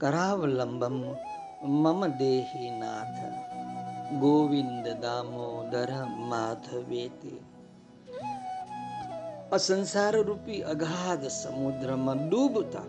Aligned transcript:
કરાવલંબમ 0.00 0.96
મમ 1.74 2.00
દેહી 2.18 2.70
નાથ 2.72 3.20
ગોવિંદ 4.20 4.84
દામોદર 5.02 5.90
માધવેતે 6.22 7.32
અસંસાર 9.50 10.14
રૂપી 10.22 10.60
અગાધ 10.64 11.24
સમુદ્રમાં 11.32 12.20
ડૂબતા 12.24 12.88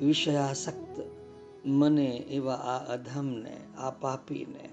વિષયાસક્ત 0.00 0.96
મને 1.72 2.08
એવા 2.30 2.62
આ 2.66 2.82
અધમને 2.94 3.54
આ 3.78 3.92
પાપીને 3.98 4.64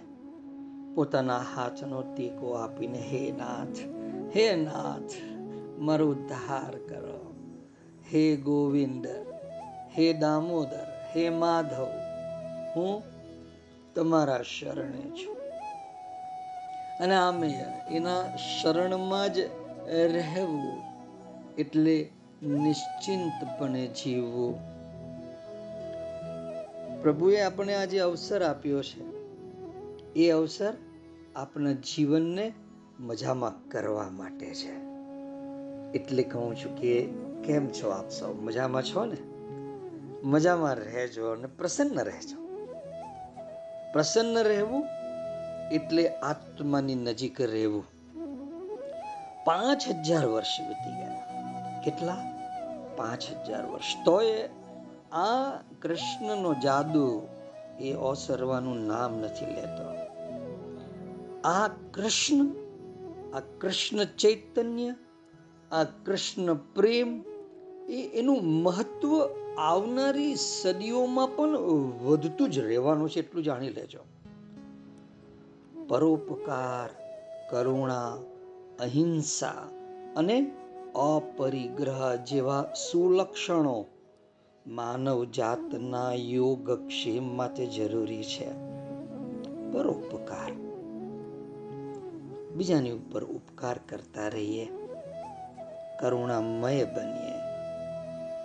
પોતાના 0.95 1.43
હાથનો 1.51 1.99
ટેકો 2.05 2.55
આપીને 2.57 3.01
હે 3.01 3.21
નાથ 3.33 3.79
હે 4.33 4.47
નાથ 4.57 5.13
મારો 5.79 6.05
ઉદ્ધાર 6.07 6.75
કરો 6.81 7.19
હે 8.05 8.23
ગોવિંદ 8.37 9.05
હે 9.97 10.13
દામોદર, 10.13 11.09
હે 11.15 11.29
માધવ, 11.29 11.87
હું 12.75 13.03
તમારા 13.95 14.41
શરણે 14.41 15.01
છું. 15.01 15.37
અને 16.99 17.15
આમે 17.15 17.65
એના 17.91 18.35
શરણમાં 18.61 19.33
જ 19.33 19.39
રહેવું 19.87 20.81
એટલે 21.57 22.09
નિશ્ચિંતપણે 22.43 23.87
જીવવું. 23.87 24.73
પ્રભુએ 27.01 27.41
આપણે 27.41 27.73
આજે 27.73 27.99
અવસર 27.99 28.43
આપ્યો 28.43 28.83
છે. 28.83 29.01
એ 30.13 30.31
અવસર 30.31 30.73
આપણા 31.35 31.71
જીવનને 31.71 32.53
મજામાં 32.99 33.69
કરવા 33.69 34.09
માટે 34.09 34.45
છે. 34.45 34.71
એટલે 35.97 36.23
કહું 36.23 36.55
છું 36.55 36.77
કે 36.81 37.03
કેમ 37.45 37.69
છો 37.69 37.89
આપ 37.89 38.09
સૌ? 38.09 38.33
મજામાં 38.33 38.83
છો 38.83 39.05
ને? 39.05 39.32
મજામાં 40.23 40.75
રહેજો 40.75 41.31
અને 41.31 41.47
પ્રસન્ન 41.47 41.99
રહેજો. 41.99 42.65
પ્રસન્ન 43.93 44.37
રહેવું 44.37 44.87
એટલે 45.71 46.09
આત્માની 46.09 46.95
નજીક 46.95 47.41
રહેવું. 47.41 47.83
પાંચ 49.45 49.89
હજાર 49.89 50.25
વર્ષ 50.25 50.61
વીતી 50.67 50.95
ગયા. 50.95 51.81
કેટલા? 51.85 52.17
પાંચ 52.95 53.23
હજાર 53.31 53.65
વર્ષ. 53.65 54.05
તોય 54.05 54.49
આ 55.11 55.57
કૃષ્ણનો 55.81 56.53
જાદુ 56.53 57.27
એ 57.79 57.93
ઓસરવાનું 57.93 58.87
નામ 58.87 59.17
નથી 59.17 59.45
લેતો. 59.45 59.93
આ 61.47 61.67
કૃષ્ણ 61.67 62.63
આ 63.35 63.39
કૃષ્ણ 63.39 64.03
ચૈતન્ય, 64.03 64.95
આ 65.71 65.83
કૃષ્ણ 65.83 66.53
પ્રેમ 66.53 67.23
એ 67.89 68.09
એનું 68.13 68.43
મહત્વ 68.43 69.42
આવનારી 69.57 70.35
સદીઓમાં 70.35 71.35
પણ 71.35 71.57
વધતું 72.03 72.51
જ 72.51 72.59
રહેવાનું 72.59 73.09
છે, 73.09 73.19
એટલું 73.19 73.43
જાણી 73.43 73.69
લેજો. 73.69 73.99
પરોપકાર, 75.87 76.89
કરુણા, 77.49 78.17
અહિંસા 78.79 79.69
અને 80.15 80.51
અપરિગ્રહ 80.95 82.15
જેવા 82.15 82.73
સુલક્ષણો 82.91 83.85
માનવ 84.67 85.23
જાતના 85.23 86.13
યોગક્ષેમ 86.13 87.37
માટે 87.37 87.65
જરૂરી 87.65 88.23
છે. 88.23 88.47
પરોપકાર. 89.71 90.51
બીજાની 92.55 92.91
ઉપર 92.91 93.23
ઉપકાર 93.23 93.79
કરતા 93.89 94.27
રહીએ. 94.27 94.65
કરુણામય 95.99 96.83
બનીએ. 96.83 97.32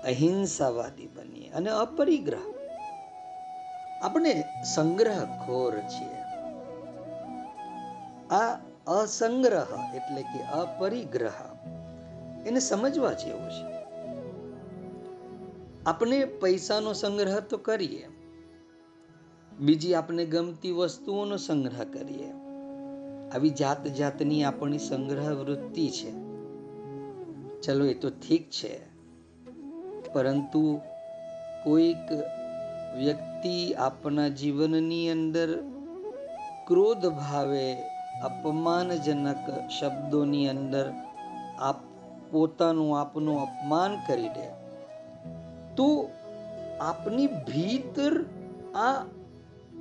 અહિંસાવાદી 0.04 1.06
બનીએ 1.06 1.50
અને 1.50 1.70
અપરિગ્રહ. 1.70 2.54
આપણે 4.03 4.44
સંગ્રહખોર 4.64 5.78
છીએ. 5.78 6.19
આ 8.34 8.56
અસંગ્રહ 8.86 9.94
એટલે 9.94 10.22
કે 10.22 10.42
અપરિગ્રહ. 10.42 11.56
એને 12.47 12.60
સમજવા 12.60 13.12
જેવું 13.12 13.50
છે. 13.50 13.78
આપણે 15.86 16.25
પૈસાનો 16.25 16.92
સંગ્રહ 16.92 17.41
તો 17.41 17.56
કરીએ. 17.59 18.09
બીજી 19.59 19.94
આપણે 19.94 20.26
ગમતી 20.26 20.70
વસ્તુઓનો 20.70 21.36
સંગ્રહ 21.36 21.84
કરીએ. 21.84 22.32
આવી 23.34 23.50
જાત 23.50 23.86
જાતની 23.86 24.44
આપણી 24.44 24.78
સંગ્રહ 24.78 25.32
વૃત્તિ 25.32 25.88
છે. 25.88 26.10
ચલો 27.60 27.84
એ 27.84 27.94
તો 27.94 28.10
ઠીક 28.10 28.50
છે. 28.50 28.88
પરંતુ 30.12 30.64
કોઈક 31.64 32.08
વ્યક્તિ 32.96 33.56
આપણા 33.78 34.30
જીવનની 34.38 35.06
અંદર 35.10 35.50
ક્રોધ 36.66 37.06
ભાવે, 37.19 37.69
અપમાનજનક 38.24 39.47
શબ્દોની 39.76 40.48
અંદર 40.48 40.86
આપ 41.60 41.80
પોતાનું 42.30 42.92
આપનું 43.00 43.38
અપમાન 43.42 43.94
કરી 44.06 44.32
દે, 44.36 44.48
તો 45.76 45.88
આપની 46.80 47.30
ભીતર 47.47 48.14
આ 48.82 48.92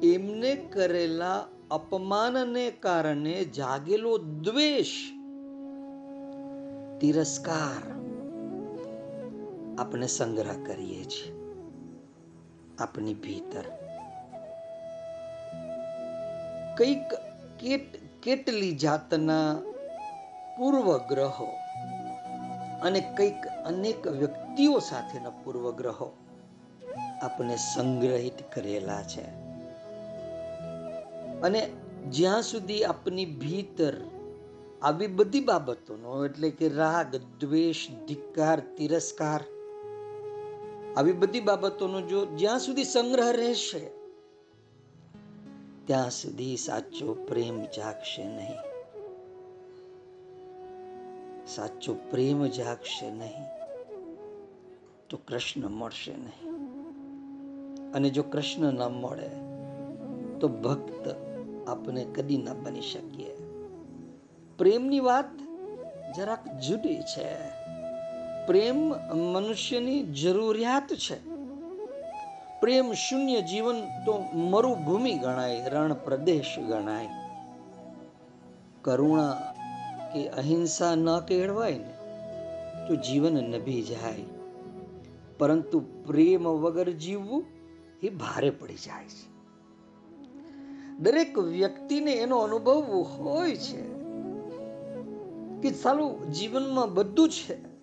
એમને 0.05 0.53
કરેલા 0.73 1.41
અપમાનને 1.71 2.65
કારણે 2.79 3.35
જાગેલો 3.51 4.13
દ્વેષ, 4.45 4.95
તિરસ્કાર 6.99 7.96
આપણે 9.77 10.07
સંગ્રહ 10.07 10.65
કરીએ 10.65 11.03
છીએ. 11.03 11.33
આપની 12.79 13.13
ભીતર. 13.13 13.63
કંઈક 16.77 17.13
કેટ, 17.59 17.95
કેટલી 18.23 18.75
જાતના 18.75 19.55
પૂર્વગ્રહો 20.57 21.47
અને 22.81 23.13
કંઈક 23.17 23.47
અનેક 23.65 24.07
વ્યક્તિઓ 24.07 24.79
સાથેના 24.79 25.29
પૂર્વગ્રહો 25.29 26.17
આપણે 27.21 27.55
સંગ્રહિત 27.55 28.53
કરેલા 28.53 29.03
છે. 29.03 29.25
અને 31.41 31.69
જ્યાં 32.09 32.41
સુધી 32.41 32.83
આપની 32.83 33.25
ભીતર 33.25 33.93
આવી 34.81 35.07
બધી 35.07 35.39
બાબતોનો, 35.39 36.25
એટલે 36.25 36.49
કે 36.49 36.69
રાગ, 36.69 37.15
દ્વેષ, 37.15 37.87
ધિક્કાર, 38.07 38.59
તિરસ્કાર 38.59 39.43
આવી 40.97 41.13
બધી 41.13 41.39
બાબતોનો 41.39 42.01
જો 42.01 42.25
જ્યાં 42.25 42.59
સુધી 42.59 42.83
સંગ્રહ 42.83 43.31
રહેશે, 43.31 43.79
ત્યાં 45.85 46.09
સુધી 46.09 46.57
સાચો 46.57 47.13
પ્રેમ 47.13 47.65
જાગશે 47.65 48.23
નહીં. 48.23 48.57
સાચો 51.47 51.93
પ્રેમ 51.93 52.45
જાગશે 52.45 53.11
નહીં 53.11 53.45
તો 55.09 55.17
કૃષ્ણ 55.27 55.69
મળશે 55.69 56.11
નહીં. 56.11 56.51
અને 57.91 58.09
જો 58.09 58.23
કૃષ્ણ 58.23 58.73
ન 58.73 58.81
મળે, 58.83 59.29
તો 60.39 60.47
ભક્ત 60.47 61.15
આપણે 61.67 62.05
કદી 62.05 62.37
ન 62.37 62.63
બની 62.63 62.81
શકીએ. 62.81 63.37
પ્રેમની 64.57 64.99
વાત 64.99 65.37
જરાક 66.17 66.47
જુદી 66.47 66.99
છે. 67.01 67.56
પ્રેમ 68.47 68.77
મનુષ્યની 69.13 70.03
જરૂરિયાત 70.03 70.93
છે. 70.93 71.29
પ્રેમ 72.61 72.93
શૂન્ય 72.93 73.41
જીવન 73.41 73.81
તો 74.05 74.25
મરુભૂમિ 74.33 75.13
ગણાય 75.13 75.69
રણ 75.69 75.93
પ્રદેશ 75.93 76.59
ગણાય. 76.59 77.07
કરુણા 78.81 79.53
કે 80.13 80.27
અહિંસા 80.27 80.95
ન 80.95 81.19
કેળવાય 81.19 81.77
ને, 81.77 81.93
તો 82.87 82.95
જીવન 82.95 83.33
નભી 83.33 83.81
જાય. 83.81 84.23
પરંતુ 85.37 85.79
પ્રેમ 85.79 86.47
વગર 86.47 86.91
જીવવું 86.91 87.45
એ 88.03 88.09
ભારે 88.09 88.49
પડી 88.49 88.73
જાય 88.73 89.05
છે. 89.05 89.37
દરેક 90.97 91.37
વ્યક્તિને 91.37 92.13
એનો 92.13 92.37
અનુભવ 92.37 92.83
હોય 93.01 93.55
છે 93.55 93.81
કે 95.61 95.71
સાલું 95.71 96.31
જીવનમાં 96.31 96.93
બધું 96.93 97.29
છે. 97.29 97.76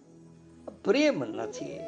પ્રેમ 0.84 1.25
નથી. 1.25 1.81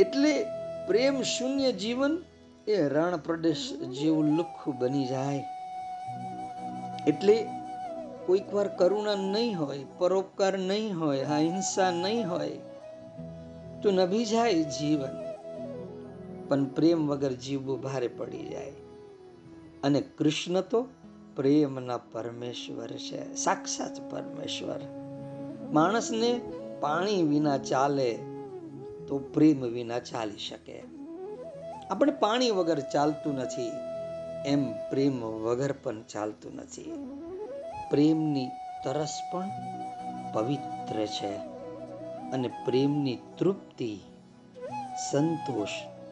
એટલે 0.00 0.44
પ્રેમ 0.86 1.22
શૂન્ય 1.22 1.72
જીવન 1.72 2.22
એ 2.66 2.88
રણ 2.88 3.16
પ્રદેશ 3.16 3.72
જેવું 4.00 4.24
લુખ્ખું 4.24 4.78
બની 4.78 5.06
જાય. 5.06 5.44
એટલે 7.06 7.48
કોઈક 8.26 8.54
વાર 8.54 8.68
કરુણા 8.68 9.14
નહીં 9.14 9.58
હોય, 9.58 9.84
પરોપકાર 9.98 10.58
નહીં 10.58 11.00
હોય, 11.00 11.24
અહિંસા 11.24 11.90
નહીં 11.90 12.30
હોય, 12.30 12.48
તો 13.82 13.90
નભી 13.90 14.24
જાય 14.24 14.62
જીવન. 14.62 15.26
પણ 16.48 16.64
પ્રેમ 16.64 17.06
વગર 17.06 17.32
જીવવું 17.32 17.82
ભારે 17.82 18.08
પડી 18.08 18.48
જાય. 18.48 18.72
અને 19.84 20.00
કૃષ્ણ 20.00 20.60
તો 20.60 20.86
પ્રેમના 21.36 21.96
પરમેશ્વર 21.96 22.88
છે, 22.88 23.34
સાક્ષાત 23.34 24.10
પરમેશ્વર. 24.10 24.80
માણસને 25.72 26.40
પાણી 26.80 27.22
વિના 27.22 27.58
ચાલે 27.58 28.14
તો 29.08 29.18
પ્રેમ 29.34 29.60
વિના 29.60 29.98
ચાલી 29.98 30.38
શકે. 30.38 30.82
આપણે 31.90 32.12
પાણી 32.12 32.50
વગર 32.50 32.80
ચાલતું 32.80 33.34
નથી, 33.34 33.72
એમ 34.46 34.72
પ્રેમ 34.90 35.24
વગર 35.24 35.74
પણ 35.82 36.02
ચાલતું 36.02 36.54
નથી. 36.54 36.92
પ્રેમની 37.90 38.50
તરસ 38.84 39.22
પણ 39.32 39.50
પવિત્ર 40.32 41.06
છે 41.06 41.36
અને 42.30 42.48
પ્રેમની 42.64 43.18
તૃપ્તિ, 43.38 43.98
સંતોષ 45.10 45.68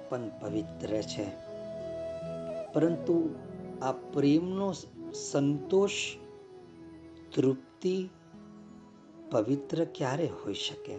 પણ 0.09 0.29
પવિત્ર 0.41 0.87
છે. 0.87 1.27
પરંતુ 2.73 3.35
આ 3.83 3.93
પ્રેમનો 3.93 4.73
સંતોષ, 5.31 5.91
તૃપ્તિ 7.37 8.09
પવિત્ર 9.35 9.85
ક્યારે 9.85 10.27
હોઈ 10.27 10.55
શકે? 10.55 10.97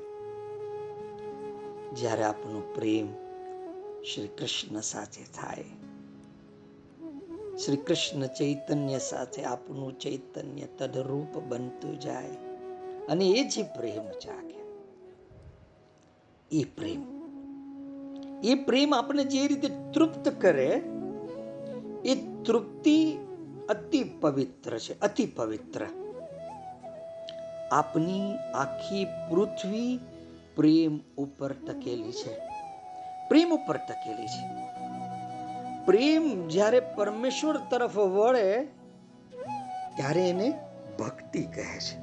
જ્યારે 1.95 2.23
આપણો 2.23 2.71
પ્રેમ 2.75 3.07
શ્રી 4.03 4.27
કૃષ્ણ 4.27 4.79
સાથે 4.79 5.23
થાય. 5.23 5.65
શ્રી 7.57 7.77
કૃષ્ણ 7.77 8.25
ચૈતન્ય 8.25 8.99
સાથે 8.99 9.43
આપણું 9.43 9.99
ચૈતન્ય 9.99 10.65
તદરૂપ 10.77 11.37
બનતું 11.37 11.99
જાય 11.99 12.29
અને 13.07 13.29
એ 13.29 13.43
જે 13.43 13.63
પ્રેમ 13.63 14.03
જાગે. 14.03 14.59
એ 16.57 16.63
પ્રેમ. 16.63 17.03
એ 18.43 18.55
પ્રેમ 18.55 18.95
આપણે 18.95 19.23
જે 19.23 19.47
રીતે 19.47 19.67
તૃપ્ત 19.93 20.41
કરે, 20.41 20.81
એ 22.05 22.15
તૃપ્તિ 22.45 23.17
અતિ 23.69 24.03
પવિત્ર 24.03 24.77
છે, 24.77 24.99
અતિ 24.99 25.25
પવિત્ર. 25.25 26.04
આપની 27.71 28.35
આખી 28.37 29.05
પૃથ્વી 29.05 29.99
પ્રેમ 30.55 30.99
ઉપર 31.17 31.51
ટકેલી 31.51 32.11
છે. 32.11 32.37
પ્રેમ 33.29 33.53
ઉપર 33.53 33.77
ટકેલી 33.77 34.27
છે. 34.27 34.75
પ્રેમ 35.85 36.47
જ્યારે 36.47 36.79
પરમેશ્વર 36.79 37.57
તરફ 37.57 37.97
વળે, 37.97 38.65
ત્યારે 39.97 40.29
એને 40.29 40.59
ભક્તિ 40.99 41.43
કહે 41.43 41.79
છે. 41.79 41.99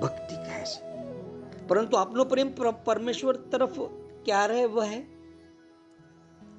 ભક્તિ 0.00 0.36
કહે 0.36 0.64
છે. 0.64 0.94
પરંતુ 1.68 1.96
આપનો 1.96 2.24
પ્રેમ 2.24 2.52
પરમેશ્વર 2.84 3.36
તરફ 3.36 3.80
ક્યારે 4.24 4.64
વહે? 4.64 5.06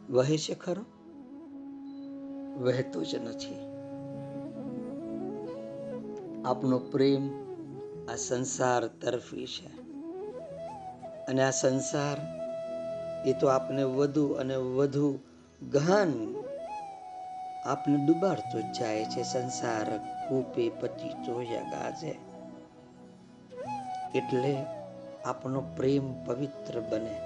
વહે 0.09 0.37
છે 0.37 0.53
ખરો? 0.53 0.81
વહેતો 2.63 3.03
જ 3.03 3.15
નથી. 3.15 3.55
આપનો 6.45 6.79
પ્રેમ 6.79 7.44
આ 8.11 8.15
સંસાર 8.15 8.87
તરફી 8.87 9.45
છે. 9.45 9.67
અને 11.27 11.43
આ 11.43 11.51
સંસાર 11.51 12.17
એ 13.27 13.33
તો 13.33 13.47
આપને 13.47 13.83
વધુ 13.83 14.27
અને 14.27 14.55
વધુ 14.55 15.19
ગહન 15.71 16.35
આપને 17.65 17.97
ડુબાડતો 18.05 18.61
જાય 18.61 19.05
છે. 19.05 19.23
સંસાર 19.23 19.97
કૂપે 20.29 20.69
પતિતો 20.69 21.41
ગાજે. 21.71 22.15
એટલે 24.15 24.65
આપણો 25.25 25.61
પ્રેમ 25.75 26.23
પવિત્ર 26.25 26.79
બને. 26.79 27.21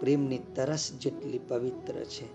પ્રેમની 0.00 0.38
તરસ 0.38 0.92
જેટલી 0.92 1.38
પવિત્ર 1.38 1.94
છે, 1.94 2.26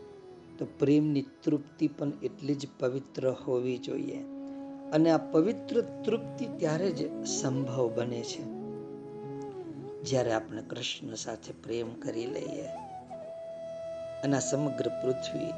તો 0.58 0.66
પ્રેમની 0.80 1.26
તૃપ્તિ 1.44 1.88
પણ 1.88 2.12
એટલી 2.24 2.56
જ 2.56 2.68
પવિત્ર 2.80 3.30
હોવી 3.30 3.78
જોઈએ. 3.78 4.24
અને 4.92 5.12
આ 5.12 5.18
પવિત્ર 5.18 5.82
તૃપ્તિ 5.82 6.46
ત્યારે 6.58 6.92
જ 6.92 7.26
સંભવ 7.26 7.92
બને 7.96 8.22
છે. 8.22 8.44
જ્યારે 10.02 10.34
આપણે 10.34 10.62
કૃષ્ણ 10.62 11.14
સાથે 11.14 11.54
પ્રેમ 11.64 11.94
કરી 11.94 12.26
લઈએ 12.26 12.68
અને 14.24 14.36
આ 14.36 14.40
સમગ્ર 14.40 14.88
પૃથ્વી 14.88 15.52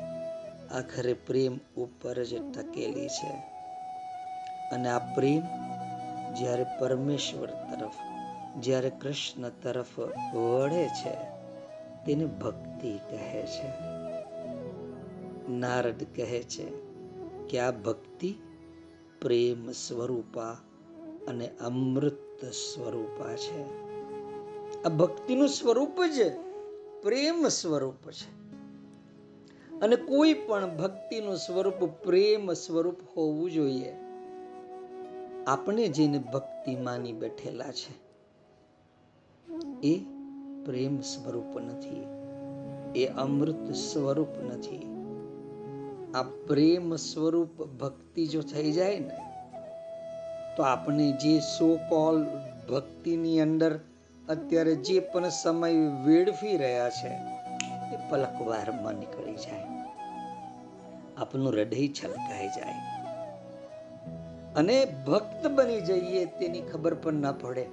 આખરે 0.71 1.13
પ્રેમ 1.13 1.57
ઉપર 1.77 2.23
જ 2.23 2.51
ટકેલી 2.51 3.07
છે 3.07 3.31
અને 4.71 4.89
આ 4.89 4.99
પ્રેમ 4.99 5.41
જ્યારે 6.33 6.65
પરમેશ્વર 6.79 7.47
તરફ, 7.47 7.91
જ્યારે 8.59 8.89
કૃષ્ણ 8.89 9.49
તરફ 9.49 9.99
વળે 10.35 10.87
છે, 10.87 11.15
તેને 12.05 12.25
ભક્તિ 12.25 12.99
કહે 13.09 13.45
છે. 13.45 13.69
નારદ 15.49 16.03
કહે 16.15 16.43
છે 16.43 16.65
કે 17.49 17.59
આ 17.59 17.71
ભક્તિ 17.71 18.35
પ્રેમ 19.23 19.71
સ્વરૂપા 19.71 20.51
અને 21.27 21.49
અમૃત 21.61 22.45
સ્વરૂપા 22.45 23.35
છે. 23.35 23.63
આ 24.83 24.89
ભક્તિનું 24.89 25.47
સ્વરૂપ 25.47 26.03
જ 26.05 26.31
પ્રેમ 27.03 27.47
સ્વરૂપ 27.47 28.11
છે. 28.11 28.43
અને 29.79 29.95
કોઈ 29.95 30.33
પણ 30.33 30.77
ભક્તિનું 30.77 31.37
સ્વરૂપ 31.37 31.85
પ્રેમ 32.03 32.53
સ્વરૂપ 32.53 32.97
હોવું 33.17 33.51
જોઈએ. 33.51 33.95
આપણે 35.47 35.87
જેને 35.87 36.17
ભક્તિ 36.17 36.75
માની 36.75 37.13
બેઠેલા 37.13 37.71
છે, 37.71 37.93
એ 39.87 39.99
પ્રેમ 40.65 41.01
સ્વરૂપ 41.01 41.59
નથી, 41.59 42.03
એ 42.99 43.05
અમૃત 43.05 43.71
સ્વરૂપ 43.71 44.29
નથી. 44.29 44.92
આ 46.13 46.23
પ્રેમ 46.23 46.95
સ્વરૂપ 46.95 47.63
ભક્તિ 47.63 48.27
જો 48.27 48.41
થઈ 48.41 48.71
જાય 48.71 48.99
ને, 48.99 49.17
તો 50.57 50.63
આપણે 50.63 51.11
જે 51.11 51.39
સો 51.39 51.79
કોલ 51.89 52.25
ભક્તિની 52.69 53.41
અંદર 53.41 53.79
અત્યારે 54.29 54.75
જે 54.75 54.99
પણ 54.99 55.29
સમય 55.29 55.73
વેડફી 56.05 56.57
રહ્યા 56.57 56.89
છે, 56.89 57.07
એ 57.95 58.09
પલકવારમાં 58.09 58.93
નીકળી 58.93 59.35
જાય. 59.35 59.65
આપનું 61.17 61.51
હૃદય 61.51 61.87
છલકાઈ 61.87 62.47
જાય. 62.47 62.75
અને 64.55 64.85
ભક્ત 65.07 65.47
બની 65.47 65.81
જઈએ 65.81 66.25
તેની 66.25 66.61
ખબર 66.61 66.93
પણ 66.93 67.13
ના 67.13 67.31
પડે. 67.31 67.65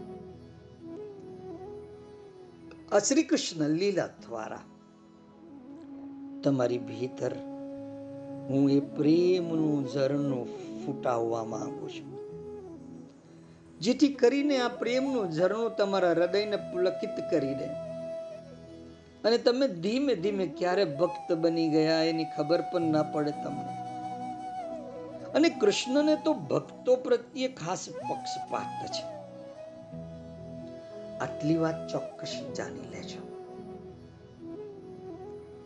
આ 2.92 2.98
શ્રી 2.98 3.22
કૃષ્ણ 3.22 3.68
લીલા 3.68 4.06
દ્વારા 4.06 4.60
તમારી 6.44 6.78
ભીતર 6.78 7.32
હું 8.50 8.70
એ 8.70 8.80
પ્રેમનું 8.80 9.88
ઝરણું 9.92 10.46
ફૂટાવવા 10.86 11.44
માંગુ 11.44 11.88
છું. 11.88 12.20
જેથી 13.78 14.08
કરીને 14.08 14.60
આ 14.60 14.68
પ્રેમનું 14.68 15.30
ઝરણું 15.32 15.76
તમારા 15.76 16.10
હૃદયને 16.10 16.56
પુલકિત 16.56 17.30
કરી 17.30 17.54
દે. 17.54 17.64
અને 19.24 19.38
તમે 19.38 19.68
ધીમે 19.68 20.14
ધીમે 20.14 20.46
ક્યારે 20.46 20.84
ભક્ત 20.84 21.32
બની 21.32 21.68
ગયા 21.68 22.02
એની 22.02 22.24
ખબર 22.24 22.60
પણ 22.60 22.80
ના 22.80 23.02
પડે 23.02 23.30
તમને. 23.30 23.80
અને 25.32 25.48
કૃષ્ણને 25.48 26.16
તો 26.24 26.34
ભક્તો 26.34 26.96
પ્રત્યે 26.96 27.48
ખાસ 27.48 27.88
પક્ષપાત 27.88 28.86
છે. 28.86 29.20
આટલી 31.18 31.56
વાત 31.56 31.88
ચોક્કસ 31.88 32.54
જાણી 32.56 32.80
લેજો. 32.80 33.30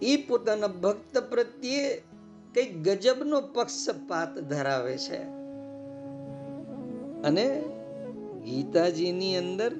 એ 0.03 0.17
પોતાના 0.17 0.67
ભક્ત 0.67 1.19
પ્રત્યે 1.19 2.03
કઈ 2.55 2.67
ગજબનો 2.67 3.41
પક્ષપાત 3.41 4.39
ધરાવે 4.39 4.99
છે. 4.99 5.19
અને 7.23 7.63
ગીતાજીની 8.45 9.37
અંદર 9.37 9.73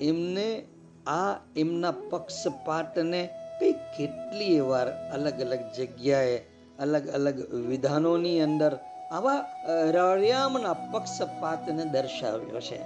એમને 0.00 0.64
આ 1.06 1.34
એમના 1.56 1.90
પક્ષપાતને 1.90 3.28
કઈ 3.60 3.72
કેટલી 3.72 4.60
વાર 4.60 4.88
અલગ 4.88 5.40
અલગ 5.40 5.60
જગ્યાએ, 5.78 6.38
અલગ 6.78 7.08
અલગ 7.08 7.54
વિધાનોની 7.54 8.40
અંદર 8.40 8.78
આવા 9.12 9.44
રળિયામના 9.90 10.72
પક્ષપાતને 10.72 11.84
દર્શાવ્યો 11.84 12.60
છે. 12.60 12.80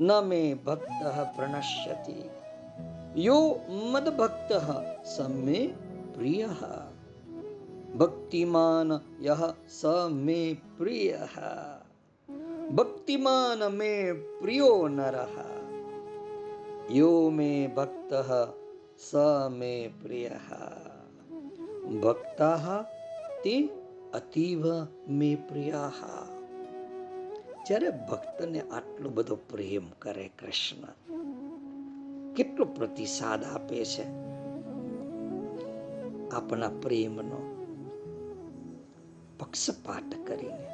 ન 0.00 0.12
મે 0.24 0.54
ભક્ત 0.54 1.02
પ્રણશ્યતિ, 1.36 2.18
યો 3.16 3.60
મદ 3.68 4.08
ભક્ત 4.08 4.52
સમે 5.04 5.68
પ્રિય. 6.14 6.48
ભક્તિમાન 7.98 8.92
યહ 9.20 9.54
સ 9.68 9.84
મે 10.10 10.56
પ્રિય. 10.78 11.18
ભક્તિમાન 12.74 13.72
મે 13.72 14.12
પ્રિયો 14.12 14.88
નર. 14.88 15.14
યો 16.90 17.30
મે 17.30 17.66
ભક્ત 17.66 18.12
સ 19.00 19.12
મે 19.50 19.90
પ્રિય. 20.02 20.30
ભક્તા 22.00 22.82
તે 23.44 23.68
અતીવ 24.14 24.66
મે 25.08 25.34
પ્રિયા. 25.34 25.92
જ્યારે 27.66 27.90
ભક્તને 27.90 28.60
આટલો 28.60 29.10
બધો 29.10 29.36
પ્રેમ 29.36 29.82
કરે 29.98 30.30
કૃષ્ણ, 30.38 31.14
કેટલો 32.34 32.64
પ્રતિસાદ 32.64 33.44
આપે 33.44 33.84
છે? 33.84 34.04
આપણા 36.30 36.68
પ્રેમનો 36.68 37.43
પક્ષપાત 39.38 40.26
કરીને. 40.26 40.68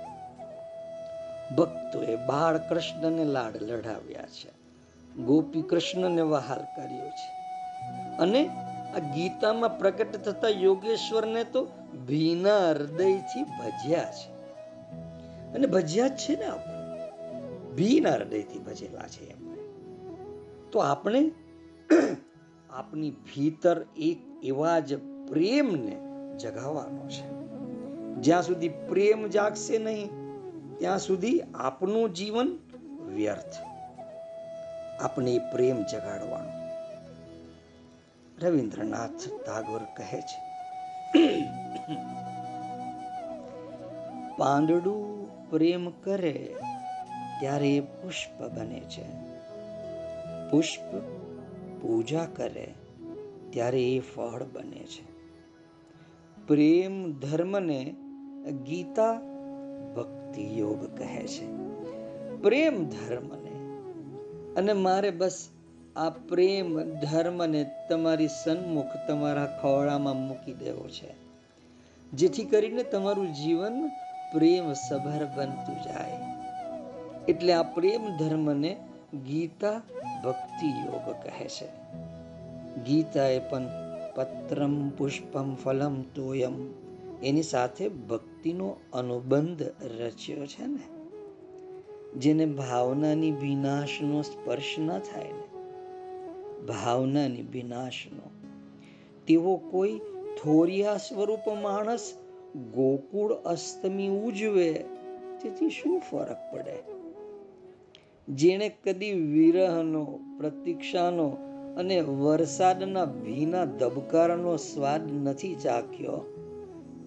ભક્તોએ 1.57 2.17
બાળ 2.17 2.59
કૃષ્ણને 2.59 3.25
લાડ 3.25 3.63
લડાવ્યા 3.63 4.23
છે. 4.23 4.61
ગોપી 5.23 5.63
કૃષ્ણને 5.63 6.21
વહાલ 6.21 6.59
કર્યો 6.59 7.09
છે. 7.09 7.41
અને 8.17 8.49
આ 8.97 8.99
ગીતામાં 8.99 9.79
પ્રગટ 9.79 10.17
થતા 10.17 10.49
યોગેશ્વરને 10.49 11.45
તો 11.45 11.65
ભીના 12.07 12.71
હૃદયથી 12.71 13.43
ભજ્યા 13.43 14.13
છે. 14.13 14.33
અને 15.53 15.67
ભજ્યા 15.67 16.09
છે 16.09 16.37
ને 16.37 16.45
આપણે? 16.45 16.81
ભીના 17.75 18.11
હૃદયથી 18.11 18.59
ભજેલા 18.59 19.09
છે 19.09 19.31
એમને. 19.31 19.57
તો 20.73 20.79
આપણે 20.79 21.33
આપની 22.71 23.11
ભીતર 23.11 23.85
એક 23.97 24.19
એવા 24.43 24.79
જ 24.79 24.97
પ્રેમને 25.29 25.97
જગાવવાનો 26.39 27.09
છે. 27.09 27.50
જ્યાં 28.21 28.43
સુધી 28.43 28.69
પ્રેમ 28.69 29.29
જાગશે 29.29 29.79
નહીં, 29.79 30.09
ત્યાં 30.79 30.99
સુધી 30.99 31.41
આપનું 31.55 32.15
જીવન 32.15 32.59
વ્યર્થ. 33.07 33.55
આપણે 35.03 35.39
પ્રેમ 35.53 35.83
જગાડવાનો. 35.83 36.53
રવિન્દ્રનાથ 38.39 39.29
ટાગોર 39.47 39.81
કહે 39.97 40.21
છે, 40.21 40.41
પાંદડું 44.37 45.05
પ્રેમ 45.51 45.91
કરે 45.91 46.55
ત્યારે 47.41 47.81
પુષ્પ 47.81 48.43
બને 48.43 48.81
છે. 48.81 49.07
પુષ્પ 50.51 50.97
પૂજા 51.81 52.25
કરે 52.37 52.75
ત્યારે 53.51 53.83
એ 53.93 54.01
ફળ 54.01 54.45
બને 54.53 54.85
છે. 54.85 55.05
પ્રેમ 56.47 57.13
ધર્મને 57.13 57.95
ગીતા 58.45 59.21
ભક્તિ 59.97 60.59
યોગ 60.59 60.99
કહે 60.99 61.27
છે. 61.27 61.47
પ્રેમ 62.43 62.89
ધર્મને 62.89 63.51
અને 64.55 64.73
મારે 64.73 65.11
બસ 65.11 65.49
આ 65.97 66.11
પ્રેમ 66.11 66.95
ધર્મને 66.95 67.71
તમારી 67.89 68.29
સન્મુખ 68.29 68.87
તમારા 69.09 69.59
ખોળામાં 69.63 70.29
મૂકી 70.29 70.53
દેવો 70.53 70.89
છે. 70.89 71.15
જેથી 72.13 72.45
કરીને 72.45 72.83
તમારું 72.83 73.35
જીવન 73.35 73.89
પ્રેમ 74.33 74.73
સભર 74.73 75.27
બનતું 75.37 75.75
જાય. 75.75 76.19
એટલે 77.29 77.53
આ 77.53 77.63
પ્રેમ 77.63 78.17
ધર્મને 78.17 78.77
ગીતા 79.27 79.83
ભક્તિ 80.25 80.67
યોગ 80.67 81.11
કહે 81.11 81.49
છે. 81.49 81.69
ગીતાએ 82.85 83.39
પણ 83.39 83.67
પત્રમ 84.15 84.89
પુષ્પમ 84.89 85.55
ફલમ 85.55 86.03
તોયમ 86.03 86.80
એની 87.25 87.43
સાથે 87.43 87.89
ભક્તિનો 87.89 88.77
અનુબંધ 88.93 89.63
રચ્યો 90.01 90.47
છે 90.47 90.67
ને? 90.67 91.01
જેને 92.19 92.47
ભાવનાની 92.47 93.31
વિનાશનો 93.31 94.23
સ્પર્શ 94.23 94.75
ન 94.79 94.99
થાય 94.99 95.25
ને? 95.25 95.61
ભાવનાની 96.67 97.43
વિનાશનો. 97.43 98.31
તેવો 99.27 99.57
કોઈ 99.57 100.01
થોરિયા 100.43 100.97
સ્વરૂપ 100.97 101.49
માણસ, 101.63 102.13
ગોકુળ 102.75 103.33
અષ્ટમી 103.33 104.09
ઉજવે, 104.09 104.73
તેથી 105.43 105.71
શું 105.71 106.01
ફરક 106.01 106.37
પડે? 106.53 106.83
જેણે 108.29 108.69
કદી 108.85 109.13
વિરહનો, 109.13 110.19
પ્રતીક્ષાનો 110.39 111.37
અને 111.77 112.01
વરસાદના 112.01 113.05
ભીના 113.05 113.65
ધબકારાનો 113.65 114.57
સ્વાદ 114.57 115.13
નથી 115.13 115.55
ચાખ્યો 115.55 116.40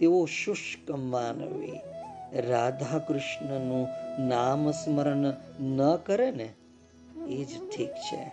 તેવો 0.04 0.26
શુષ્ક 0.26 0.92
માનવી. 0.92 1.80
રાધા 2.48 3.00
કૃષ્ણનું 3.00 3.88
નામ 4.28 4.72
સ્મરણ 4.72 5.34
ન 5.60 5.96
કરે 5.96 6.32
ને, 6.32 6.54
એ 7.28 7.44
જ 7.44 7.70
ઠીક 7.70 7.92
છે. 7.92 8.32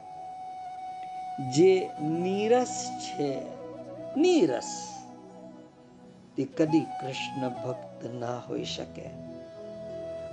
જે 1.38 1.90
નીરસ 2.00 3.00
છે, 3.00 3.40
નીરસ. 4.16 4.88
તે 6.36 6.44
કદી 6.44 6.80
કૃષ્ણ 6.80 7.48
ભક્ત 7.48 8.04
ના 8.14 8.38
હોઈ 8.38 8.64
શકે. 8.64 9.04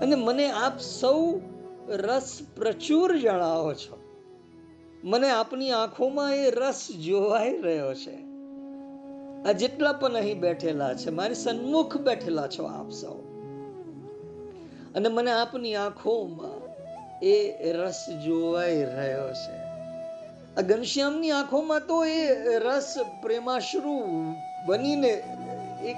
અને 0.01 0.15
મને 0.15 0.51
આપ 0.51 0.79
સૌ 0.79 1.39
રસ 1.87 2.39
પ્રચુર 2.55 3.17
જણાવો 3.17 3.73
છો. 3.73 4.03
મને 5.03 5.29
આપની 5.29 5.71
આંખોમાં 5.71 6.35
એ 6.35 6.51
રસ 6.51 6.87
જોવાઈ 7.05 7.57
રહ્યો 7.57 7.93
છે. 7.93 8.26
આ 9.47 9.51
જેટલા 9.51 9.93
પણ 9.93 10.13
અહીં 10.13 10.39
બેઠેલા 10.39 10.93
છે, 10.93 11.09
મારી 11.09 11.35
સન્મુખ 11.35 11.97
બેઠેલા 11.97 12.47
છો 12.47 12.63
આપ 12.63 12.89
સૌ. 12.89 13.13
અને 14.95 15.09
મને 15.09 15.31
આપની 15.31 15.75
આંખોમાં 15.75 16.67
એ 17.25 17.73
રસ 17.73 18.05
જોવાઈ 18.25 18.83
રહ્યો 18.83 19.33
છે. 19.33 19.57
આ 20.57 20.61
ઘનશ્યામની 20.61 21.31
આંખોમાં 21.31 21.87
તો 21.87 22.05
એ 22.05 22.27
રસ 22.59 22.95
પ્રેમાશ્રુ 23.21 24.01
બનીને 24.65 25.23
એક 25.85 25.97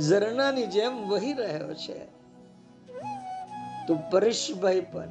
ઝરણાની 0.00 0.66
જેમ 0.66 1.08
વહી 1.08 1.32
રહ્યો 1.32 1.74
છે. 1.74 2.16
તો 3.86 3.98
પરેશભાઈ 4.10 4.80
પણ 4.80 5.08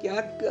ક્યાંક 0.00 0.44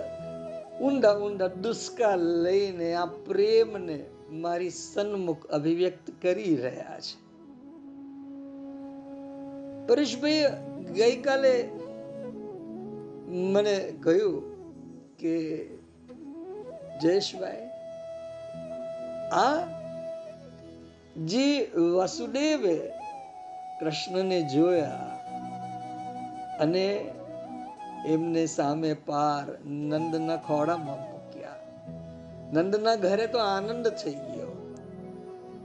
ઊંડા 0.81 1.17
ઊંડા 1.17 1.47
દુષ્કા 1.47 2.15
લઈને 2.15 2.93
આ 2.93 3.05
પ્રેમને 3.05 4.05
મારી 4.31 4.69
સન્મુખ 4.69 5.45
અભિવ્યક્ત 5.45 6.11
કરી 6.21 6.55
રહ્યા 6.55 6.99
છે. 6.99 7.29
પરેશભાઈ 9.87 10.43
ગઈકાલે 10.93 11.69
મને 13.27 13.79
કહ્યું 13.79 14.43
કે, 15.17 15.65
જયેશભાઈ, 17.01 17.69
આ 19.31 19.55
જે 21.25 21.71
વાસુદેવે 21.95 22.91
કૃષ્ણને 23.79 24.41
જોયા 24.41 25.19
અને 26.59 27.13
એમને 28.05 28.45
સામે 28.45 28.93
પાર 28.93 29.43
નંદના 29.65 30.35
મૂક્યા 30.75 31.18
નંદના 32.53 32.95
ઘરે 32.95 33.27
તો 33.27 33.39
આનંદ 33.39 33.87
થઈ 33.87 34.13
ગયો. 34.13 34.75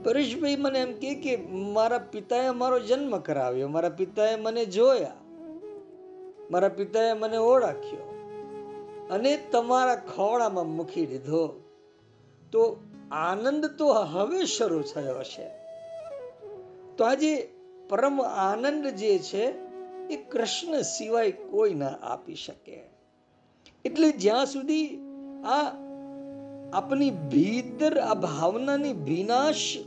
પરેશભાઈ 0.03 0.55
મને 0.55 0.79
એમ 0.79 0.93
કે 0.93 1.15
કે 1.15 1.35
મારા 1.51 1.97
પિતાએ 1.97 2.49
મારો 2.49 2.79
જન્મ 2.79 3.17
કરાવ્યો. 3.17 3.67
મારા 3.67 3.89
પિતાએ 3.89 4.35
મને 4.35 4.65
જોયા. 4.65 5.11
મારા 6.51 6.69
પિતાએ 6.69 7.13
મને 7.13 7.37
ઓળખ્યો. 7.37 8.11
અને 9.11 9.37
તમારા 9.51 9.95
ખોળામાં 9.95 10.67
મૂકી 10.67 11.05
દીધો. 11.05 11.47
તો 12.51 12.77
આનંદ 13.11 13.65
તો 13.65 13.87
હવે 13.87 14.45
શરૂ 14.45 14.81
થયો 14.81 15.23
છે. 15.23 15.49
તો 16.97 17.03
આજે 17.03 17.49
પરમ 17.89 18.21
આનંદ 18.21 18.87
જે 18.87 19.19
છે, 19.19 19.45
એ 20.09 20.15
કૃષ્ણ 20.15 20.81
સિવાય 20.81 21.31
કોઈ 21.31 21.73
ના 21.73 21.87
આપી 21.87 22.35
શકે. 22.35 22.83
એટલે 23.85 24.11
જ્યાં 24.11 24.45
સુધી 24.45 24.99
આ 25.43 25.84
આપની 26.75 27.11
ભીતર 27.11 27.99
આ 27.99 28.13
ભાવનાની 28.13 28.93
વિનાશ 28.93 29.77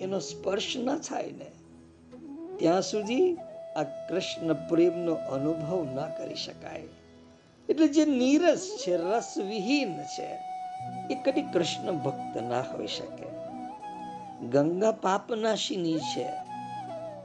એનો 0.00 0.18
સ્પર્શ 0.18 0.76
ન 0.76 0.98
થાય 0.98 1.30
ને. 1.30 1.46
ત્યાં 2.56 2.82
સુધી 2.82 3.34
આ 3.76 3.82
કૃષ્ણ 3.82 4.68
પ્રેમનો 4.68 5.14
અનુભવ 5.14 5.84
ન 5.84 6.18
કરી 6.18 6.34
શકાય. 6.34 6.82
એટલે 7.68 7.88
જે 7.88 8.04
નીરસ 8.04 8.76
છે 8.78 8.96
રસ 8.96 9.34
વિહીન 9.38 9.98
છે, 9.98 10.38
એ 11.10 11.14
કદી 11.14 11.42
કૃષ્ણ 11.42 11.92
ભક્ત 11.92 12.42
ના 12.42 12.60
હોઈ 12.60 12.86
શકે. 12.86 13.26
ગંગા 14.46 14.92
પાપનાશીની 14.92 15.98
છે, 15.98 16.28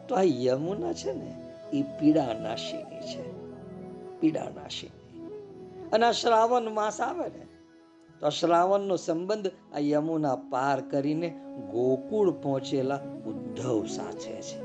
તો 0.08 0.16
આ 0.16 0.22
યમુના 0.22 0.94
છે 0.94 1.14
ને, 1.14 1.36
એ 1.74 1.82
પીડાનાશીની 1.82 3.02
છે. 3.02 3.54
પીડાનાશીની. 4.20 5.28
અને 5.92 6.06
આ 6.06 6.12
શ્રાવણ 6.12 6.70
માસ 6.70 7.02
આવે 7.02 7.28
ને 7.28 7.53
તો 8.24 8.30
શ્રાવણનો 8.30 8.96
સંબંધ 8.96 9.48
આ 9.48 9.80
યમુના 9.80 10.36
પાર 10.36 10.82
કરીને 10.82 11.30
ગોકુળ 11.72 12.32
પહોંચેલા 12.32 13.00
ઉદ્ધવ 13.26 13.86
સાથે 13.86 14.42
છે. 14.42 14.62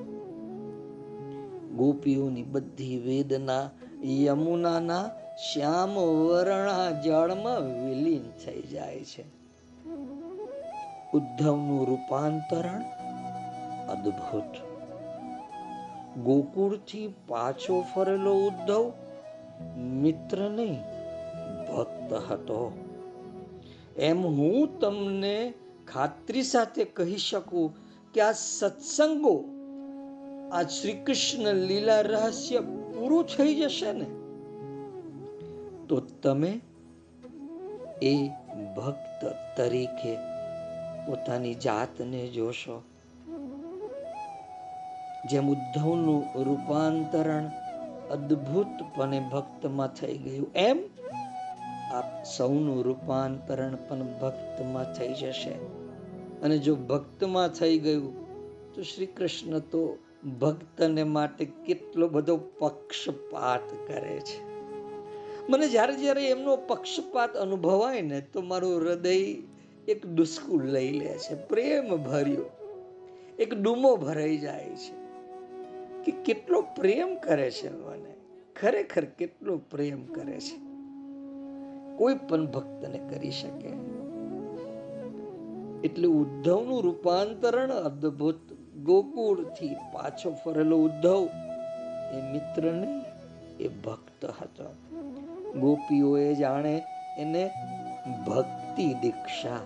ગોપીઓની 1.70 2.42
બધી 2.42 2.98
વેદના 2.98 3.70
યમુનાના 4.04 5.10
શ્યામ 5.52 5.90
વર્ણા 5.94 6.90
જળમાં 6.90 7.86
વિલીન 7.86 8.22
થઈ 8.44 8.62
જાય 8.62 9.04
છે. 9.04 9.24
ઉદ્ધવનું 11.14 11.86
રૂપાંતરણ 11.86 12.82
અદ્ભુત. 13.88 14.56
ગોકુળથી 16.18 17.14
પાછો 17.28 17.84
ફરેલો 17.94 18.34
ઉદ્ધવ 18.34 18.92
મિત્ર 19.76 20.50
નહીં 20.50 20.80
ભક્ત 21.76 22.12
હતો. 22.12 22.87
એમ 23.98 24.26
હું 24.26 24.80
તમને 24.80 25.54
ખાતરી 25.92 26.42
સાથે 26.42 26.84
કહી 26.84 27.16
શકું 27.16 27.74
કે 28.12 28.20
આ 28.20 28.32
સત્સંગો, 28.32 29.44
આ 30.52 30.62
શ્રી 30.62 30.92
કૃષ્ણ 30.92 31.54
લીલા 31.54 32.00
રહસ્ય 32.00 32.58
પૂરું 32.58 33.24
થઈ 33.24 33.54
જશે 33.54 33.92
ને? 33.92 34.04
તો 35.88 36.00
તમે 36.22 36.60
એ 38.02 38.28
ભક્ત 38.76 39.24
તરીકે 39.56 40.14
પોતાની 41.06 41.54
જાતને 41.54 42.26
જોશો. 42.26 42.82
જેમ 45.30 45.50
ઉદ્ધવનું 45.50 46.44
રૂપાંતરણ 46.44 47.50
અદ્ભુતપણે 48.10 49.20
ભક્તમાં 49.20 49.88
થઈ 49.88 50.18
ગયું, 50.18 50.52
એમ 50.54 50.78
આપ 51.92 52.24
સૌનું 52.24 52.84
રૂપાંતરણ 52.84 53.76
પણ 53.88 53.98
ભક્તમાં 53.98 54.94
થઈ 54.94 55.08
જશે. 55.08 55.50
અને 56.42 56.58
જો 56.58 56.76
ભક્તમાં 56.76 57.48
થઈ 57.48 57.78
ગયું, 57.78 58.28
તો 58.74 58.82
શ્રી 58.82 59.06
કૃષ્ણ 59.06 59.58
તો 59.58 59.98
ભક્તને 60.38 61.04
માટે 61.04 61.44
કેટલો 61.44 62.08
બધો 62.08 62.36
પક્ષપાત 62.36 63.88
કરે 63.88 64.20
છે. 64.20 64.48
મને 65.48 65.68
જ્યારે 65.68 65.96
જ્યારે 65.96 66.30
એમનો 66.30 66.56
પક્ષપાત 66.56 67.36
અનુભવાય 67.36 68.02
ને, 68.02 68.20
તો 68.20 68.42
મારું 68.42 68.80
હૃદય 68.80 69.16
એક 69.88 70.06
દુષ્કુળ 70.06 70.64
લઈ 70.64 70.92
લે 70.92 71.18
છે. 71.18 71.34
પ્રેમ 71.34 71.96
ભર્યો. 71.96 72.44
એક 73.38 73.54
ડૂમો 73.54 73.96
ભરાઈ 73.96 74.36
જાય 74.38 74.64
છે. 74.64 74.94
કે 76.04 76.12
કેટલો 76.24 76.60
પ્રેમ 76.60 77.14
કરે 77.14 77.50
છે 77.50 77.70
મને. 77.70 78.14
ખરેખર 78.60 79.04
કેટલો 79.04 79.56
પ્રેમ 79.70 80.06
કરે 80.06 80.40
છે. 80.40 80.67
કોઈ 81.98 82.14
પણ 82.14 82.46
ભક્તને 82.46 82.98
કરી 82.98 83.30
શકે. 83.30 83.68
એટલે 85.84 86.08
ઉદ્ધવનું 86.08 86.82
રૂપાંતરણ 86.82 87.70
અદ્ભુત. 87.70 88.40
ગોકુળથી 88.78 89.76
પાછો 89.92 90.30
ફરેલો 90.44 90.78
ઉદ્ધવ, 90.78 91.28
એ 92.12 92.32
મિત્ર 92.32 92.72
નહીં 92.72 93.02
એ 93.60 93.68
ભક્ત 93.68 94.24
હતો. 94.24 94.74
ગોપીઓએ 95.60 96.34
જાણે 96.34 96.82
એને 97.18 97.50
ભક્તિ 98.26 98.94
દીક્ષા 98.94 99.56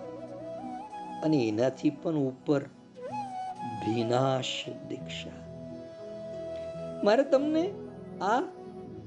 અને 1.23 1.47
એનાથી 1.47 1.89
પણ 1.89 2.15
ઉપર 2.15 2.61
ભીનાશ 3.85 4.65
દીક્ષા. 4.89 5.29
મારે 7.03 7.23
તમને 7.23 7.71
આ 8.21 8.41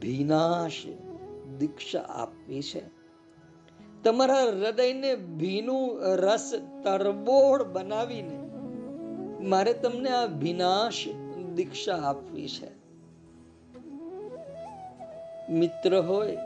ભીનાશ 0.00 0.86
દીક્ષા 1.58 2.00
આપવી 2.00 2.62
છે. 2.62 2.95
તમારા 4.06 4.40
હૃદયને 4.40 5.14
ભીનું 5.14 6.00
રસ 6.02 6.52
તરબોળ 6.84 7.64
બનાવીને 7.64 8.38
મારે 9.48 9.72
તમને 9.72 10.10
આ 10.10 10.24
વિનાશ 10.24 11.08
દીક્ષા 11.54 11.96
આપવી 11.96 12.48
છે. 12.48 12.68
મિત્ર 15.52 16.00
હોય, 16.00 16.38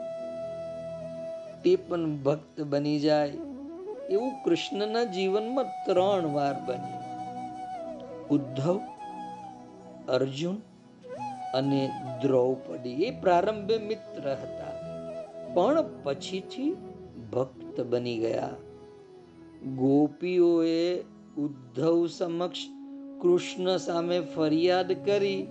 તે 1.63 1.75
પણ 1.75 2.17
ભક્ત 2.17 2.61
બની 2.61 2.99
જાય. 2.99 3.27
એવું 4.09 4.43
કૃષ્ણના 4.43 5.03
જીવનમાં 5.03 5.63
ત્રણ 5.85 6.27
વાર 6.27 6.55
બન્યું 6.65 7.01
ઉદ્ધવ, 8.27 8.79
અર્જુન 10.09 10.61
અને 11.53 11.91
દ્રૌપદી. 12.21 13.03
એ 13.03 13.19
પ્રારંભે 13.19 13.77
મિત્ર 13.77 14.31
હતા. 14.31 14.71
પણ 15.53 15.83
પછીથી 16.03 16.77
ભક્ત 17.33 17.81
બની 17.81 18.17
ગયા. 18.17 18.49
ગોપીઓએ 19.75 21.01
ઉદ્ધવ 21.37 22.07
સમક્ષ 22.07 22.57
કૃષ્ણ 23.21 23.77
સામે 23.77 24.19
ફરિયાદ 24.19 25.05
કરી. 25.05 25.47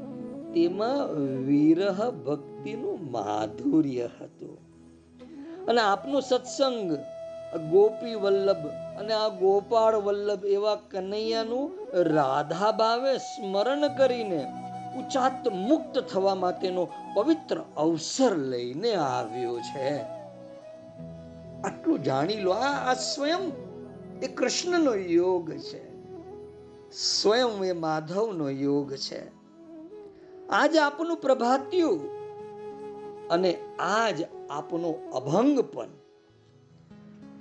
તેમાં 0.55 1.07
વિરહ 1.47 2.11
ભક્તિનું 2.11 3.11
માધુર્ય 3.11 4.09
હતું. 4.21 4.59
અને 5.67 5.81
આપનો 5.81 6.21
સત્સંગ 6.21 6.93
ગોપી 7.71 8.15
વલ્લભ 8.15 8.67
અને 9.01 9.13
આ 9.13 9.29
ગોપાળ 9.29 9.97
વલ્લભ 9.97 10.45
એવા 10.45 10.75
કનૈયાનું 10.91 11.71
રાધા 11.95 12.73
ભાવે 12.73 13.19
સ્મરણ 13.19 13.97
કરીને 13.97 14.53
ઉચાત 14.99 15.49
મુક્ત 15.49 15.99
થવા 15.99 16.35
માટેનો 16.35 16.89
પવિત્ર 17.15 17.65
અવસર 17.77 18.37
લઈને 18.37 18.95
આવ્યો 18.95 19.59
છે. 19.59 20.20
આટલું 21.65 22.03
જાણી 22.03 22.41
લો. 22.41 22.51
આ 22.51 22.95
સ્વયં 22.95 23.53
એ 24.23 24.29
કૃષ્ણનો 24.29 24.95
યોગ 24.95 25.51
છે. 25.53 25.91
સ્વયં 26.91 27.65
એ 27.65 27.73
માધવનો 27.73 28.51
યોગ 28.51 28.95
છે. 28.95 29.41
આજ 30.49 30.77
આપનું 30.77 31.17
પ્રભાત્યું 31.17 32.21
અને 33.29 33.55
આજ 33.79 34.23
આપનો 34.51 34.91
અભંગ 35.15 35.61
પણ. 35.61 35.89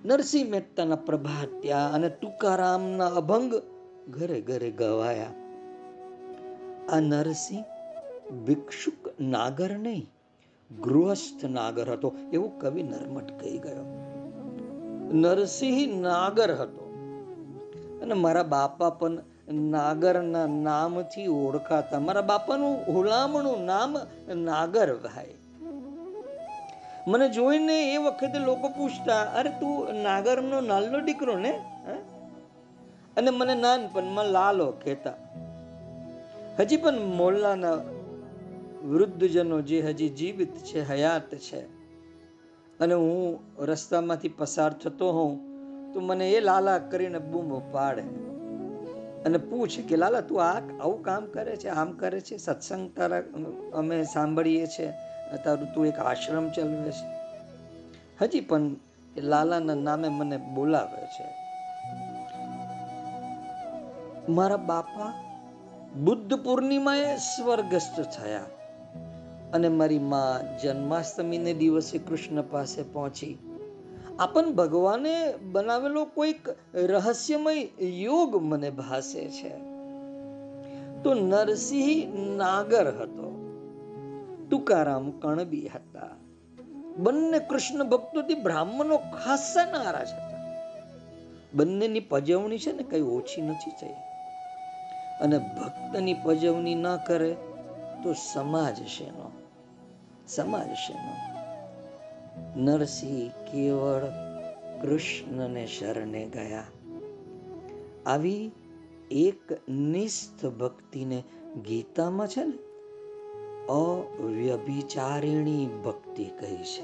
નરસિંહ 0.06 0.50
મહેતાના 0.50 0.96
પ્રભાત્યા 0.96 1.88
અને 1.94 2.10
તુકારામના 2.10 3.08
અભંગ 3.08 3.62
ઘરે 4.10 4.42
ઘરે 4.42 4.72
ગવાયા. 4.72 5.34
આ 6.90 7.00
નરસિંહ 7.00 7.64
ભિક્ષુક 8.46 9.22
નાગર 9.22 9.72
નહીં, 9.78 10.10
ગૃહસ્થ 10.82 11.46
નાગર 11.46 11.92
હતો. 11.92 12.16
એવું 12.34 12.60
કવિ 12.60 12.84
નર્મટ 12.84 13.40
કહી 13.40 13.58
ગયો. 13.58 14.09
નરસિંહ 15.14 16.02
નાગર 16.02 16.56
હતો. 16.56 16.86
અને 18.02 18.14
મારા 18.14 18.44
બાપા 18.44 18.90
પણ 18.90 19.18
નાગરના 19.54 20.46
નામથી 20.46 21.28
ઓળખાતા. 21.28 22.00
મારા 22.00 22.22
બાપાનું 22.22 22.94
હુલામણું 22.94 23.66
નામ 23.66 23.98
નાગર 24.36 24.96
ભાઈ. 24.96 25.34
મને 27.08 27.30
જોઈને 27.30 27.94
એ 27.94 27.98
વખતે 27.98 28.40
લોકો 28.40 28.70
પૂછતા, 28.70 29.22
અરે, 29.22 29.50
તું 29.50 30.02
નાગરનો 30.04 30.62
નાલ્લો 30.62 31.00
દીકરો 31.00 31.36
ને? 31.36 31.62
અને 33.18 33.32
મને 33.32 33.56
નાનપણમાં 33.56 34.26
લાલો 34.26 34.72
કહેતા. 34.72 35.14
હજી 36.60 36.78
પણ 36.78 37.00
મોલ્લાના 37.00 37.74
વૃદ્ધજનો 38.86 39.62
જે 39.62 39.82
હજી 39.82 40.10
જીવિત 40.10 40.56
છે, 40.58 40.90
હયાત 40.90 41.36
છે 41.36 41.79
અને 42.80 42.94
હું 42.94 43.40
રસ્તામાંથી 43.60 44.30
પસાર 44.30 44.74
થતો 44.74 45.12
હોઉં, 45.12 45.40
તો 45.94 46.00
મને 46.00 46.32
એ 46.32 46.40
લાલા 46.40 46.78
કરીને 46.78 47.20
બૂમ 47.20 47.72
પાડે. 47.72 48.02
અને 49.26 49.38
પૂછે 49.38 49.82
કે, 49.82 49.96
લાલા, 49.96 50.22
તું 50.22 50.44
આ 50.44 50.60
આવું 50.82 51.04
કામ 51.04 51.26
કરે 51.26 51.56
છે? 51.56 51.68
આમ 51.68 51.92
કરે 51.92 52.20
છે? 52.20 52.38
સત્સંગ 52.38 52.92
તારા, 52.96 53.24
અમે 53.74 54.04
સાંભળીએ 54.04 54.68
છીએ 54.68 54.94
તારું 55.44 55.74
તું 55.74 55.88
એક 55.88 56.00
આશ્રમ 56.00 56.50
ચલાવે 56.50 56.92
છે? 56.92 57.20
હજી 58.22 58.40
પણ 58.40 58.76
એ 59.18 59.22
લાલાના 59.22 59.76
નામે 59.76 60.10
મને 60.10 60.38
બોલાવે 60.38 61.06
છે. 61.06 61.40
મારા 64.32 64.58
બાપા 64.58 65.14
બુદ્ધ 66.04 66.34
પૂર્ણિમાએ 66.34 67.16
સ્વર્ગસ્થ 67.16 68.02
થયા. 68.02 68.40
અને 69.54 69.70
મારી 69.70 70.00
માં 70.00 70.58
જન્માષ્ટમીને 70.58 71.54
દિવસે 71.54 71.98
કૃષ્ણ 71.98 72.42
પાસે 72.42 72.84
પહોંચી. 72.84 73.38
આપણ 74.20 74.52
ભગવાને 74.52 75.34
બનાવેલો 75.52 76.06
કોઈક 76.06 76.50
રહસ્યમય 76.76 77.84
યોગ 77.84 78.36
મને 78.36 78.70
ભાસે 78.70 79.30
છે. 79.30 79.50
તો 81.04 81.14
નરસિંહ 81.14 82.16
નાગર 82.38 82.88
હતો. 82.88 83.36
તુકારામ 84.50 85.12
કણબી 85.12 85.68
હતા. 85.68 86.08
બંને 86.98 87.40
કૃષ્ણ 87.40 87.84
ભક્તોથી 87.84 88.34
બ્રાહ્મણો 88.34 88.98
ખાસા 88.98 89.66
નારાજ 89.66 90.08
હતા. 90.14 90.30
બંનેની 91.54 92.00
પજવણી 92.00 92.58
છે 92.58 92.72
ને 92.72 92.84
કઈ 92.84 93.02
ઓછી 93.02 93.42
નથી 93.42 93.72
થઈ. 93.72 93.94
અને 95.22 95.38
ભક્તની 95.38 96.14
પજવણી 96.14 96.76
ના 96.76 96.96
કરે 96.96 97.36
તો 98.04 98.14
સમાજ 98.14 98.78
શેનો? 98.88 99.39
સમાજ 100.30 100.74
શેનો 100.74 101.14
નરસિંહ 102.56 103.30
કેવળ 103.30 104.04
કૃષ્ણને 104.82 105.68
શરણે 105.68 106.26
ગયા. 106.26 106.64
આવી 108.06 108.52
એક 109.12 109.70
નિસ્થ 109.70 110.46
ભક્તિને 110.46 111.24
ગીતામાં 111.68 112.28
છે 112.28 112.44
ને, 112.44 112.58
અવ્યભિચારિણી 113.68 115.66
ભક્તિ 115.66 116.26
કહી 116.26 116.58
છે. 116.58 116.84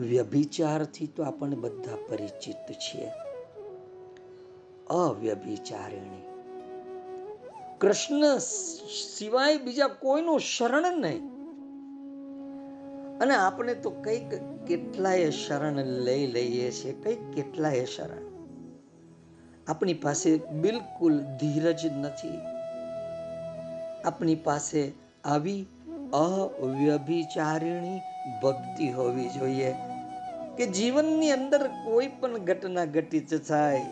વ્યભિચારથી 0.00 1.06
તો 1.06 1.22
આપણે 1.22 1.56
બધા 1.56 1.96
પરિચિત 2.08 2.72
છીએ. 2.72 3.10
અવ્યભિચારિણી. 4.90 6.22
કૃષ્ણ 7.78 8.38
સિવાય 9.18 9.58
બીજા 9.58 9.88
કોઈનું 9.88 10.40
શરણ 10.40 10.98
નહીં. 10.98 11.29
અને 13.20 13.34
આપણે 13.34 13.74
તો 13.74 13.90
કંઈક 13.90 14.34
કેટલાય 14.66 15.30
શરણ 15.30 15.84
લઈ 15.84 16.26
લઈએ 16.26 16.70
છીએ, 16.70 16.92
કંઈક 16.92 17.30
કેટલાય 17.34 17.84
શરણ. 17.84 18.24
આપણી 19.68 19.94
પાસે 19.94 20.36
બિલકુલ 20.36 21.18
ધીરજ 21.18 21.86
નથી. 21.86 22.38
આપણી 24.04 24.34
પાસે 24.34 24.92
આવી 25.24 25.66
અવ્યભિચારિણી 26.62 28.00
ભક્તિ 28.42 28.88
હોવી 28.88 29.28
જોઈએ 29.28 29.74
કે 30.58 30.66
જીવનની 30.66 31.30
અંદર 31.30 31.66
કોઈ 31.66 32.08
પણ 32.08 32.38
ઘટના 32.38 32.84
ઘટિત 32.84 33.34
થાય. 33.48 33.82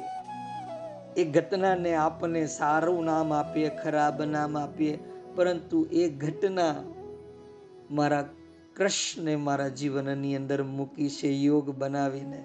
એ 1.16 1.24
ઘટનાને 1.24 1.94
આપણને 1.94 2.46
સારું 2.46 3.04
નામ 3.04 3.32
આપીએ, 3.32 3.68
ખરાબ 3.68 4.22
નામ 4.22 4.58
આપીએ, 4.58 4.98
પરંતુ 5.34 5.86
એ 5.92 6.08
ઘટના 6.08 6.74
મારા 7.90 8.28
કૃષ્ણે 8.78 9.36
મારા 9.36 9.68
જીવનની 9.68 10.36
અંદર 10.36 10.62
મૂકી 10.62 11.10
છે 11.10 11.28
યોગ 11.28 11.70
બનાવીને. 11.70 12.38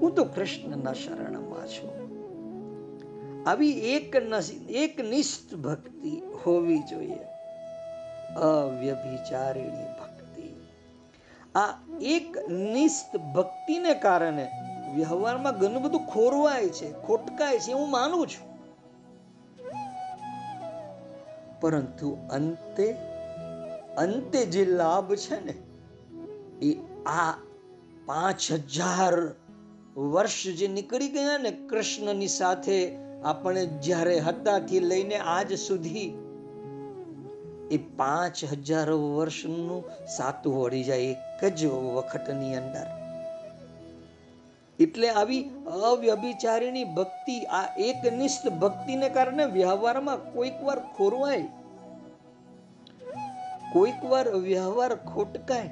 હું 0.00 0.14
તો 0.14 0.24
કૃષ્ણના 0.24 0.92
શરણમાં 0.92 1.66
છું. 1.68 2.02
આવી 3.48 3.70
એક 3.70 4.16
એક 4.68 5.00
નિષ્ઠ 5.00 5.54
ભક્તિ 5.54 6.22
હોવી 6.46 6.78
જોઈએ. 6.78 7.18
અવ્યભિચારીણી 8.34 9.84
ભક્તિ. 10.00 10.54
આ 11.54 11.74
એક 12.00 12.50
નિષ્ઠ 12.50 13.16
ભક્તિને 13.16 13.94
કારણે 13.94 14.48
વ્યવહારમાં 14.94 15.58
ઘણું 15.58 15.82
બધું 15.82 16.06
ખોરવાય 16.06 16.68
છે, 16.68 16.92
ખોટકાય 16.92 17.58
છે 17.58 17.72
હું 17.72 17.90
માનું 17.90 18.26
છું. 18.26 18.52
પરંતુ 21.60 22.16
અંતે 22.30 23.11
અંતે 23.98 24.46
જે 24.46 24.64
લાભ 24.64 25.14
છે 25.14 25.44
ને, 25.44 25.54
એ 26.62 26.76
આ 27.06 27.32
પાંચ 28.06 28.52
હજાર 28.52 29.34
વર્ષ 29.96 30.56
જે 30.58 30.68
નીકળી 30.68 31.08
ગયા 31.08 31.38
ને 31.38 31.50
કૃષ્ણની 31.50 32.26
સાથે 32.26 32.98
આપણે 33.24 33.66
જ્યારે 33.66 34.18
હતાથી 34.18 34.80
લઈને 34.80 35.16
આજ 35.16 35.54
સુધી, 35.54 36.14
એ 37.70 37.76
પાંચ 37.76 38.44
હજાર 38.44 38.90
વર્ષનું 38.90 39.84
સાતું 40.06 40.62
વળી 40.62 40.82
જાય 40.82 41.00
એક 41.00 41.56
જ 41.56 41.66
વખતની 41.66 42.54
અંદર. 42.54 42.86
એટલે 44.78 45.10
આવી 45.10 45.50
અવ્યભિચારીની 45.92 46.84
ભક્તિ, 46.84 47.44
આ 47.44 47.66
એકનિષ્ઠ 47.76 48.48
ભક્તિને 48.48 49.08
કારણે 49.08 49.44
વ્યવહારમાં 49.44 50.32
કોઈક 50.32 50.62
વાર 50.62 50.78
ખોરવાય. 50.96 51.61
કોઈક 53.72 54.04
વાર 54.04 54.34
વ્યવહાર 54.36 54.94
ખોટકાય. 54.94 55.70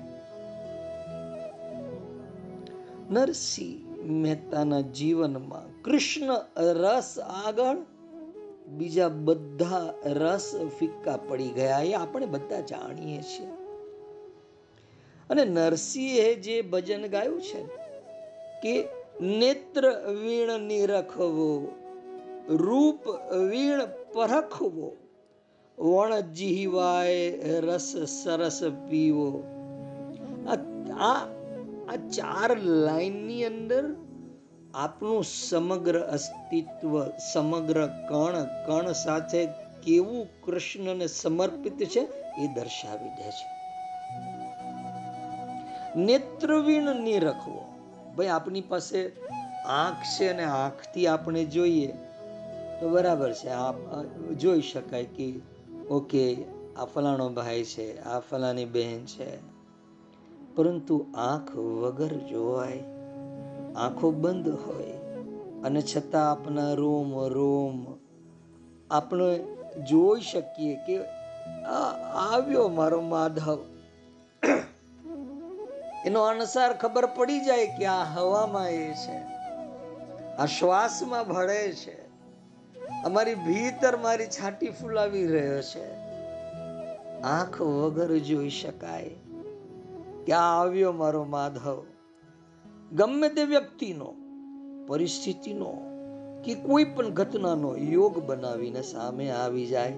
નરસિંહ 3.10 4.02
મહેતાના 4.12 4.80
જીવનમાં 4.80 5.82
કૃષ્ણ 5.82 6.30
રસ 6.58 7.18
આગળ, 7.18 7.76
બીજા 8.68 9.08
બધા 9.08 9.94
રસ 10.06 10.54
ફિક્કા 10.78 11.16
પડી 11.16 11.48
ગયા 11.48 11.78
એ 11.78 11.92
આપણે 11.92 12.26
બધા 12.26 12.60
જાણીએ 12.60 13.22
છીએ. 13.22 13.46
અને 15.30 15.44
નરસિંહે 15.44 16.34
જે 16.34 16.62
ભજન 16.62 17.06
ગાયું 17.06 17.42
છે 17.42 17.62
કે 18.62 18.88
નેત્ર 19.20 19.90
વીણ 20.22 20.60
નિરખવો, 20.60 21.68
રૂપ 22.48 23.08
વીણ 23.34 23.80
પરખવો 24.14 24.96
વણ 25.80 26.20
જીહવાય 26.20 27.30
રસ 27.60 27.96
સરસ 28.24 28.60
પીવો. 28.90 29.42
આ 31.00 31.14
આ 31.88 31.96
ચાર 31.96 32.58
લાઈનની 32.58 33.44
અંદર 33.44 33.84
આપનું 34.74 35.24
સમગ્ર 35.24 36.00
અસ્તિત્વ, 36.00 37.04
સમગ્ર 37.08 37.86
કણ 37.86 38.44
કણ 38.66 38.92
સાથે 38.92 39.46
કેવું 39.82 40.26
કૃષ્ણને 40.42 41.06
સમર્પિત 41.06 41.88
છે 41.88 42.00
એ 42.38 42.46
દર્શાવી 42.54 43.08
દે 43.08 43.30
છે. 43.30 43.60
નેત્રવીણ 46.00 46.96
નિરખવો. 46.96 47.64
ભાઈ, 48.16 48.26
આપની 48.26 48.60
પાસે 48.60 49.12
આંખ 49.66 49.96
છે 50.20 50.28
અને 50.28 50.44
આંખથી 50.44 51.06
આપણે 51.06 51.44
જોઈએ 51.44 51.86
તો 52.80 52.88
બરાબર 52.88 53.32
છે. 53.32 53.48
આ, 53.48 53.72
જોઈ 54.38 54.60
શકાય 54.60 55.04
કે 55.04 55.49
ઓકે, 55.90 56.44
આ 56.76 56.84
ફલાણો 56.84 57.28
ભાઈ 57.28 57.64
છે, 57.64 58.00
આ 58.00 58.20
ફલાની 58.20 58.64
બહેન 58.64 59.04
છે. 59.04 59.36
પરંતુ 60.54 61.06
આંખ 61.14 61.56
વગર 61.56 62.08
જોવાય, 62.08 62.84
આંખો 63.76 64.10
બંધ 64.10 64.48
હોય. 64.48 64.92
અને 65.64 65.82
છતાં 65.82 66.30
આપણા 66.30 66.72
રોમ 66.72 67.28
રોમ 67.28 67.86
આપણે 68.90 69.44
જોઈ 69.90 70.20
શકીએ 70.20 70.76
કે 70.76 70.98
આ 71.64 71.92
આવ્યો 72.32 72.68
મારો 72.68 73.00
માધવ. 73.00 73.58
એનો 76.06 76.22
અનુસાર 76.22 76.76
ખબર 76.76 77.06
પડી 77.06 77.40
જાય 77.40 77.66
કે 77.66 77.86
આ 77.86 78.04
હવામાં 78.04 78.70
એ 78.70 78.94
છે. 78.94 79.16
આ 80.36 80.46
શ્વાસમાં 80.46 81.28
ભળે 81.28 81.72
છે. 81.72 82.09
અમારી 83.04 83.34
ભીતર 83.34 83.96
મારી 83.96 84.26
છાટી 84.26 84.68
ફૂલાવી 84.68 85.26
રહ્યો 85.26 85.62
છે. 85.62 85.94
આંખ 87.22 87.62
વગર 87.62 88.18
જોઈ 88.18 88.48
શકાય. 88.48 89.10
ક્યાં 90.26 90.60
આવ્યો 90.60 90.92
મારો 90.92 91.24
માધવ? 91.24 91.86
ગમે 92.92 93.28
તે 93.28 93.44
વ્યક્તિનો, 93.44 94.14
પરિસ્થિતિનો 94.86 95.78
કે 96.44 96.54
કોઈ 96.54 96.84
પણ 96.84 97.08
ઘટનાનો 97.08 97.76
યોગ 97.76 98.18
બનાવીને 98.18 98.82
સામે 98.82 99.30
આવી 99.30 99.66
જાય 99.66 99.92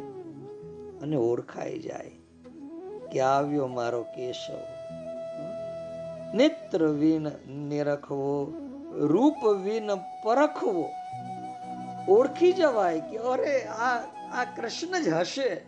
અને 1.02 1.16
ઓળખાઈ 1.16 1.78
જાય 1.78 2.10
કે 3.12 3.20
આવ્યો 3.20 3.66
મારો 3.66 4.02
કેશવ. 4.02 4.58
નેત્ર 6.36 6.88
વિન 6.88 7.22
નિરખવો, 7.52 8.54
રૂપ 8.92 9.46
વિન 9.46 9.94
પરખવો 9.94 10.88
ઓળખી 12.08 12.52
જવાય 12.52 13.00
કે 13.00 13.16
અરે 13.16 13.64
આ 13.64 13.96
આ 14.32 14.44
કૃષ્ણ 14.56 15.02
જ 15.02 15.08
હશે. 15.08 15.60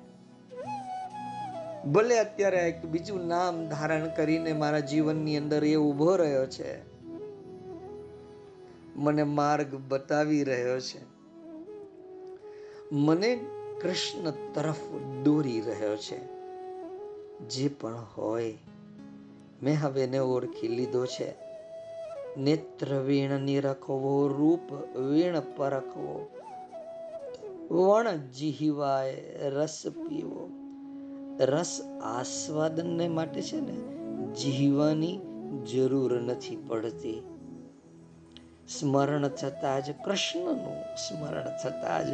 ભલે 1.92 2.18
અત્યારે 2.18 2.56
એક 2.56 2.86
બીજું 2.86 3.26
નામ 3.26 3.68
ધારણ 3.68 4.08
કરીને 4.08 4.52
મારા 4.52 4.78
જીવનની 4.78 5.36
અંદર 5.36 5.64
એ 5.64 5.74
ઊભો 5.74 6.16
રહ્યો 6.16 6.46
છે. 6.46 6.94
મને 8.96 9.22
માર્ગ 9.22 9.74
બતાવી 9.88 10.44
રહ્યો 10.44 10.80
છે. 10.80 11.00
મને 12.92 13.36
કૃષ્ણ 13.82 14.30
તરફ 14.30 14.90
દોરી 15.24 15.60
રહ્યો 15.60 15.96
છે. 15.96 16.34
જે 17.48 17.68
પણ 17.68 18.06
હોય, 18.16 18.58
મેં 19.62 19.78
હવે 19.82 20.04
એને 20.04 20.18
ઓળખી 20.18 20.68
લીધો 20.68 21.06
છે. 21.06 21.43
નેત્ર 22.38 22.94
વીણ 22.94 23.40
નિરખવો 23.40 24.28
રૂપ 24.28 24.72
વીણ 24.98 25.40
પરખવો 25.56 26.28
વણ 27.70 28.16
જીહવાય 28.16 29.14
રસ 29.42 29.82
પીવો. 29.86 30.50
રસ 31.40 31.80
આસ્વાદનને 32.02 33.08
માટે 33.08 33.42
છે 33.42 33.60
ને 33.60 33.76
જીવવાની 34.32 35.20
જરૂર 35.72 36.20
નથી 36.20 36.56
પડતી. 36.56 37.22
સ્મરણ 38.68 39.28
થતા 39.28 39.80
જ 39.80 39.90
કૃષ્ણનું 40.04 40.96
સ્મરણ 40.96 41.44
થતા 41.62 42.02
જ 42.02 42.08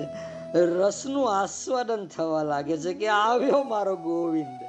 રસનું 0.54 1.40
આસ્વાદન 1.40 2.06
થવા 2.06 2.42
લાગે 2.42 2.76
છે 2.76 2.94
કે 2.94 3.09
આવ્યો 3.09 3.62
મારો 3.62 3.96
ગોવિંદ. 3.96 4.61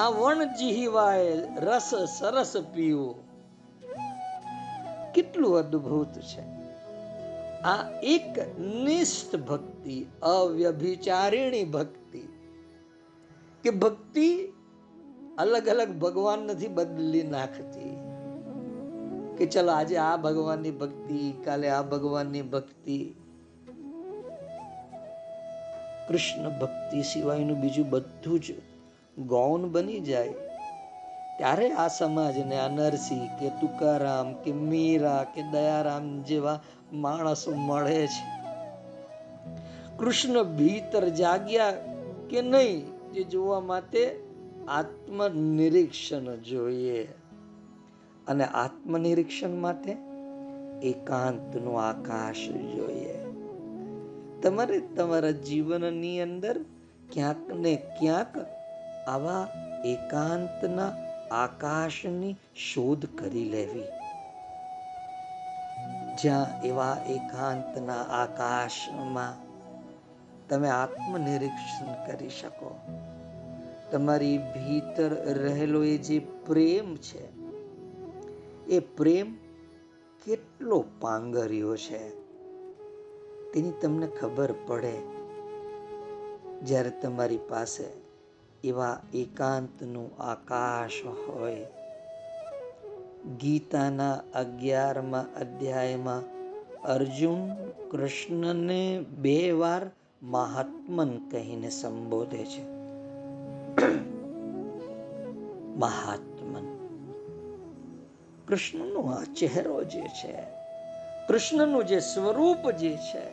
આ 0.00 0.08
વણ 0.08 0.44
જીહવાય 0.44 1.36
રસ 1.56 1.94
સરસ 2.18 2.56
પીવો. 2.74 3.14
કેટલું 5.18 5.58
અદ્ભુત 5.58 6.12
છે. 6.12 6.40
આ 7.62 8.00
એક 8.02 8.60
નિષ્ઠ 8.60 9.36
ભક્તિ, 9.36 10.06
અવ્યભિચારિણી 10.22 11.64
ભક્તિ, 11.64 12.28
કે 13.62 13.70
ભક્તિ 13.70 14.52
અલગ 15.38 15.68
અલગ 15.68 15.98
ભગવાન 15.98 16.38
નથી 16.38 16.68
બદલી 16.68 17.22
નાખતી. 17.22 17.96
કે 19.38 19.46
ચલો 19.46 19.72
આજે 19.72 19.96
આ 19.96 20.16
ભગવાનની 20.16 20.70
ભક્તિ, 20.70 21.32
કાલે 21.44 21.68
આ 21.68 21.82
ભગવાનની 21.82 22.42
ભક્તિ. 22.42 23.14
કૃષ્ણ 26.08 26.58
ભક્તિ 26.58 27.02
સિવાયનું 27.02 27.60
બીજું 27.60 27.90
બધું 27.90 28.40
જ 28.40 28.44
ગૌણ 29.18 29.60
બની 29.60 30.00
જાય. 30.00 30.34
ત્યારે 31.38 31.70
આ 31.70 31.88
સમાજને 31.88 32.58
આ 32.58 32.68
નરસિંહ 32.68 33.26
કે 33.40 33.48
તુકારામ 33.48 34.34
કે 34.34 34.52
મીરા 34.52 35.26
કે 35.34 35.42
દયારામ 35.42 36.22
જેવા 36.22 36.60
માણસો 36.92 37.54
મળે 37.54 38.06
છે. 38.06 38.38
કૃષ્ણ 39.98 40.42
ભીતર 40.42 41.08
જાગ્યા 41.08 41.70
કે 42.30 42.42
નહીં 42.42 42.86
જે 43.12 43.24
જોવા 43.24 43.60
માટે 43.60 44.20
આત્મનિરીક્ષણ 44.68 46.36
જોઈએ. 46.36 47.08
અને 48.26 48.44
આત્મનિરીક્ષણ 48.44 49.50
માટે 49.50 49.96
એકાંતનું 50.82 51.82
આકાશ 51.82 52.50
જોઈએ. 52.50 53.14
તમારે 54.42 54.80
તમારા 54.80 55.30
જીવનની 55.30 56.20
અંદર 56.20 56.62
ક્યાંક 57.12 57.50
ને 57.50 57.74
ક્યાંક 57.74 58.46
આવા 59.08 59.48
એકાંતના 59.84 61.07
આકાશની 61.30 62.36
શોધ 62.56 63.06
કરી 63.06 63.44
લેવી. 63.44 63.84
જ્યાં 66.22 66.62
એવા 66.62 66.96
એકાંતના 67.08 68.02
આકાશમાં 68.02 69.48
તમે 70.48 70.68
આત્મનિરીક્ષણ 70.68 72.06
કરી 72.06 72.28
શકો. 72.28 72.78
તમારી 73.90 74.38
ભીતર 74.38 75.14
રહેલો 75.24 75.84
એ 75.84 75.96
જે 75.98 76.18
પ્રેમ 76.18 76.96
છે, 76.96 77.28
એ 78.66 78.78
પ્રેમ 78.78 79.34
કેટલો 80.24 80.84
પાંગર્યો 81.00 81.76
છે, 81.76 82.10
તેની 83.52 83.70
તમને 83.70 84.06
ખબર 84.06 84.54
પડે. 84.66 84.98
જ્યારે 86.62 86.90
તમારી 86.90 87.36
પાસે 87.36 88.07
એવા 88.64 89.00
એકાંતનું 89.14 90.08
આકાશ 90.20 91.02
હોય 91.26 91.66
ગીતાના 93.38 94.16
અગિયારમાં 94.34 95.28
અધ્યાયમાં 95.36 96.24
અર્જુન 96.86 97.44
કૃષ્ણને 97.90 98.80
બે 99.22 99.36
વાર 99.52 99.84
મહાત્મન 100.22 101.12
કહીને 101.30 101.70
સંબોધે 101.70 102.42
છે 102.44 102.62
મહાત્મન 105.76 106.68
કૃષ્ણનો 108.46 109.00
આ 109.08 109.24
ચહેરો 109.36 109.80
જે 109.86 110.04
છે 110.12 110.34
કૃષ્ણનું 111.28 111.86
જે 111.86 112.00
સ્વરૂપ 112.02 112.62
જે 112.74 112.94
છે 113.06 113.24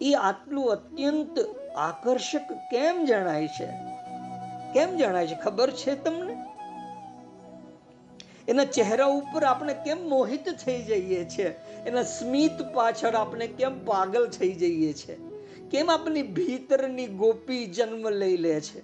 એ 0.00 0.14
આટલું 0.20 0.72
અત્યંત 0.72 1.34
આકર્ષક 1.78 2.48
કેમ 2.70 3.06
જણાય 3.06 3.48
છે 3.48 3.68
કેમ 4.72 4.96
જણાય 4.96 5.26
છે? 5.26 5.34
ખબર 5.34 5.70
છે 5.70 5.94
તમને? 5.94 6.36
એના 8.48 8.64
ચહેરા 8.64 9.06
ઉપર 9.06 9.44
આપણે 9.44 9.74
કેમ 9.74 10.08
મોહિત 10.08 10.48
થઈ 10.48 10.82
જઈએ 10.82 11.24
છીએ 11.24 11.48
એના 11.86 12.02
સ્મિત 12.02 12.62
પાછળ 12.74 13.14
આપણે 13.14 13.46
કેમ 13.46 13.84
પાગલ 13.84 14.26
થઈ 14.26 14.52
જઈએ 14.52 14.92
છીએ 14.92 15.18
કેમ 15.70 15.90
આપણી 15.90 16.22
ભીતરની 16.22 17.06
ગોપી 17.06 17.66
જન્મ 17.66 18.10
લઈ 18.10 18.36
લે 18.36 18.60
છે? 18.60 18.80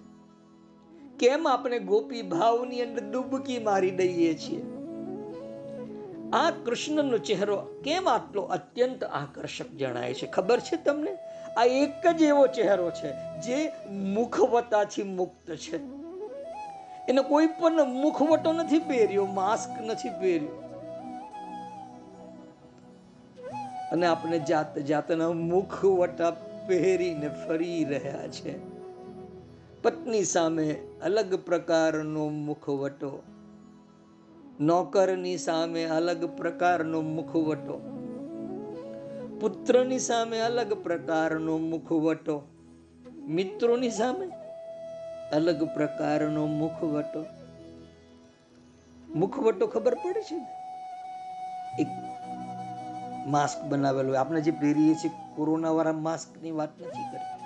કેમ 1.19 1.49
આપણે 1.49 1.79
ગોપી 1.79 2.23
ભાવની 2.23 2.83
અંદર 2.83 3.11
ડૂબકી 3.11 3.59
મારી 3.59 3.91
દઈએ 3.91 4.35
છીએ? 4.35 4.63
આ 6.33 6.51
કૃષ્ણનો 6.51 7.19
ચહેરો 7.19 7.57
કેમ 7.57 8.09
આટલો 8.09 8.43
અત્યંત 8.43 9.05
આકર્ષક 9.05 9.71
જણાય 9.71 10.15
છે? 10.15 10.27
ખબર 10.27 10.61
છે 10.61 10.77
તમને? 10.77 11.19
આ 11.57 11.65
એક 11.65 12.17
જ 12.17 12.23
એવો 12.23 12.47
ચહેરો 12.47 12.91
છે 12.91 13.41
જે 13.41 13.73
મુખવતાથી 13.91 15.03
મુક્ત 15.03 15.51
છે. 15.51 15.77
એને 17.09 17.23
કોઈ 17.23 17.47
પણ 17.47 17.85
મુખવટો 17.85 18.53
નથી 18.53 18.79
પહેર્યો, 18.79 19.27
માસ્ક 19.27 19.83
નથી 19.83 20.09
પહેર્યો. 20.09 20.63
અને 23.93 24.07
આપણે 24.07 24.39
જાત 24.39 24.79
જાતના 24.79 25.31
મુખવટા 25.31 26.31
પહેરીને 26.67 27.29
ફરી 27.29 27.85
રહ્યા 27.85 28.27
છે. 28.27 28.59
પત્ની 29.83 30.25
સામે 30.25 30.83
અલગ 31.03 31.35
પ્રકારનો 31.35 32.29
મુખવટો. 32.29 33.23
નોકરની 34.61 35.37
સામે 35.37 35.85
અલગ 35.85 36.37
પ્રકારનો 36.37 37.01
મુખવટો. 37.01 38.02
પુત્રની 39.43 39.99
સામે 39.99 40.39
અલગ 40.39 40.73
પ્રકારનો 40.83 41.55
મુખવટો. 41.59 42.35
મિત્રોની 43.29 43.91
સામે 43.91 44.27
અલગ 45.33 45.65
પ્રકારનો 45.75 46.47
મુખવટો. 46.47 47.23
મુખવટો 49.15 49.67
ખબર 49.67 49.95
પડે 49.95 50.23
છે 50.23 50.39
એક 51.83 51.91
માસ્ક 53.27 53.59
બનાવેલું 53.65 54.21
આપણે 54.21 54.41
જે 54.41 54.51
પહેરીએ 54.51 54.95
છીએ 54.95 55.13
કોરોના 55.37 55.71
વાળા 55.71 55.93
માસ્કની 55.93 56.51
વાત 56.51 56.81
નથી 56.81 57.07
કરતી. 57.11 57.41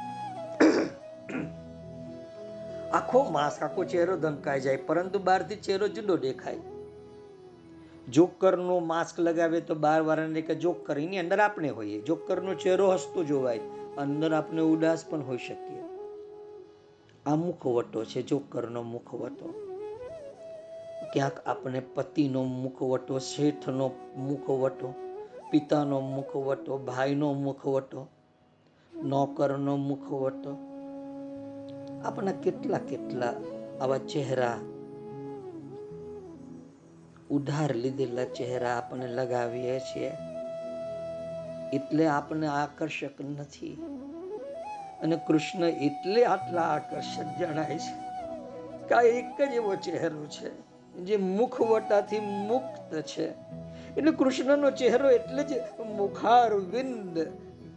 આખો 2.92 3.24
માસ્ક 3.30 3.62
આખો 3.62 3.84
ચહેરો 3.84 4.16
ધમકાઈ 4.16 4.60
જાય, 4.60 4.76
પરંતુ 4.76 5.18
બહારથી 5.18 5.56
ચહેરો 5.56 5.88
જુદો 5.88 6.16
દેખાય. 6.16 6.75
જોકરનો 8.12 8.78
માસ્ક 8.78 9.20
લગાવે 9.20 9.60
તો 9.60 9.74
બાર 9.74 10.02
વાળાને 10.02 10.42
કે 10.42 10.54
જોકર 10.54 10.98
એની 10.98 11.18
અંદર 11.18 11.40
આપણે 11.40 11.68
હોઈએ. 11.68 12.00
જોકરનો 12.00 12.54
ચહેરો 12.54 12.92
હસતો 12.92 13.24
જોવાય. 13.24 13.60
અંદર 13.98 14.32
આપણે 14.32 14.62
ઉદાસ 14.62 15.04
પણ 15.10 15.20
હોઈ 15.20 15.36
શકીએ. 15.36 15.82
આ 17.26 17.34
મુખવટો 17.34 18.04
છે, 18.04 18.22
જોકરનો 18.22 18.82
મુખવટો. 18.82 19.54
ક્યાંક 21.12 21.40
આપણે 21.46 21.80
પતિનો 21.80 22.44
મુખવટો, 22.44 23.18
શેઠનો 23.18 23.90
મુખવટો, 24.16 24.94
પિતાનો 25.50 26.00
મુખવટો, 26.00 26.78
ભાઈનો 26.78 27.32
મુખવટો, 27.32 28.06
નોકરનો 29.04 29.76
મુખવટો. 29.76 30.56
આપણા 32.04 32.32
કેટલા 32.32 32.78
કેટલા 32.78 33.34
આવા 33.80 33.98
ચહેરા 33.98 34.58
ઉધાર 37.30 37.74
લીધેલા 37.74 38.24
ચહેરા 38.24 38.76
આપણે 38.76 39.06
લગાવીએ 39.06 39.80
છીએ. 39.80 40.12
એટલે 41.72 42.06
આપણે 42.06 42.46
આકર્ષક 42.46 43.20
નથી. 43.20 43.74
અને 45.02 45.16
કૃષ્ણ 45.26 45.64
એટલે 45.64 46.24
આટલા 46.24 46.62
આકર્ષક 46.62 47.38
જણાય 47.38 47.78
છે 47.78 48.06
કે 48.88 49.08
એક 49.08 49.50
જ 49.50 49.54
એવો 49.54 49.74
ચહેરો 49.74 50.26
છે 50.26 50.50
જે 50.94 51.16
મુખવટાથી 51.16 52.20
મુક્ત 52.20 53.02
છે. 53.02 53.30
એટલે 53.96 54.10
કૃષ્ણનો 54.10 54.70
ચહેરો 54.70 55.10
એટલે 55.10 55.44
જ 55.44 55.52
મુખારવિંદ 55.96 57.18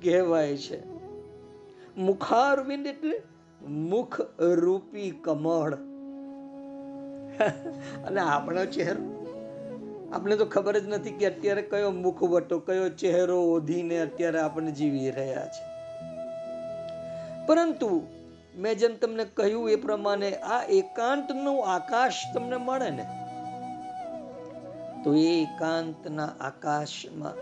કહેવાય 0.03 0.57
છે. 0.57 0.87
મુખારવિંદ 1.97 2.87
એટલે 2.87 3.21
મુખ 3.67 4.21
રૂપી 4.39 5.11
કમળ. 5.11 5.73
અને 8.07 8.21
આપણો 8.21 8.65
ચહેરો 8.65 9.18
આપણે 10.13 10.35
તો 10.35 10.45
ખબર 10.45 10.75
જ 10.79 10.87
નથી 10.87 11.17
કે 11.17 11.25
અત્યારે 11.27 11.63
કયો 11.71 11.91
મુખવટો 12.03 12.57
કયો 12.67 12.87
ચહેરો 13.01 13.37
ઓઢીને 13.55 13.97
અત્યારે 14.01 14.39
આપણે 14.41 14.71
જીવી 14.71 15.11
રહ્યા 15.11 15.49
છે. 15.55 15.63
પરંતુ 17.47 17.89
મેં 18.57 18.79
જેમ 18.79 18.93
તમને 19.01 19.25
કહ્યું 19.37 19.71
એ 19.71 19.77
પ્રમાણે 19.85 20.29
આ 20.55 20.61
એકાંતનું 20.79 21.59
આકાશ 21.75 22.21
તમને 22.33 22.57
મળે 22.67 22.89
ને, 22.97 23.05
તો 25.03 25.15
એ 25.15 25.31
એકાંતના 25.43 26.31
આકાશમાં 26.49 27.37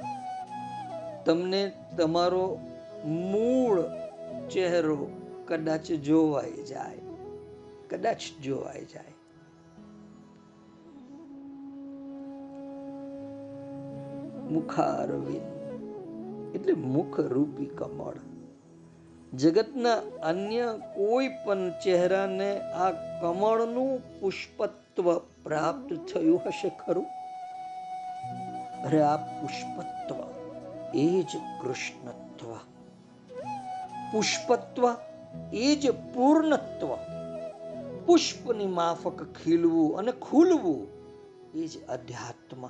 તમને 1.25 1.61
તમારો 1.97 2.45
મૂળ 3.31 3.83
ચહેરો 4.49 4.99
કદાચ 5.47 5.85
જોવાઈ 6.07 6.63
જાય, 6.71 7.03
કદાચ 7.89 8.21
જોવાઈ 8.43 8.87
જાય. 8.93 9.16
મુખારવિંદ. 14.51 15.57
એટલે 16.55 16.73
મુખ 16.73 17.19
રૂપી 17.19 17.65
કમળ. 17.65 18.13
જગતના 19.33 19.93
અન્ય 20.23 20.79
કોઈ 20.95 21.27
પણ 21.27 21.69
ચહેરાને 21.69 22.59
આ 22.59 22.91
કમળનું 22.91 24.19
પુષ્પત્વ 24.19 25.17
પ્રાપ્ત 25.17 25.93
થયું 26.13 26.41
હશે 26.45 26.71
ખરું? 26.85 27.05
અરે 28.83 29.01
આ 29.01 29.17
પુષ્પત્વ 29.17 30.15
એ 30.95 31.23
જ 31.23 31.37
કૃષ્ણત્વ. 31.61 32.53
પુષ્પત્વ 34.11 34.95
એ 35.53 35.75
જ 35.75 35.89
પૂર્ણત્વ. 35.89 36.95
પુષ્પની 38.05 38.67
માફક 38.67 39.23
ખીલવું 39.23 39.97
અને 39.97 40.11
ખુલવું 40.11 40.87
એ 41.53 41.67
જ 41.67 41.87
અધ્યાત્મ. 41.87 42.69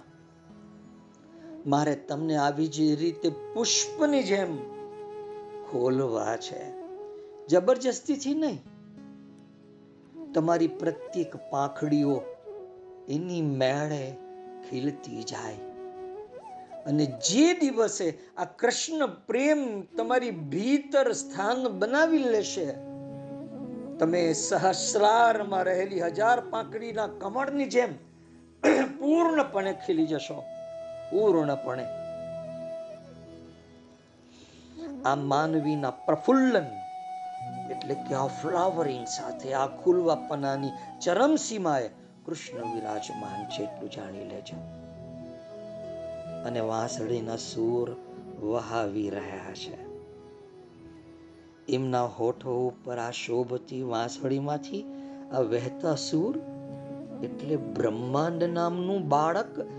મારે 1.67 1.95
તમને 1.95 2.36
આવી 2.36 2.67
જ 2.67 2.99
રીતે 2.99 3.30
પુષ્પની 3.30 4.23
જેમ 4.23 4.58
ખોલવા 5.71 6.38
છે. 6.38 6.71
જબરજસ્તીથી 7.47 8.34
નહીં. 8.34 8.63
તમારી 10.34 10.67
પ્રત્યેક 10.67 11.36
પાંખડીઓ 11.49 12.21
એની 13.10 13.41
મેળે 13.41 14.15
ખીલતી 14.69 15.23
જાય. 15.23 15.53
અને 16.86 17.06
જે 17.06 17.53
દિવસે 17.53 18.19
આ 18.38 18.45
કૃષ્ણ 18.45 19.08
પ્રેમ 19.08 19.82
તમારી 19.82 20.32
ભીતર 20.32 21.12
સ્થાન 21.12 21.67
બનાવી 21.67 22.17
લેશે, 22.17 22.65
તમે 23.99 24.34
સહસ્રારમાં 24.34 25.63
રહેલી 25.63 26.01
હજાર 26.01 26.39
પાંખડીના 26.39 27.08
કમળની 27.08 27.65
જેમ 27.65 27.93
પૂર્ણપણે 28.99 29.73
ખીલી 29.73 30.06
જશો. 30.06 30.43
પૂર્ણપણે. 31.12 31.86
આ 35.06 35.15
માનવીના 35.15 35.91
પ્રફુલ્લન 35.91 36.65
એટલે 37.72 37.93
કે 37.93 38.15
આ 38.15 38.28
ફ્લાવરિંગ 38.28 39.08
સાથે 39.08 39.54
આ 39.54 39.67
ખુલવાપનાની 39.67 40.70
ચરમ 41.02 41.36
સીમાએ 41.36 41.88
કૃષ્ણ 42.26 42.74
વિરાજમાન 42.74 43.46
છે 43.50 43.63
એટલું 43.63 43.91
જાણી 43.91 44.26
લેજો. 44.26 44.58
અને 46.46 46.60
વાંસળીના 46.60 47.36
સૂર 47.36 47.96
વહાવી 48.46 49.10
રહ્યા 49.10 49.54
છે. 49.54 49.88
એમના 51.70 52.06
હોઠો 52.06 52.67
ઉપર 52.67 52.98
આ 52.98 53.12
શોભતી 53.12 53.82
વાંસળીમાંથી 53.82 54.86
આ 55.34 55.39
વહેતા 55.39 55.96
સૂર 55.96 56.38
એટલે 57.24 57.56
બ્રહ્માંડ 57.56 58.43
નામનું 58.43 59.10
બાળક 59.10 59.77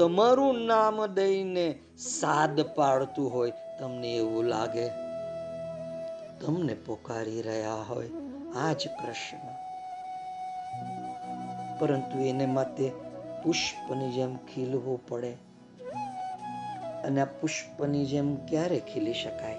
તમારું 0.00 0.66
નામ 0.66 1.06
દઈને 1.06 1.78
સાદ 1.98 2.60
પાડતું 2.60 3.32
હોય, 3.32 3.52
તમને 3.78 4.16
એવું 4.16 4.44
લાગે? 4.44 4.88
તમને 6.40 6.74
પોકારી 6.74 7.42
રહ્યા 7.42 7.74
હોય, 7.74 8.10
આ 8.56 8.72
જ 8.72 8.88
કૃષ્ણ 8.88 9.38
પરંતુ 11.78 12.18
એને 12.18 12.46
માટે 12.46 12.90
પુષ્પની 13.42 14.12
જેમ 14.12 14.36
ખીલવું 14.36 15.06
પડે. 15.08 15.32
અને 17.04 17.20
આ 17.20 17.24
પુષ્પની 17.24 18.06
જેમ 18.06 18.36
ક્યારે 18.36 18.78
ખીલી 18.78 19.14
શકાય? 19.14 19.56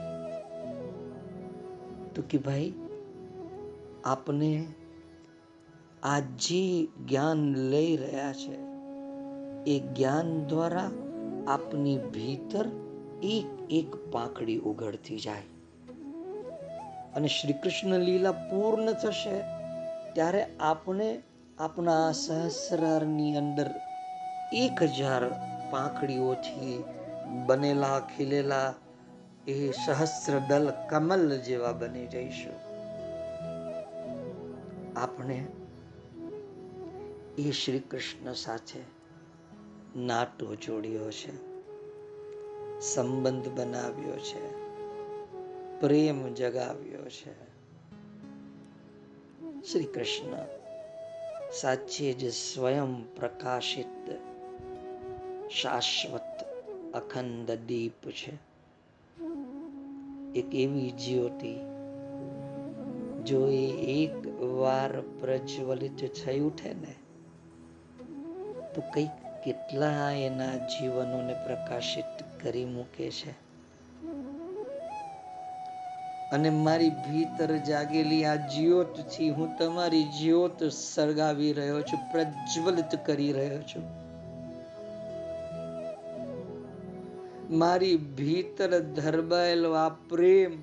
તો 2.15 2.21
કે 2.30 2.38
ભાઈ, 2.38 2.73
આપને 4.04 4.67
આ 6.04 6.19
જે 6.19 6.86
જ્ઞાન 6.86 7.56
લઈ 7.56 7.97
રહ્યા 7.97 8.34
છે. 8.34 8.70
એ 9.67 9.80
જ્ઞાન 9.80 10.45
દ્વારા 10.45 10.91
આપની 11.47 11.97
ભીતર 11.97 12.65
એક 13.24 13.45
એક 13.69 14.12
પાંખડી 14.12 14.58
ઉઘડતી 14.58 15.19
જાય. 15.19 15.41
અને 17.15 17.28
શ્રી 17.28 17.54
કૃષ્ણ 17.54 18.00
લીલા 18.00 18.32
પૂર્ણ 18.32 18.93
થશે 18.93 19.39
ત્યારે 20.13 20.58
આપણે 20.60 21.21
આપણા 21.60 22.12
સહસ્રારની 22.12 23.38
અંદર 23.38 23.69
એક 24.54 24.84
હજાર 24.84 25.30
પાંખડીઓથી 25.71 26.84
બનેલા, 27.45 28.00
ખીલેલા 28.00 28.74
એ 29.47 29.71
સહસ્ર 29.71 30.39
દલ 30.39 30.74
કમલ 30.89 31.38
જેવા 31.38 31.71
બની 31.71 32.08
જઈશું. 32.08 32.71
આપણે 35.00 35.45
એ 37.38 37.52
શ્રી 37.52 37.80
કૃષ્ણ 37.80 38.34
સાથે 38.34 39.00
નાટો 39.97 40.56
જોડ્યો 40.56 41.12
છે. 41.12 41.51
સંબંધ 42.80 43.49
બનાવ્યો 43.49 44.17
છે. 44.17 44.62
પ્રેમ 45.80 46.34
જગાવ્યો 46.34 47.10
છે. 47.10 47.51
શ્રી 49.71 49.84
કૃષ્ણ 49.84 50.45
સાચે 51.51 52.13
જ 52.13 52.34
સ્વયં 52.34 53.15
પ્રકાશિત 53.15 54.12
શાશ્વત 55.49 56.45
અખંડ 56.93 57.51
દીપ 57.51 58.10
છે. 58.10 58.51
એક 60.36 60.56
એવી 60.56 60.91
જ્યોતિ 60.91 61.56
જો 63.23 63.47
એ 63.47 63.67
એક 64.04 64.27
વાર 64.41 65.01
પ્રજ્વલિત 65.01 66.12
થઈ 66.25 66.39
ઉઠે 66.39 66.73
ને, 66.73 66.95
તો 68.75 68.82
કંઈક 68.82 69.20
કેટલા 69.43 70.12
એના 70.12 70.56
જીવનોને 70.56 71.34
પ્રકાશિત 71.34 72.43
કરી 72.43 72.65
મૂકે 72.65 73.12
છે? 73.12 73.32
અને 76.32 76.49
મારી 76.49 76.89
ભીતર 76.89 77.58
જાગેલી 77.58 78.25
આ 78.25 78.36
જ્યોતથી 78.36 79.30
હું 79.30 79.58
તમારી 79.58 80.04
જ્યોત 80.04 80.63
સળગાવી 80.63 81.54
રહ્યો 81.54 81.82
છું, 81.82 82.12
પ્રજ્વલિત 82.12 83.06
કરી 83.06 83.34
રહ્યો 83.34 83.62
છું. 83.62 84.01
મારી 87.58 87.97
ભીતર 87.97 88.80
ધરબાયેલો 88.80 89.73
આ 89.73 89.89
પ્રેમ, 89.89 90.62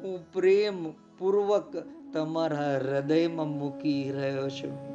હું 0.00 0.32
પ્રેમ 0.32 0.90
પૂર્વક 0.90 1.76
તમારા 2.12 2.76
હૃદયમાં 2.76 3.48
મૂકી 3.48 4.12
રહ્યો 4.12 4.48
છું. 4.48 4.93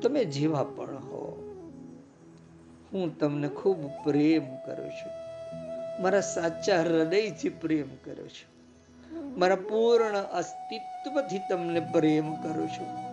તમે 0.00 0.24
જેવા 0.24 0.62
પણ 0.62 0.96
હો, 0.96 1.46
હું 2.92 3.18
તમને 3.18 3.48
ખૂબ 3.48 3.86
પ્રેમ 4.04 4.56
કરું 4.56 4.90
છું. 4.90 5.12
મારા 6.02 6.20
સાચા 6.20 6.80
હૃદયથી 6.80 7.48
પ્રેમ 7.48 7.88
કરું 8.04 8.28
છું. 8.28 8.50
મારા 9.38 9.56
પૂર્ણ 9.56 10.18
અસ્તિત્વથી 10.18 11.40
તમને 11.50 11.80
પ્રેમ 11.80 12.34
કરું 12.34 12.68
છું. 12.68 13.10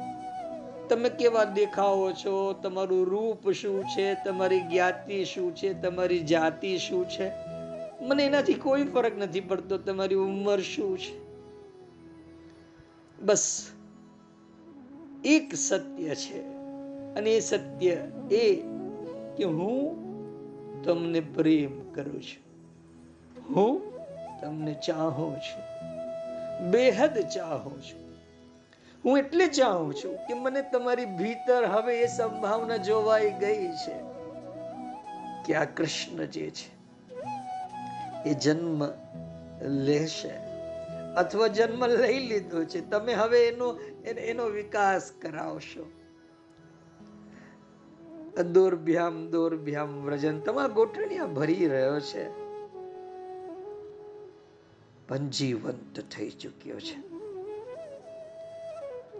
તમે 0.89 1.10
કેવા 1.10 1.43
દેખાવો 1.43 2.12
છો? 2.12 2.54
તમારું 2.54 3.06
રૂપ 3.06 3.52
શું 3.52 3.84
છે? 3.84 4.13
તમારી 4.13 4.60
જ્ઞાતિ 4.60 5.26
શું 5.26 5.56
છે? 5.56 5.73
તમારી 5.73 6.19
જાતિ 6.19 6.78
શું 6.78 7.10
છે? 7.10 7.32
મને 8.02 8.26
એનાથી 8.26 8.54
કોઈ 8.54 8.84
ફરક 8.84 9.17
નથી 9.17 9.39
પડતો, 9.39 9.78
તમારી 9.78 10.15
ઉંમર 10.15 10.60
શું 10.60 10.97
છે? 10.97 11.28
બસ, 13.21 13.71
એક 15.26 15.56
સત્ય 15.56 16.15
છે. 16.15 16.57
અને 17.17 17.32
એ 17.32 17.39
સત્ય 17.39 17.95
એ 18.32 18.56
કે 19.38 19.43
હું 19.43 20.84
તમને 20.84 21.19
પ્રેમ 21.19 21.80
કરું 21.93 22.21
છું. 22.21 22.43
હું 23.56 23.82
તમને 24.41 24.73
ચાહું 24.88 25.36
છું. 25.36 25.63
બેહદ 26.71 27.19
ચાહું 27.36 27.82
છું. 27.82 28.08
હું 29.06 29.17
એટલે 29.17 29.47
ચાહું 29.47 29.93
છું 29.93 30.15
કે 30.17 30.34
મને 30.34 30.62
તમારી 30.62 31.06
ભીતર 31.06 31.65
હવે 31.65 31.99
એ 31.99 32.08
સંભાવના 32.08 32.77
જોવાઈ 32.77 33.32
ગઈ 33.32 33.67
છે 33.67 33.97
કે 35.45 35.56
આ 35.56 35.63
કૃષ્ણ 35.63 36.25
જે 36.25 36.49
છે, 36.49 36.69
એ 38.30 38.34
જન્મ 38.34 38.86
લેશે 39.86 40.34
અથવા 41.17 41.47
જન્મ 41.47 41.88
લઈ 41.88 42.19
લીધો 42.19 42.63
છે. 42.63 42.89
તમે 42.89 43.13
હવે 43.13 43.47
એનો 43.47 43.67
એનો 44.06 44.45
વિકાસ 44.45 45.12
કરાવશો. 45.21 45.86
દોરભ્યામ 48.43 49.30
દોરભ્યામ 49.30 50.06
વ્રજન. 50.06 50.39
તમારા 50.39 50.67
ગોઠણિયા 50.67 51.26
ભરી 51.26 51.67
રહ્યો 51.67 52.00
છે. 52.00 52.47
પણ 55.08 55.17
જીવંત 55.17 56.00
થઈ 56.00 56.30
ચૂક્યો 56.30 56.80
છે. 56.80 57.08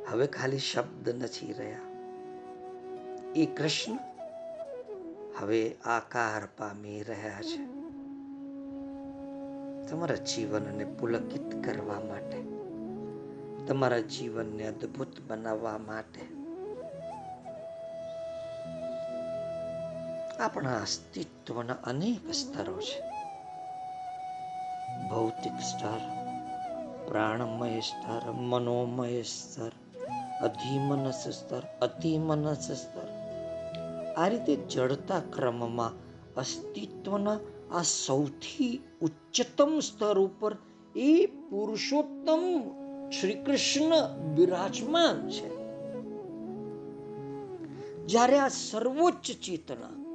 હવે 0.06 0.28
ખાલી 0.28 0.58
શબ્દ 0.58 1.10
નથી 1.10 1.54
રહ્યા. 1.54 1.80
એ 3.36 3.46
કૃષ્ણ 3.46 3.98
હવે 5.38 5.76
આકાર 5.86 6.48
પામી 6.58 7.04
રહ્યા 7.04 7.42
છે. 7.42 7.78
તમારા 9.92 10.16
જીવનને 10.16 10.86
પુલકિત 10.86 11.64
કરવા 11.64 12.00
માટે, 12.00 12.44
તમારા 13.66 14.00
જીવનને 14.00 14.68
અદ્ભુત 14.68 15.08
બનાવવા 15.28 15.78
માટે 15.78 16.37
આપણા 20.40 20.78
અસ્તિત્વના 20.78 21.74
અનેક 21.74 22.34
સ્તરો 22.34 22.82
છે. 22.82 23.02
ભૌતિક 25.10 25.54
સ્તર, 25.54 26.00
પ્રાણમય 27.08 27.80
સ્તર, 27.80 28.32
મનોમય 28.32 29.22
સ્તર, 29.22 29.72
અધિમનસ 30.42 31.28
સ્તર, 31.28 31.64
અતિમનસ 31.82 32.72
સ્તર. 32.72 33.08
આ 34.18 34.28
રીતે 34.28 34.56
જડતા 34.56 35.20
ક્રમમાં 35.20 35.92
અસ્તિત્વના 36.36 37.40
આ 37.72 37.82
સૌથી 37.82 38.82
ઉચ્ચતમ 39.02 39.80
સ્તર 39.80 40.20
ઉપર 40.20 40.56
એ 40.96 41.26
પુરુષોત્તમ 41.26 42.62
શ્રી 43.10 43.34
કૃષ્ણ 43.34 44.18
બિરાજમાન 44.36 45.30
છે. 45.30 45.58
જ્યારે 48.06 48.40
આ 48.40 48.48
સર્વોચ્ચ 48.48 49.32
ચેતના 49.32 50.07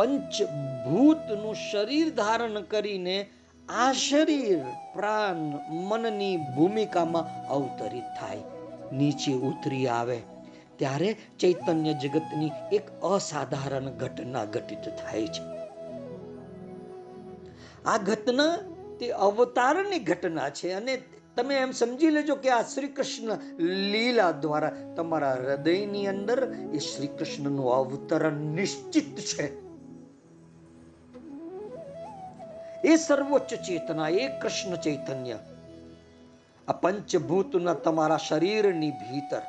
પંચભૂતનું 0.00 1.54
શરીર 1.54 2.10
ધારણ 2.10 2.62
કરીને 2.62 3.28
આ 3.68 3.92
શરીર 3.92 4.60
પ્રાણ 4.94 5.40
મનની 5.88 6.36
ભૂમિકામાં 6.56 7.48
અવતરિત 7.48 8.08
થાય. 8.20 8.44
નીચે 8.92 9.32
ઉતરી 9.32 9.86
આવે, 9.88 10.18
ત્યારે 10.76 11.10
ચૈતન્ય 11.40 11.92
જગતની 11.94 12.50
એક 12.72 12.90
અસાધારણ 13.04 13.90
ઘટના 13.90 14.44
ઘટિત 14.44 14.84
થાય 15.00 15.26
છે. 15.26 15.42
આ 17.86 17.98
ઘટના 17.98 18.56
તે 19.00 19.10
અવતારની 19.10 19.98
ઘટના 19.98 20.50
છે 20.50 20.72
અને 20.72 20.94
તમે 21.36 21.54
એમ 21.54 21.70
સમજી 21.70 22.10
લેજો 22.10 22.34
કે 22.34 22.50
આ 22.50 22.62
શ્રી 22.62 22.88
કૃષ્ણ 22.88 23.32
લીલા 23.92 24.32
દ્વારા 24.32 24.76
તમારા 24.96 25.34
હૃદયની 25.34 26.06
અંદર 26.06 26.40
એ 26.74 26.78
શ્રી 26.78 27.06
કૃષ્ણનું 27.06 27.74
અવતરણ 27.74 28.32
નિશ્ચિત 28.32 29.16
છે. 29.20 29.69
એ 32.82 32.92
સર્વોચ્ચ 32.96 33.50
ચેતના 33.60 34.10
એ 34.16 34.26
કૃષ્ણ 34.40 34.76
ચૈતન્ય 34.78 35.38
આ 36.68 36.76
પંચભૂતના 36.76 37.74
તમારા 37.78 38.18
શરીરની 38.18 38.92
ભીતર 39.00 39.44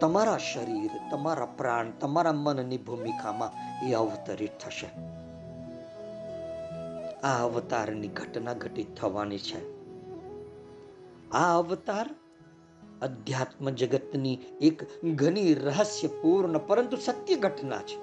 તમારા 0.00 0.40
શરીર 0.42 0.92
તમારા 1.10 1.50
પ્રાણ 1.56 1.92
તમારા 1.98 2.36
મનની 2.36 2.80
ભૂમિકામાં 2.80 3.56
એ 3.82 3.94
અવતરિત 3.94 4.58
થશે 4.58 4.88
આ 7.22 7.38
અવતારની 7.40 8.14
ઘટના 8.14 8.56
ઘટિત 8.56 8.94
થવાની 8.94 9.42
છે 9.42 9.60
આ 11.34 11.50
અવતાર 11.54 12.08
અધ્યાત્મ 13.00 13.70
જગતની 13.74 14.38
એક 14.62 14.88
ઘણી 15.14 15.52
રહસ્યપૂર્ણ 15.62 16.66
પરંતુ 16.66 17.00
સત્ય 17.00 17.36
ઘટના 17.38 17.82
છે 17.82 17.96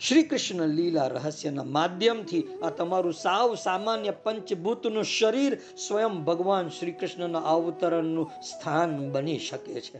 શ્રી 0.00 0.22
કૃષ્ણ 0.22 0.66
લીલા 0.66 1.06
રહસ્યના 1.06 1.64
માધ્યમથી 1.64 2.58
આ 2.62 2.70
તમારું 2.70 3.12
સાવ 3.12 3.54
સામાન્ય 3.54 4.10
પંચભૂતનું 4.10 5.04
શરીર 5.04 5.58
સ્વયં 5.88 6.24
ભગવાન 6.24 6.68
શ્રી 6.68 6.92
કૃષ્ણના 6.92 7.38
અવતરણનું 7.38 8.30
સ્થાન 8.42 9.12
બની 9.12 9.38
શકે 9.38 9.80
છે. 9.80 9.98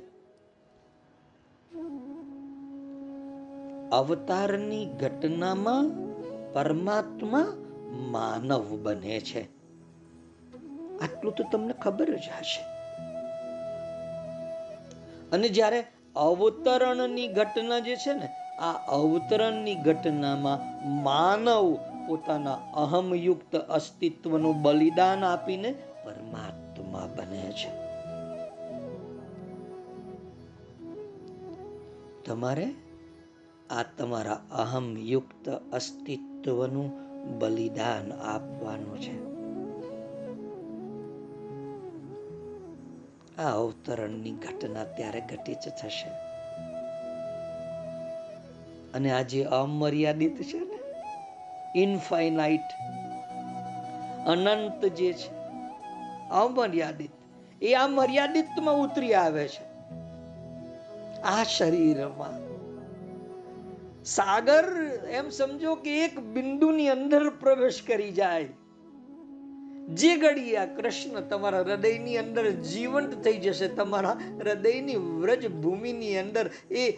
અવતારની 3.91 4.87
ઘટનામાં 4.87 5.91
પરમાત્મા 6.53 7.53
માનવ 8.11 8.79
બને 8.83 9.21
છે. 9.21 9.43
આટલું 11.01 11.35
તો 11.35 11.45
તમને 11.53 11.73
ખબર 11.73 12.11
જ 12.11 12.29
હશે. 12.39 12.63
અને 15.31 15.49
જ્યારે 15.49 15.87
અવતરણની 16.17 17.29
ઘટના 17.29 17.79
જે 17.79 17.97
છે 17.97 18.13
ને 18.13 18.29
આ 18.59 18.73
અવતરણની 18.73 19.75
ઘટનામાં 19.75 20.89
માનવ 21.03 21.79
પોતાના 22.07 22.55
અહમયુક્ત 22.55 23.57
અસ્તિત્વનું 23.57 24.63
બલિદાન 24.63 25.25
આપીને 25.25 25.75
પરમાત્મા 26.05 27.09
બને 27.17 27.53
છે. 27.53 27.89
તમારે 32.23 32.67
આ 33.71 33.83
તમારા 33.99 34.41
અહમયુક્ત 34.51 35.49
અસ્તિત્વનું 35.49 36.93
બલિદાન 37.39 38.13
આપવાનું 38.13 38.99
છે. 38.99 39.29
આ 43.43 43.51
અવતરણની 43.51 44.33
ઘટના 44.33 44.85
ત્યારે 44.85 45.21
ઘટિત 45.21 45.59
થશે. 45.83 46.28
અને 48.99 49.13
આ 49.13 49.23
જે 49.23 49.45
અમર્યાદિત 49.45 50.43
છે 50.43 50.59
ને 50.59 50.79
ઇનફાઇનાઇટ 51.83 52.77
અનંત 54.27 54.85
જે 54.85 55.13
છે 55.13 55.31
અમર્યાદિત 56.31 57.11
એ 57.63 57.75
આ 57.75 57.87
મર્યાદિતમાં 57.89 58.75
ઉતરી 58.75 59.15
આવે 59.15 59.49
છે. 59.49 59.65
આ 61.23 61.45
શરીરમાં 61.45 62.37
સાગર 64.05 64.67
એમ 65.11 65.31
સમજો 65.31 65.75
કે 65.75 66.05
એક 66.05 66.21
બિંદુની 66.21 66.89
અંદર 66.89 67.31
પ્રવેશ 67.31 67.83
કરી 67.87 68.13
જાય. 68.13 68.49
જે 69.89 70.17
ઘડી 70.17 70.57
આ 70.57 70.65
કૃષ્ણ 70.65 71.21
તમારા 71.21 71.59
હૃદયની 71.59 72.19
અંદર 72.19 72.51
જીવંત 72.51 73.25
થઈ 73.25 73.37
જશે, 73.37 73.69
તમારા 73.69 74.13
હૃદયની 74.39 74.97
વ્રજ 74.97 75.49
ભૂમિની 75.49 76.19
અંદર 76.19 76.51
એ 76.71 76.97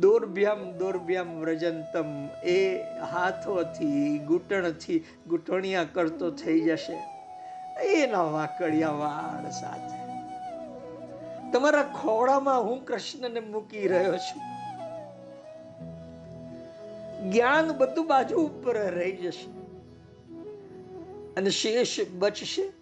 દોરભ્યામ 0.00 0.72
દોરભ્યામ 0.72 1.40
વ્રજંતમ, 1.40 2.26
એ 2.44 2.82
હાથોથી 3.12 4.18
ઘૂંટણથી 4.18 5.04
ઘૂંટણિયા 5.26 5.84
કરતો 5.92 6.30
થઈ 6.30 6.60
જશે. 6.60 6.98
એના 7.84 8.22
વાકડિયા 8.22 8.90
વાળ 8.90 9.50
સાથે. 9.50 10.06
તમારા 11.52 11.82
ખોળામાં 11.82 12.62
હું 12.62 12.84
કૃષ્ણને 12.84 13.40
મૂકી 13.40 13.88
રહ્યો 13.88 14.16
છું. 14.16 14.42
જ્ઞાન 17.30 17.72
બધું 17.72 18.06
બાજુ 18.06 18.36
ઉપર 18.36 18.76
રહી 18.76 19.12
જશે. 19.12 19.55
અને 21.36 21.50
શેષ 21.50 22.00
બચશે 22.18 22.72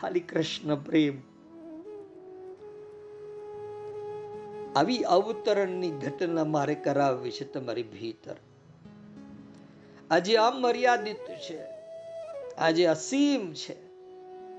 ખાલી 0.00 0.20
કૃષ્ણ 0.20 0.76
પ્રેમ. 0.76 1.32
આવી 4.76 4.98
અવતરણની 4.98 5.90
ઘટના 5.90 6.44
મારે 6.44 6.74
કરાવવી 6.74 7.30
છે 7.30 7.44
તમારી 7.44 7.82
ભીતર. 7.82 8.34
આજે 10.10 10.36
અમર્યાદિત 10.36 11.28
છે, 11.50 11.58
આજે 12.58 12.86
અસીમ 12.86 13.52
છે, 13.52 13.76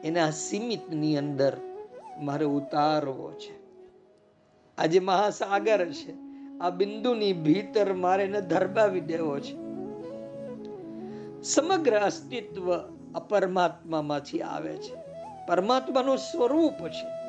એને 0.02 0.20
અસીમિતની 0.20 1.18
અંદર 1.18 1.58
મારે 2.22 2.46
ઉતારવો 2.46 3.32
છે. 3.32 3.64
આજે 4.78 5.00
મહાસાગર 5.00 5.92
છે, 5.92 6.14
આ 6.62 6.70
બિંદુની 6.70 7.34
ભીતર 7.34 7.94
મારે 7.94 8.24
એને 8.24 8.42
ધરબાવી 8.42 9.00
દેવો 9.00 9.40
છે. 9.40 9.64
સમગ્ર 11.44 12.00
અસ્તિત્વ 12.00 12.93
અપરમાત્મામાંથી 13.16 14.42
આવે 14.42 14.78
છે. 14.78 14.96
પરમાત્માનું 15.48 16.18
સ્વરૂપ 16.18 16.88
છે. 16.88 17.24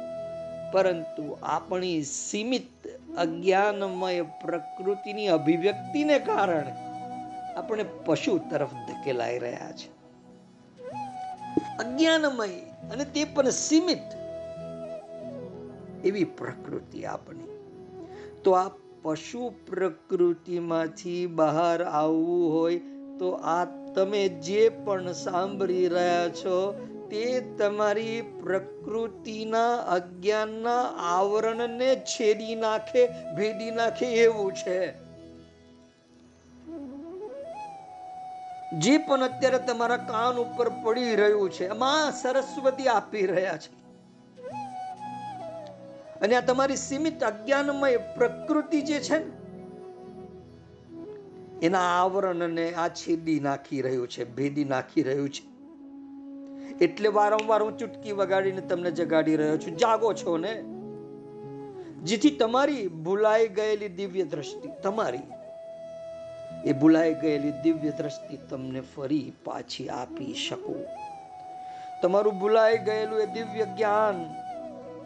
પરંતુ 0.73 1.39
આપણી 1.43 2.03
સીમિત 2.03 2.87
અજ્ઞાનમય 3.19 4.21
પ્રકૃતિની 4.21 5.29
અભિવ્યક્તિને 5.29 6.19
કારણે 6.19 6.75
આપણે 7.57 7.85
પશુ 8.05 8.39
તરફ 8.39 8.73
ધકેલાઈ 8.73 9.39
રહ્યા 9.39 9.73
છે. 9.73 9.95
અજ્ઞાનમય 11.79 12.49
અને 12.93 13.05
તે 13.05 13.25
પણ 13.25 13.51
સીમિત 13.51 14.03
એવી 16.05 16.25
પ્રકૃતિ 16.25 17.05
આપણી. 17.05 17.45
તો 18.45 18.53
આ 18.53 18.71
પશુ 19.03 19.53
પ્રકૃતિમાંથી 19.67 21.27
બહાર 21.27 21.85
આવવું 21.85 22.53
હોય 22.53 22.81
તો 23.19 23.31
આ 23.31 23.65
તમે 23.95 24.29
જે 24.29 24.69
પણ 24.69 25.13
સાંભળી 25.13 25.89
રહ્યા 25.89 26.29
છો, 26.29 26.87
તે 27.11 27.41
તમારી 27.41 28.23
પ્રકૃતિના 28.23 29.77
અજ્ઞાનના 29.77 30.83
આવરણને 30.97 31.97
છેદી 31.97 32.55
નાખે, 32.55 33.07
ભેદી 33.37 33.71
નાખે 33.71 34.07
એવું 34.07 34.53
છે. 34.53 35.05
જે 38.79 38.99
પણ 38.99 39.23
અત્યારે 39.23 39.59
તમારા 39.59 39.97
કાન 39.97 40.35
ઉપર 40.37 40.69
પડી 40.69 41.17
રહ્યું 41.17 41.51
છે, 41.51 41.69
એમાં 41.69 42.13
સરસ્વતી 42.13 42.87
આપી 42.89 43.27
રહ્યા 43.27 43.57
છે. 43.57 43.85
અને 46.21 46.37
આ 46.37 46.41
તમારી 46.41 46.77
સીમિત 46.77 47.25
અજ્ઞાનમય 47.25 47.97
પ્રકૃતિ 47.97 48.81
જે 48.81 49.01
છે 49.01 49.19
ને 49.19 49.44
એના 51.63 51.81
આવરણને 51.81 52.75
આ 52.75 52.89
છેદી 52.89 53.41
નાખી 53.41 53.83
રહ્યું 53.83 54.09
છે, 54.09 54.35
ભેદી 54.35 54.65
નાખી 54.65 55.03
રહ્યું 55.03 55.31
છે. 55.31 55.55
એટલે 56.85 57.09
વારંવાર 57.09 57.63
હું 57.63 57.79
ચૂટકી 57.79 58.13
વગાડીને 58.13 58.61
તમને 58.61 58.91
જગાડી 58.91 59.37
રહ્યો 59.37 59.59
છું. 59.59 59.77
જાગો 59.77 60.13
છો 60.13 60.37
ને? 60.37 60.63
જેથી 62.03 62.31
તમારી 62.31 62.89
ભૂલાઈ 62.89 63.49
ગયેલી 63.49 63.89
દિવ્ય 63.89 64.25
દ્રષ્ટિ, 64.25 64.69
તમારી 64.83 65.19
એ 66.65 66.73
ભૂલાઈ 66.73 67.15
ગયેલી 67.15 67.53
દિવ્ય 67.63 67.91
દ્રષ્ટિ 67.91 68.39
તમને 68.51 68.81
ફરી 68.81 69.33
પાછી 69.45 69.89
આપી 69.89 70.35
શકું. 70.35 70.85
તમારું 72.03 72.39
ભૂલાઈ 72.39 72.79
ગયેલું 72.79 73.21
એ 73.21 73.27
દિવ્ય 73.27 73.65
જ્ઞાન 73.65 74.35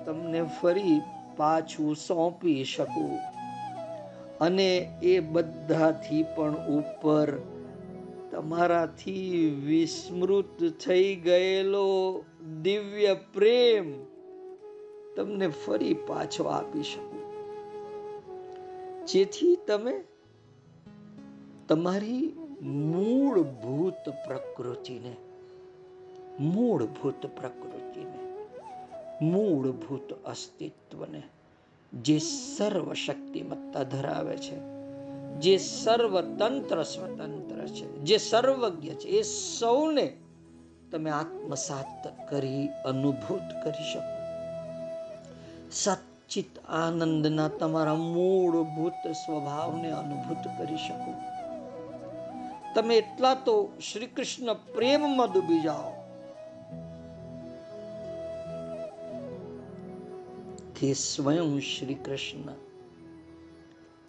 તમને 0.05 0.43
ફરી 0.63 1.01
પાછું 1.37 1.97
સોંપી 1.97 2.65
શકું. 2.65 3.38
અને 4.41 5.01
એ 5.03 5.21
બધાથી 5.21 6.23
પણ 6.23 6.55
ઉપર 6.55 7.39
તમારાથી 8.31 9.51
વિસ્મૃત 9.67 10.65
થઈ 10.87 11.15
ગયેલો 11.15 12.25
દિવ્ય 12.63 13.17
પ્રેમ 13.33 14.05
તમને 15.17 15.49
ફરી 15.49 15.95
પાછો 15.95 16.45
આપી 16.45 16.83
શકું. 16.83 17.23
જેથી 19.07 19.59
તમે 19.67 20.05
તમારી 21.69 22.37
મૂળભૂત 22.63 24.09
પ્રકૃતિને 24.09 25.17
મૂળભૂત 26.41 27.27
પ્રકૃતિને, 27.27 28.19
મૂળભૂત 29.23 30.13
અસ્તિત્વને 30.13 31.23
જે 31.93 32.19
સર્વ 32.19 32.93
શક્તિમત્તા 32.93 33.83
ધરાવે 33.83 34.37
છે, 34.37 34.57
જે 35.41 35.59
સર્વતંત્ર 35.59 36.83
સ્વતંત્ર 36.83 37.67
છે, 37.67 37.97
જે 37.99 38.19
સર્વજ્ઞ 38.19 38.89
છે, 38.89 39.09
એ 39.09 39.23
સૌને 39.23 40.17
તમે 40.93 41.11
આત્મસાત 41.11 42.31
કરી, 42.31 42.69
અનુભૂત 42.85 43.65
કરી 43.65 43.93
શકો. 43.93 44.19
સચિત 45.71 46.59
આનંદના 46.69 47.49
તમારા 47.49 47.95
મૂળભૂત 47.95 49.13
સ્વભાવને 49.13 49.91
અનુભૂત 49.91 50.45
કરી 50.59 50.77
શકો. 50.77 51.15
તમે 52.75 52.97
એટલા 52.97 53.35
તો 53.35 53.73
શ્રી 53.93 54.07
કૃષ્ણ 54.07 54.55
પ્રેમમાં 54.55 55.33
ડૂબી 55.33 55.61
જાઓ. 55.61 55.98
કે 60.81 60.95
સ્વયં 60.95 61.61
શ્રી 61.61 61.95
કૃષ્ણ. 61.95 62.53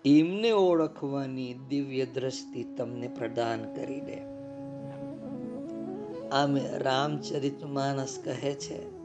એમને 0.06 0.52
ઓળખવાની 0.52 1.54
દિવ્ય 1.54 2.06
દ્રષ્ટિ 2.06 2.64
તમને 2.78 3.08
પ્રદાન 3.08 3.74
કરી 3.74 4.02
દે. 4.02 4.18
આમે 6.30 6.70
રામચરિત 6.78 7.64
માનસ 7.64 8.22
કહે 8.24 8.54
છે, 8.54 9.00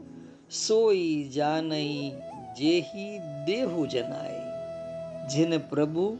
સોઈ 0.49 1.23
જાનઈ 1.23 2.11
જેહી 2.57 3.19
દેહુ 3.45 3.85
જનાય 3.85 4.41
જેને 5.27 5.57
પ્રભુ 5.57 6.17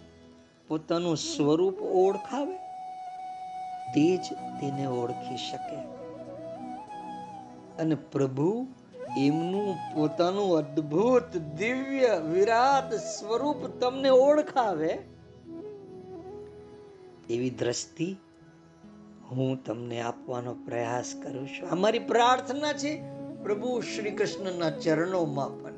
પોતાનું 0.68 1.18
સ્વરૂપ 1.18 1.82
ઓળખાવે, 1.82 2.58
તે 3.94 4.18
જ 4.18 4.34
તેને 4.62 4.86
ઓળખી 4.88 5.38
શકે. 5.38 5.78
અને 7.82 7.96
પ્રભુ 7.96 8.68
એમનું 9.18 9.96
પોતાનું 9.96 10.58
અદ્ભુત 10.58 11.38
દિવ્ય 11.38 12.22
વિરાટ 12.32 12.94
સ્વરૂપ 12.94 13.68
તમને 13.68 14.10
ઓળખાવે? 14.10 14.98
એવી 17.30 17.50
દ્રષ્ટિ 17.50 18.18
હું 19.32 19.64
તમને 19.64 20.02
આપવાનો 20.02 20.54
પ્રયાસ 20.54 21.14
કરું 21.24 21.48
છું. 21.48 21.70
અમારી 21.70 22.00
પ્રાર્થના 22.00 22.74
છે 22.74 23.02
પ્રભુ 23.44 23.82
શ્રી 23.82 24.12
કૃષ્ણના 24.12 24.70
ચરણોમાં 24.70 25.62
પણ, 25.62 25.74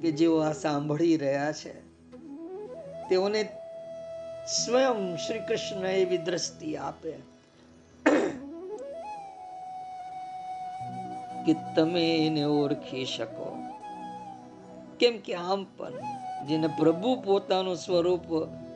કે 0.00 0.12
જેઓ 0.12 0.38
આ 0.38 0.52
સાંભળી 0.52 1.16
રહ્યા 1.16 1.52
છે, 1.52 1.80
તેઓને 3.08 3.48
સ્વયં 4.64 5.16
શ્રી 5.16 5.38
કૃષ્ણ 5.38 5.86
એવી 5.86 6.18
દ્રષ્ટિ 6.18 6.76
આપે. 6.76 7.35
કે 11.46 11.54
તમે 11.76 12.26
એને 12.26 12.44
ઓળખી 12.44 13.04
શકો. 13.04 13.56
કેમ 15.00 15.18
કે 15.18 15.34
આમ 15.34 15.64
પણ 15.76 15.92
જેને 16.48 16.66
પ્રભુ 16.66 17.16
પોતાનું 17.24 17.76
સ્વરૂપ 17.76 18.32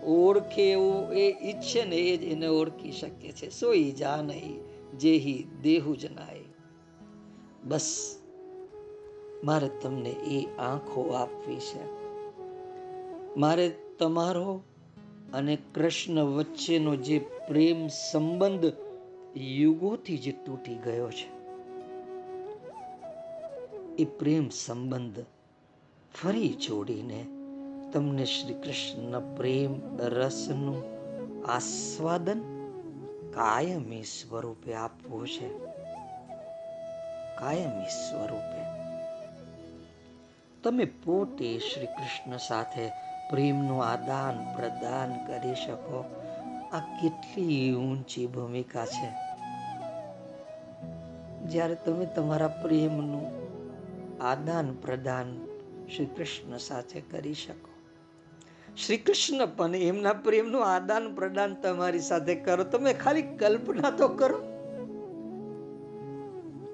ઓળખે 0.07 0.73
એવું 0.73 1.13
એ 1.13 1.51
ઈચ્છે 1.51 1.85
ને 1.85 1.97
એ 1.97 2.17
જ 2.17 2.23
એને 2.23 2.47
ઓળખી 2.47 2.93
શકે 2.93 3.33
છે. 3.33 3.51
સોઈ 3.51 3.93
જા 3.93 4.17
નહીં 4.17 4.61
જે 4.99 5.17
હી 5.17 5.47
દેહુ 5.63 5.95
જનાય 5.95 6.41
બસ, 7.65 8.17
મારે 9.45 9.69
તમને 9.83 10.11
એ 10.11 10.47
આંખો 10.59 11.11
આપવી 11.11 11.57
છે. 11.57 11.85
મારે 13.37 13.69
તમારો 13.99 14.63
અને 15.33 15.59
કૃષ્ણ 15.75 16.21
વચ્ચેનો 16.21 16.97
જે 16.97 17.19
પ્રેમ 17.19 17.87
સંબંધ 17.87 18.73
યુગોથી 19.37 20.19
જે 20.19 20.33
તૂટી 20.33 20.75
ગયો 20.75 21.11
છે. 21.11 21.40
એ 23.99 24.05
પ્રેમ 24.05 24.49
સંબંધ 24.49 25.25
ફરી 26.15 26.49
જોડીને 26.49 27.27
તમને 27.93 28.25
શ્રી 28.25 28.55
કૃષ્ણ 28.55 29.37
પ્રેમ 29.37 29.99
રસનું 29.99 30.83
આસ્વાદન 31.51 32.41
કાયમી 33.35 34.03
સ્વરૂપે 34.03 34.75
આપવું 34.75 35.29
છે. 35.29 35.59
કાયમી 37.39 37.89
સ્વરૂપે. 37.89 38.65
તમે 40.63 40.85
પોતે 40.85 41.59
શ્રી 41.59 41.87
કૃષ્ણ 41.87 42.37
સાથે 42.37 42.89
પ્રેમનું 43.31 43.85
આદાન 43.85 44.57
પ્રદાન 44.57 45.27
કરી 45.27 45.55
શકો. 45.55 46.05
આ 46.73 46.79
કેટલી 46.79 47.75
ઊંચી 47.75 48.27
ભૂમિકા 48.27 48.87
છે. 48.87 49.31
જ્યારે 51.49 51.75
તમે 51.75 52.07
તમારા 52.07 52.49
પ્રેમનું 52.49 53.40
આદાન 54.21 54.73
પ્રદાન 54.73 55.47
શ્રી 55.97 56.07
કૃષ્ણ 56.07 56.57
સાથે 56.57 57.01
કરી 57.01 57.35
શકો. 57.35 57.71
શ્રી 58.77 58.97
કૃષ્ણ 58.97 59.47
પણ 59.47 59.77
એમના 59.77 60.13
પ્રેમનું 60.13 60.67
આદાન 60.75 61.15
પ્રદાન 61.15 61.55
તમારી 61.55 62.01
સાથે 62.01 62.35
કરો. 62.35 62.65
તમે 62.65 62.93
ખાલી 62.93 63.23
કલ્પના 63.23 63.91
તો 63.91 64.09
કરો. 64.09 64.39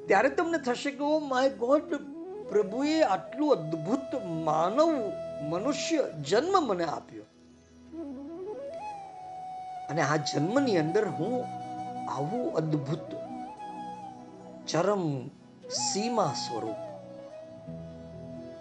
ત્યારે 0.07 0.29
તમને 0.29 0.59
થશે 0.59 0.91
કે 0.91 1.05
ઓ 1.05 1.19
માય 1.19 1.51
ગોડ 1.51 1.95
પ્રભુએ 2.49 3.03
આટલું 3.03 3.53
અદ્ભુત 3.53 4.23
માનવ 4.25 5.13
મનુષ્ય 5.49 6.11
જન્મ 6.31 6.67
મને 6.67 6.85
આપ્યો. 6.85 7.23
અને 9.91 10.03
આ 10.03 10.17
જન્મની 10.17 10.79
અંદર 10.79 11.09
હું 11.09 11.45
આવું 12.11 12.55
અદ્ભુત 12.55 13.15
ચરમ 14.69 15.29
સીમા 15.71 16.33
સ્વરૂપ 16.33 16.86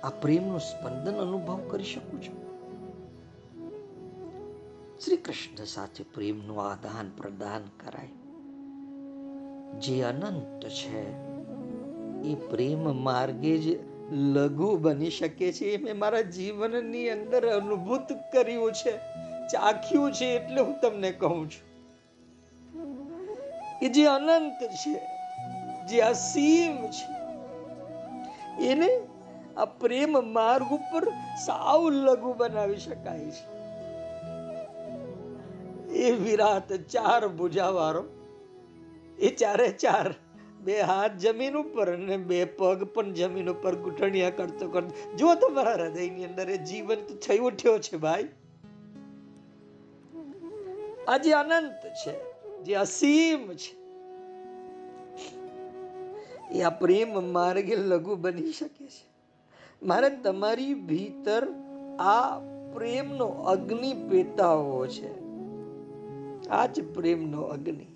આ 0.06 0.10
પ્રેમનું 0.10 0.60
સ્પંદન 0.60 1.16
અનુભવ 1.16 1.60
કરી 1.68 1.84
શકું 1.84 2.22
છું? 2.22 2.46
શ્રી 5.00 5.16
કૃષ્ણ 5.16 5.66
સાથે 5.66 6.04
પ્રેમનું 6.14 6.70
આદાન 6.70 7.12
પ્રદાન 7.18 7.62
કરાય. 7.84 8.08
જે 9.80 10.04
અનંત 10.04 10.70
છે, 10.70 11.02
એ 12.30 12.36
પ્રેમ 12.36 13.04
માર્ગે 13.04 13.58
જ 13.58 13.80
લઘુ 14.12 14.78
બની 14.78 15.10
શકે 15.10 15.52
છે. 15.54 15.66
એ 15.66 15.84
મેં 15.84 16.00
મારા 16.00 16.22
જીવનની 16.22 17.10
અંદર 17.10 17.48
અનુભૂત 17.48 18.14
કર્યું 18.34 18.74
છે, 18.74 18.98
ચાખ્યું 19.48 20.14
છે 20.14 20.26
એટલે 20.26 20.62
હું 20.62 20.80
તમને 20.82 21.12
કહું 21.12 21.50
છું. 21.50 21.66
કે 23.80 23.90
જે 23.90 24.06
અનંત 24.06 24.64
છે, 24.64 25.02
જે 25.88 26.02
અસીમ 26.02 26.88
છે, 26.88 27.12
એને 28.68 29.15
આ 29.58 29.66
પ્રેમ 29.66 30.34
માર્ગ 30.34 30.74
ઉપર 30.74 31.04
સાવ 31.46 31.90
લઘુ 31.90 32.34
બનાવી 32.34 32.78
શકાય 32.78 33.32
છે. 33.32 33.56
એ 35.96 36.12
વિરાટ 36.12 36.74
ચાર 36.74 37.28
ભુજાવાળો, 37.28 38.04
એ 39.20 39.30
ચારે 39.30 39.70
ચાર 39.70 40.14
બે 40.62 40.82
હાથ 40.82 41.12
જમીન 41.12 41.56
ઉપર 41.56 41.94
અને 41.94 42.18
બે 42.18 42.46
પગ 42.46 42.84
પણ 42.84 43.14
જમીન 43.14 43.50
ઉપર 43.50 43.76
ગુઠણિયા 43.76 44.30
કરતો 44.30 44.68
કરતો, 44.68 45.18
જો 45.18 45.36
તમારા 45.36 45.72
હૃદયની 45.72 46.26
અંદર 46.26 46.50
એ 46.50 46.58
જીવંત 46.58 47.08
થઈ 47.28 47.38
ઉઠ્યો 47.38 47.80
છે 47.80 47.98
ભાઈ. 47.98 48.28
આ 51.08 51.18
જે 51.18 51.32
અનંત 51.32 51.82
છે, 52.06 52.14
જે 52.64 52.76
અસીમ 52.76 53.54
છે. 53.54 53.74
એ 56.52 56.62
આ 56.62 56.70
પ્રેમ 56.70 57.34
માર્ગે 57.34 57.76
લઘુ 57.76 58.16
બની 58.16 58.52
શકે 58.52 58.88
છે. 58.88 59.15
મારે 59.84 60.10
તમારી 60.10 60.74
ભીતર 60.74 61.48
આ 62.00 62.40
પ્રેમનો 62.74 63.26
અગ્નિ 63.26 63.94
પેતાવો 63.94 64.88
છે. 64.88 65.26
આ 66.50 66.66
જ 66.66 66.94
પ્રેમનો 66.94 67.42
અગ્નિ. 67.42 67.88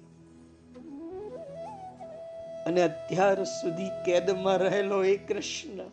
અને 2.66 2.82
અત્યાર 2.82 3.44
સુધી 3.44 3.90
કેદમાં 4.06 4.58
રહેલો 4.58 5.04
એ 5.04 5.18
કૃષ્ણ 5.18 5.90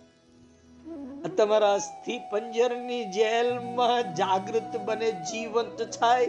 તમારા 1.36 1.74
અસ્થિ 1.74 2.20
પંજરની 2.30 3.04
જેલમાં 3.04 4.14
જાગૃત 4.14 4.80
બને 4.84 5.12
જીવંત 5.12 5.82
થાય 5.82 6.26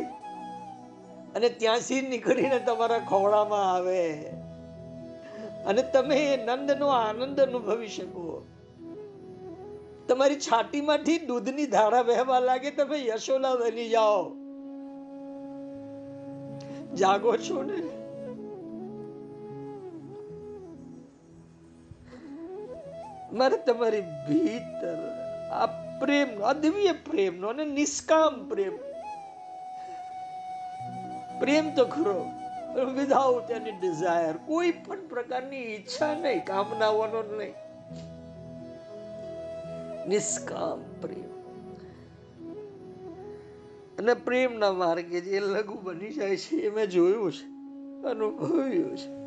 અને 1.36 1.50
ત્યાંથી 1.50 2.02
નીકળીને 2.02 2.60
તમારા 2.60 3.00
ખોળામાં 3.00 3.74
આવે. 3.74 4.14
અને 5.66 5.82
તમે 5.82 6.38
નંદનો 6.46 6.88
આનંદ 6.88 7.40
અનુભવી 7.40 7.88
શકો. 7.88 8.46
તમારી 10.08 10.36
છાતીમાંથી 10.36 11.18
દૂધની 11.18 11.66
ધારા 11.66 12.02
વહેવા 12.02 12.40
લાગે 12.40 12.72
તમે 12.72 13.06
યશોલા 13.06 13.56
બની 13.56 13.90
જાઓ. 13.90 14.32
જાગો 16.96 17.38
છો 17.38 17.64
ને? 17.64 17.82
મારે 23.34 23.58
તમારી 23.58 24.02
ભીતર 24.02 24.98
આ 25.52 25.66
પ્રેમ 26.00 26.42
અદિવ્ય 26.42 26.92
પ્રેમનો 26.92 27.48
અને 27.48 27.66
નિષ્કામ 27.66 28.50
પ્રેમ. 28.50 28.78
પ્રેમ 31.40 31.76
તો 31.76 31.86
ખરો 31.86 32.26
વિધાઉટ 32.86 33.52
એની 33.52 33.72
ડિઝાયર 33.72 34.38
કોઈ 34.38 34.72
પણ 34.72 35.08
પ્રકારની 35.08 35.58
ઈચ્છા 35.58 36.14
નહીં, 36.14 36.46
કામનાઓનો 36.46 37.24
નહીં. 37.38 37.67
નિષ્કામ 40.08 41.02
પ્રેમ. 41.02 41.38
અને 43.98 44.14
પ્રેમના 44.14 44.72
માર્ગે 44.72 45.22
જે 45.22 45.40
લઘુ 45.40 45.80
બની 45.84 46.10
જાય 46.10 46.38
છે 46.38 46.56
એ 46.56 46.70
મેં 46.70 46.86
જોયું 46.86 47.32
છે, 47.32 47.46
અનુભવ્યું 48.08 48.98
છે. 48.98 49.18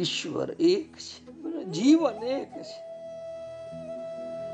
ઈશ્વર 0.00 0.50
એક 0.60 0.92
છે 0.92 1.64
જીવન 1.64 2.22
એક 2.22 2.62
છે. 2.62 2.90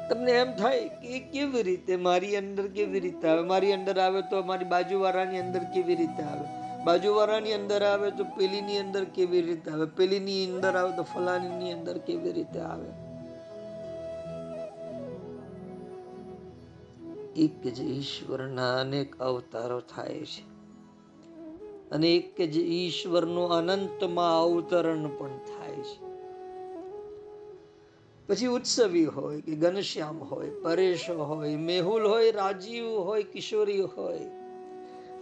તમને 0.09 0.33
એમ 0.33 0.53
થાય 0.53 0.89
કે 0.89 1.19
કેવી 1.19 1.63
રીતે 1.63 1.97
મારી 1.97 2.37
અંદર 2.37 2.69
કેવી 2.69 3.01
રીતે 3.01 3.29
આવે? 3.29 3.43
મારી 3.43 3.73
અંદર 3.73 3.99
આવે 3.99 4.23
તો 4.23 4.43
મારી 4.43 4.65
બાજુવાળાની 4.65 5.39
અંદર 5.39 5.61
કેવી 5.65 5.95
રીતે 5.95 6.23
આવે? 6.23 6.66
બાજુવાળાની 6.87 7.53
અંદર 7.53 7.83
આવે 7.83 8.11
તો 8.11 8.25
પેલીની 8.25 8.79
અંદર 8.79 9.05
કેવી 9.05 9.43
રીતે 9.43 9.71
આવે? 9.71 9.87
પેલીની 9.87 10.55
અંદર 10.55 10.77
આવે 10.77 10.97
તો 10.97 11.03
ફલાણીની 11.03 11.73
અંદર 11.73 11.99
કેવી 11.99 12.33
રીતે 12.33 12.61
આવે? 12.61 12.89
એક 17.37 17.75
જ 17.75 17.81
ઈશ્વરના 17.81 18.81
અનેક 18.81 19.21
અવતારો 19.21 19.81
થાય 19.81 20.21
છે. 20.21 20.43
અને 21.91 22.15
એક 22.15 22.41
જ 22.41 22.57
ઈશ્વરનું 22.57 23.53
અનંતમાં 23.53 24.43
અવતરણ 24.43 25.09
પણ 25.09 25.29
થાય 25.29 25.75
છે. 25.75 26.07
પછી 28.29 28.47
ઉત્સવી 28.47 29.05
હોય 29.05 29.41
કે 29.41 29.55
ઘનશ્યામ 29.55 30.19
હોય, 30.19 30.51
પરેશ 30.51 31.11
હોય, 31.11 31.57
મેહુલ 31.57 32.07
હોય, 32.07 32.31
રાજીવ 32.31 32.87
હોય, 32.87 33.23
કિશોરી 33.23 33.81
હોય 33.81 34.46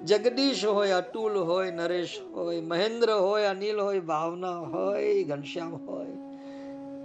જગદીશ 0.05 0.65
હોય 0.67 0.97
અતુલ 0.97 1.37
હોય 1.45 1.71
નરેશ 1.71 2.17
હોય 2.35 2.63
મહેન્દ્ર 2.63 3.11
હોય 3.11 3.51
અનિલ 3.51 3.79
હોય 3.81 4.01
ભાવના 4.03 4.59
હોય 4.69 5.13
ઘનશ્યામ 5.25 5.73
હોય 5.87 6.17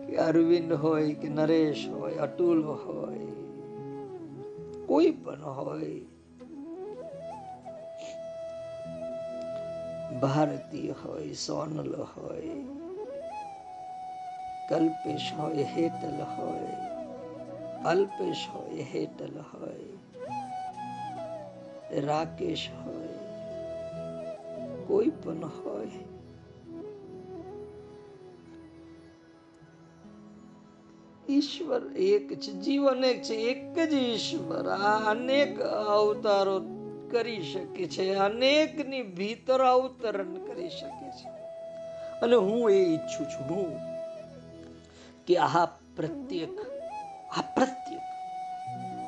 કે 0.05 0.17
અરવિંદ 0.19 0.71
હોય 0.77 1.13
કે 1.15 1.29
નરેશ 1.29 1.83
હોય 1.91 2.17
અતુલ 2.21 2.63
હોય 2.63 3.29
કોઈ 4.87 5.13
પણ 5.21 5.43
હોય 5.59 5.93
ભારતી 10.21 10.91
હોય 10.99 11.37
સોનલ 11.37 11.95
હોય 12.11 12.59
કલ્પેશ 14.67 15.29
હોય 15.37 15.69
હેતલ 15.69 16.19
હોય 16.35 16.75
અલ્પેશ 17.85 18.43
હોય 18.51 18.91
હેતલ 18.91 19.41
હોય 19.51 19.98
રાકેશ 21.97 22.69
હોય, 22.85 23.07
કોઈ 24.87 25.05
પણ 25.05 25.45
હોય, 25.45 25.87
ઈશ્વર 31.29 31.81
એક 31.97 32.39
છે 32.39 32.51
જીવન 32.51 33.03
એક 33.03 33.21
છે, 33.21 33.35
એક 33.35 33.79
જ 33.79 33.93
ઈશ્વર. 33.93 34.69
આ 34.69 35.11
અનેક 35.11 35.61
અવતારો 35.61 36.61
કરી 37.11 37.41
શકે 37.43 37.85
છે, 37.87 38.13
અનેકની 38.13 39.03
ભીતર 39.03 39.63
અવતરણ 39.63 40.33
કરી 40.33 40.69
શકે 40.69 41.09
છે. 41.09 41.27
અને 42.19 42.35
હું 42.35 42.71
એ 42.71 42.83
ઈચ્છું 42.83 43.25
છું, 43.25 43.55
હું, 43.55 43.79
કે 45.27 45.37
આ 45.37 45.65
પ્રત્યેક 45.95 46.59
આ 47.37 47.41
પ્રત્યેક 47.41 48.08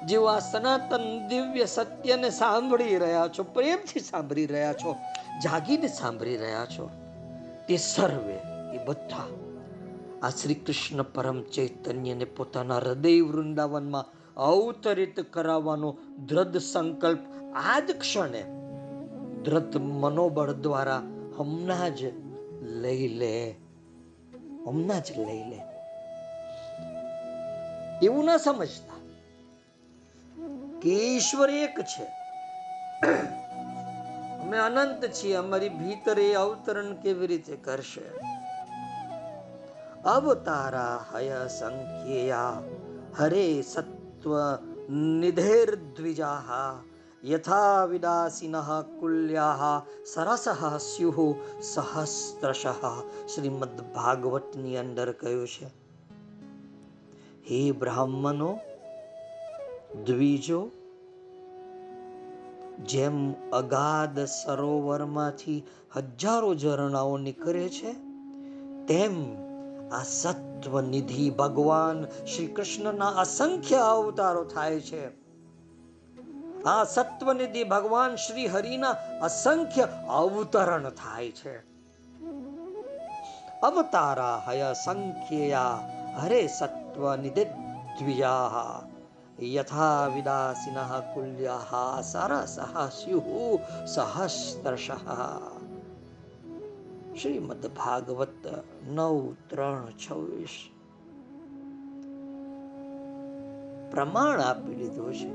જેઓ 0.06 0.26
આ 0.26 0.40
સનાતન 0.40 1.28
દિવ્ય 1.28 1.66
સત્યને 1.66 2.30
સાંભળી 2.30 2.98
રહ્યા 2.98 3.28
છો, 3.28 3.44
પ્રેમથી 3.44 4.00
સાંભળી 4.00 4.46
રહ્યા 4.46 4.74
છો, 4.74 4.96
જાગીને 5.44 5.88
સાંભળી 5.88 6.38
રહ્યા 6.38 6.66
છો, 6.66 6.90
તે 7.68 7.78
સર્વે, 7.78 8.36
એ 8.76 8.86
બધા. 8.86 9.28
આ 10.24 10.30
શ્રી 10.30 10.54
કૃષ્ણ 10.54 11.04
પરમ 11.04 11.44
ચૈતન્યને 11.44 12.26
પોતાના 12.26 12.78
હૃદય 12.78 13.22
વૃંદાવનમાં 13.22 14.06
અવતરિત 14.38 15.20
કરાવવાનો 15.20 15.98
દ્રઢ 16.26 16.58
સંકલ્પ 16.58 17.20
આ 17.56 17.80
જ 17.80 17.92
ક્ષણે 17.92 18.42
દ્રઢ 19.44 19.78
મનોબળ 19.78 20.52
દ્વારા 20.52 20.98
હમણાં 21.38 21.96
જ 21.96 22.04
લઈ 22.62 23.08
લે. 23.08 23.56
હમણાં 24.68 25.04
જ 25.04 25.12
લઈ 25.18 25.44
લે. 25.50 25.62
એવું 28.06 28.26
ના 28.26 28.38
સમજતા. 28.38 29.01
કે 30.82 30.90
ઈશ્વર 30.90 31.50
એક 31.50 31.82
છે. 31.82 32.04
અમે 34.42 34.58
અનંત 34.58 35.06
છીએ, 35.06 35.36
અમારી 35.36 35.70
ભીતર 35.70 36.20
એ 36.20 36.34
અવતરણ 36.34 36.96
કેવી 36.96 37.28
રીતે 37.28 37.56
કરશે? 37.56 38.06
અવતારા 40.06 41.06
હય 41.14 41.48
સંખ્યેયા, 41.48 42.62
હરે 43.18 43.62
સત્વ 43.62 44.38
નિધેર 44.90 45.76
દ્વિજાહા 45.76 46.84
યથા 47.26 47.86
વિદાસીન 47.86 48.56
કુલ્યાહ, 49.00 49.60
સરસ 50.06 50.50
સ્યુઃ 50.78 51.36
સહસ્ત્રશ, 51.62 52.66
શ્રીમદ 53.36 53.82
ભાગવતની 53.96 54.78
અંદર 54.78 55.12
કહ્યું 55.12 55.48
છે. 55.48 55.66
હે 57.50 57.72
બ્રાહ્મણો 57.72 58.60
દ્વિજો, 59.96 60.70
જેમ 62.86 63.34
અગાધ 63.52 64.20
સરોવરમાંથી 64.20 65.64
હજારો 65.96 66.56
ઝરણાઓ 66.56 67.18
નીકળે 67.18 67.70
છે, 67.70 67.94
તેમ 68.88 69.36
આ 69.94 70.04
સત્વ 70.04 70.82
નિધિ 70.82 71.30
ભગવાન 71.30 72.26
શ્રી 72.26 72.48
કૃષ્ણના 72.48 73.08
અસંખ્ય 73.08 73.76
અવતારો 73.76 74.44
થાય 74.44 74.80
છે. 74.80 75.22
આ 76.64 76.84
સત્વનિધિ 76.84 77.64
ભગવાન 77.64 78.16
શ્રી 78.16 78.48
હરિના 78.48 78.90
અસંખ્ય 79.22 79.88
અવતરણ 80.10 80.90
થાય 80.90 81.32
છે. 81.32 81.58
અવતારા 83.60 84.44
હય 84.48 84.74
સંખ્યયા, 84.74 85.90
હરે 86.22 86.48
સત્વ 86.48 87.16
નિધિ 87.16 87.46
દ્વિજા 88.00 88.50
યથા 89.42 90.10
વિદાસિનઃ 90.10 90.78
કુલ્યાઃ 91.14 92.02
સરસઃ 92.04 92.60
સ્યુઃ 92.92 93.30
સહસ્ત્રશઃ 93.86 95.08
શ્રીમદ 97.14 97.66
ભાગવત 97.76 98.46
નવ 98.88 99.24
ત્રણ 99.48 99.88
છવ્વીસ 99.98 100.58
પ્રમાણ 103.92 104.40
આપી 104.42 104.78
લીધું 104.78 105.14
છે 105.14 105.32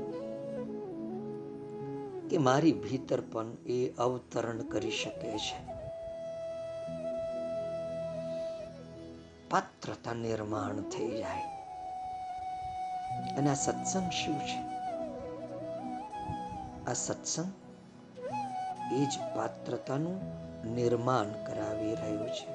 કે 2.29 2.37
મારી 2.39 2.79
ભીતર 2.79 3.21
પણ 3.31 3.51
એ 3.71 3.81
અવતરણ 3.97 4.63
કરી 4.67 4.91
શકે 4.91 5.35
છે 5.37 5.59
પાત્રતા 9.49 10.13
નિર્માણ 10.13 10.83
થઈ 10.89 11.11
જાય 11.19 11.56
અને 13.37 13.49
આ 13.49 13.53
સત્સંગ 13.53 14.09
શું 14.11 14.39
છે? 14.39 14.59
આ 16.89 16.93
સત્સંગ 16.93 17.51
એ 18.93 19.05
જ 19.05 19.35
પાત્રતાનું 19.35 20.47
નિર્માણ 20.75 21.27
કરાવી 21.27 21.95
રહ્યું 21.95 22.29
છે. 22.29 22.47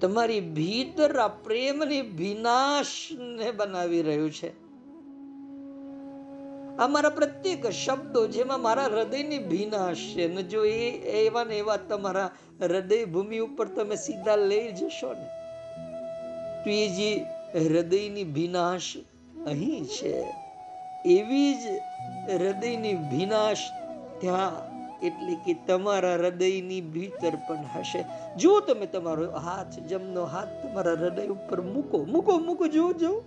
તમારી 0.00 0.40
ભીતર 0.40 1.18
આ 1.18 1.28
પ્રેમની 1.28 2.00
વિનાશને 2.00 3.50
બનાવી 3.50 4.02
રહ્યું 4.02 4.30
છે. 4.30 4.64
આ 6.78 6.86
મારા 6.86 7.08
પ્રત્યેક 7.08 7.66
શબ્દો 7.66 8.26
જેમાં 8.26 8.60
મારા 8.60 8.84
હૃદયની 8.84 9.38
ભીનાશ 9.38 9.96
છે 9.96 10.34
ને 10.34 10.42
જો 10.42 10.64
એ 10.64 10.90
એવા 11.26 11.44
ને 11.44 11.58
એવા 11.58 11.76
તમારા 11.76 12.30
હૃદય 12.60 13.04
ભૂમિ 13.04 13.38
ઉપર 13.38 13.68
તમે 13.68 13.96
સીધા 13.96 14.36
લઈ 14.36 14.72
જશો 14.72 15.12
ને, 15.12 15.28
તો 16.64 16.70
એ 16.70 16.88
જે 16.88 17.26
હૃદયની 17.54 18.24
ભીનાશ 18.24 18.96
અહીં 19.46 19.84
છે. 19.84 20.24
એવી 21.06 21.54
જ 21.54 21.66
હૃદયની 22.30 22.94
ભીનાશ 22.94 23.58
ત્યાં, 24.20 24.74
એટલે 25.00 25.34
કે 25.34 25.54
તમારા 25.66 26.14
હૃદયની 26.14 26.80
ભીતર 26.80 27.32
પણ 27.48 27.56
હશે. 27.76 28.04
જો 28.36 28.60
તમે 28.60 28.86
તમારો 28.86 29.30
હાથ, 29.30 29.78
જમનો 29.78 30.24
હાથ 30.24 30.48
તમારા 30.66 30.92
હૃદય 30.92 31.26
ઉપર 31.26 31.60
મૂકો 31.60 32.04
મૂકો 32.04 32.38
મૂકો, 32.38 32.66
જુઓ 32.66 32.92
જુઓ. 32.92 33.20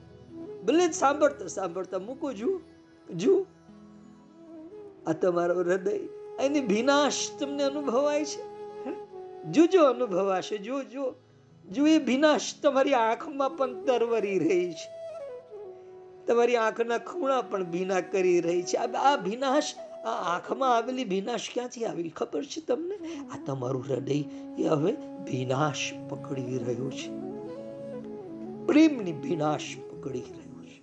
ભલે 0.65 0.88
જ 0.88 0.93
સાંભળતા 0.93 1.47
સાંભળતા 1.47 1.99
મૂકો, 1.99 2.34
જુઓ 2.34 2.59
જુઓ. 3.15 3.45
આ 5.07 5.13
તમારો 5.13 5.59
હૃદય, 5.59 5.99
એની 6.39 6.61
ભીનાશ 6.61 7.13
તમને 7.39 7.63
અનુભવાય 7.63 8.25
છે. 8.25 8.43
જોજો 9.51 9.84
અનુભવાશે. 9.84 10.57
જો 10.57 10.84
જો 11.72 11.88
એ 11.88 11.99
તમારી 12.63 12.93
આંખમાં 12.93 13.49
પણ 13.49 13.84
તરવરી 13.84 14.39
રહી 14.39 14.74
છે. 14.74 14.97
તમારી 16.26 16.55
આંખના 16.55 16.97
ખૂણા 16.97 17.41
પણ 17.41 17.63
ભીના 17.63 18.01
કરી 18.01 18.41
રહી 18.41 18.61
છે. 18.61 18.78
આ 18.78 19.15
ભીનાશ, 19.15 19.74
આ 20.05 20.09
આંખમાં 20.09 20.76
આવેલી 20.76 21.05
ભીનાશ 21.05 21.49
ક્યાંથી 21.53 21.86
આવી? 21.86 22.09
ખબર 22.09 22.43
છે 22.45 22.61
તમને? 22.61 22.95
આ 23.28 23.45
તમારું 23.45 23.86
હૃદય 23.89 24.24
એ 24.59 24.63
હવે 24.63 24.91
ભીનાશ 25.24 25.93
પકડી 26.09 26.57
રહ્યું 26.57 26.91
છે. 26.91 27.09
પ્રેમની 28.68 29.13
ભીનાશ 29.13 29.61
પકડી 29.91 30.20
રહ્યું 30.20 30.68
છે. 30.68 30.82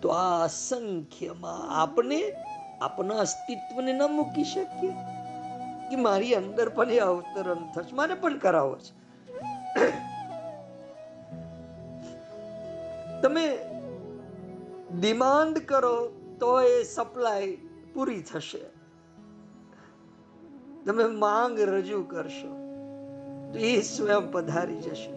તો 0.00 0.08
આ 0.08 0.44
અસંખ્યમાં 0.44 1.82
આપણે 1.82 2.32
આપણા 2.80 3.14
અસ્તિત્વને 3.14 3.92
ન 3.92 4.02
મૂકી 4.02 4.44
શકીએ. 4.44 4.92
કે 5.92 6.00
મારી 6.00 6.34
અંદર 6.34 6.68
પણ 6.68 6.90
એ 6.90 6.98
અવતરણ 6.98 7.72
થશે. 7.72 7.94
મારે 7.94 8.14
પણ 8.14 8.38
કરાવો 8.38 8.76
છે. 8.76 8.92
તમે 13.22 13.58
ડિમાન્ડ 15.00 15.58
કરો 15.58 15.96
તો 16.40 16.60
એ 16.62 16.82
સપ્લાય 16.82 17.56
પૂરી 17.94 18.22
થશે. 18.22 18.62
તમે 20.86 21.04
માંગ 21.04 21.60
રજૂ 21.60 22.02
કરશો 22.02 22.52
તો 23.52 23.58
એ 23.58 23.80
સ્વયં 23.80 24.32
પધારી 24.32 24.80
જશે. 24.80 25.12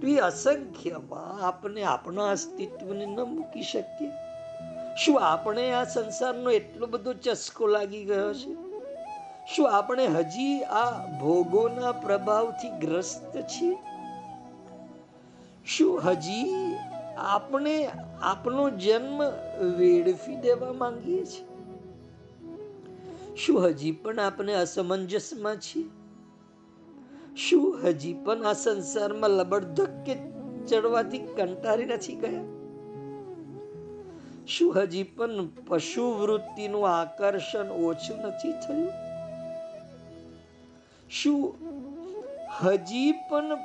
તો 0.00 0.06
એ 0.06 0.16
અસંખ્યમાં 0.16 1.46
આપણે 1.46 1.82
આપણા 1.82 2.30
અસ્તિત્વને 2.30 3.06
ન 3.06 3.20
મૂકી 3.20 3.62
શકીએ. 3.62 4.10
શું 5.04 5.20
આપણે 5.20 5.72
આ 5.72 5.84
સંસારનો 5.84 6.50
એટલો 6.50 6.86
બધો 6.86 7.12
ચસ્કો 7.12 7.66
લાગી 7.66 8.04
ગયો 8.04 8.34
છે? 8.34 8.63
શું 9.46 9.70
આપણે 9.70 10.06
હજી 10.06 10.62
આ 10.62 10.90
ભોગોના 11.20 11.92
પ્રભાવથી 11.92 12.68
ગ્રસ્ત 12.68 13.36
છીએ? 13.36 13.76
શું 15.66 16.00
હજી 16.00 16.76
આપણે 17.16 17.88
આપનો 18.22 18.70
જન્મ 18.70 19.22
વેડફી 19.78 20.36
દેવા 20.36 20.72
માંગીએ 20.72 21.24
છીએ? 21.24 21.46
શું 23.36 23.68
હજી 23.68 23.92
પણ 23.92 24.20
આપણે 24.20 24.54
અસમંજસમાં 24.54 25.56
છીએ? 25.56 25.84
શું 27.36 27.78
હજી 27.84 28.14
પણ 28.14 28.46
આ 28.46 28.52
સંસારમાં 28.52 29.30
લબડધક્કે 29.30 30.14
ચડવાથી 30.68 31.18
કંટાળી 31.18 31.84
નથી 31.84 32.14
ગયા? 32.14 32.44
શું 34.46 34.82
હજી 34.82 35.02
પણ 35.02 35.46
પશુ 35.46 36.12
વૃત્તિનું 36.12 36.88
આકર્ષણ 36.88 37.66
ઓછું 37.70 38.16
નથી 38.18 38.52
થયું? 38.52 39.03
શું 41.22 41.54
હજી 42.60 43.12
પણ 43.12 43.58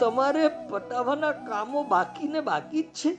તમારે 0.00 0.48
પતાવવાના 0.48 1.32
કામો 1.32 1.82
બાકી 1.82 2.28
ને 2.28 2.40
બાકી 2.40 2.82
જ 2.82 2.86
છે? 2.86 3.16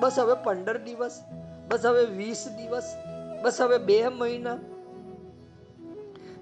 બસ 0.00 0.18
હવે 0.18 0.34
પંદર 0.44 0.78
દિવસ, 0.78 1.20
બસ 1.68 1.86
હવે 1.86 2.04
વીસ 2.04 2.48
દિવસ, 2.48 2.96
બસ 3.42 3.60
હવે 3.60 3.78
બે 3.78 4.08
મહિના. 4.08 4.58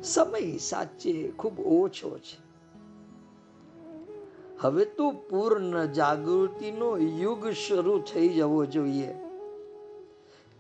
સમય 0.03 0.59
સાચે 0.59 1.29
ખૂબ 1.29 1.61
ઓછો 1.61 2.19
છે. 2.19 2.49
હવે 4.61 4.85
તો 4.85 5.11
પૂર્ણ 5.11 5.85
જાગૃતિનો 5.85 6.97
યુગ 6.97 7.49
શરૂ 7.49 7.99
થઈ 7.99 8.29
જવો 8.29 8.67
જોઈએ. 8.67 9.15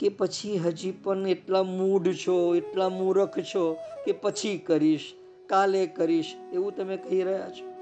કે 0.00 0.08
પછી 0.08 0.58
હજી 0.58 0.92
પણ 0.92 1.26
એટલા 1.26 1.62
મૂઢ 1.62 2.08
છો, 2.08 2.54
એટલા 2.54 2.88
મૂરખ 2.88 3.38
છો 3.38 3.76
કે 4.04 4.12
પછી 4.12 4.58
કરીશ, 4.58 5.12
કાલે 5.46 5.86
કરીશ, 5.86 6.34
એવું 6.52 6.76
તમે 6.76 6.96
કહી 6.96 7.22
રહ્યા 7.22 7.48
છો? 7.48 7.78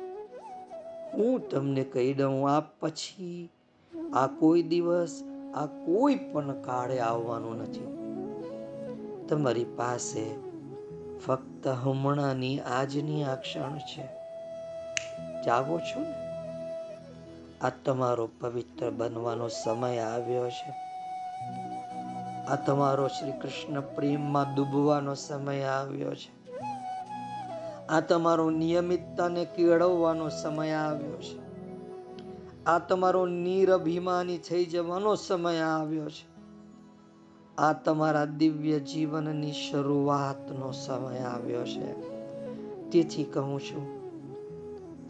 હું 1.15 1.49
તમને 1.49 1.85
કહી 1.85 2.15
દઉં, 2.15 2.51
આ 2.51 2.61
પછી, 2.61 3.51
આ 4.15 4.27
કોઈ 4.27 4.63
દિવસ, 4.63 5.23
આ 5.55 5.67
કોઈ 5.67 6.15
પણ 6.15 6.63
કાળે 6.63 6.99
આવવાનું 6.99 7.59
નથી. 7.59 7.97
તમારી 9.29 9.65
પાસે 9.65 10.35
ફક્ત 11.27 11.69
હમણાંની 11.69 12.61
આજની 12.61 13.25
આ 13.25 13.35
ક્ષણ 13.35 13.79
છે. 13.79 14.05
જાગો 15.43 15.79
છો 15.79 16.01
ને? 16.01 16.15
આ 17.61 17.71
તમારો 17.85 18.29
પવિત્ર 18.41 18.91
બનવાનો 18.91 19.49
સમય 19.49 19.99
આવ્યો 19.99 20.51
છે. 20.51 20.86
આ 22.49 22.57
તમારો 22.57 23.09
શ્રી 23.09 23.33
કૃષ્ણ 23.33 23.81
પ્રેમમાં 23.81 24.55
ડૂબવાનો 24.55 25.15
સમય 25.15 25.63
આવ્યો 25.63 26.15
છે. 26.15 26.37
આ 27.87 28.01
તમારો 28.01 28.51
નિયમિતતાને 28.51 29.45
કેળવવાનો 29.45 30.29
સમય 30.29 30.71
આવ્યો 30.71 31.17
છે. 31.17 31.47
આ 32.65 32.79
તમારો 32.79 33.27
નિરભિમાની 33.27 34.39
થઈ 34.39 34.65
જવાનો 34.65 35.15
સમય 35.15 35.59
આવ્યો 35.61 36.09
છે. 36.09 36.37
આ 37.59 37.73
તમારા 37.73 38.25
દિવ્ય 38.25 38.79
જીવનની 38.79 39.53
શરૂઆતનો 39.53 40.73
સમય 40.73 41.19
આવ્યો 41.19 41.65
છે. 41.65 42.17
તેથી 42.91 43.25
કહું 43.25 43.61
છું, 43.61 43.87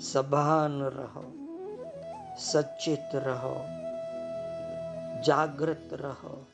સભાન 0.00 0.82
રહો, 0.82 1.32
સચેત 2.38 3.14
રહો 3.14 3.64
જાગૃત 5.26 5.94
રહો. 5.94 6.46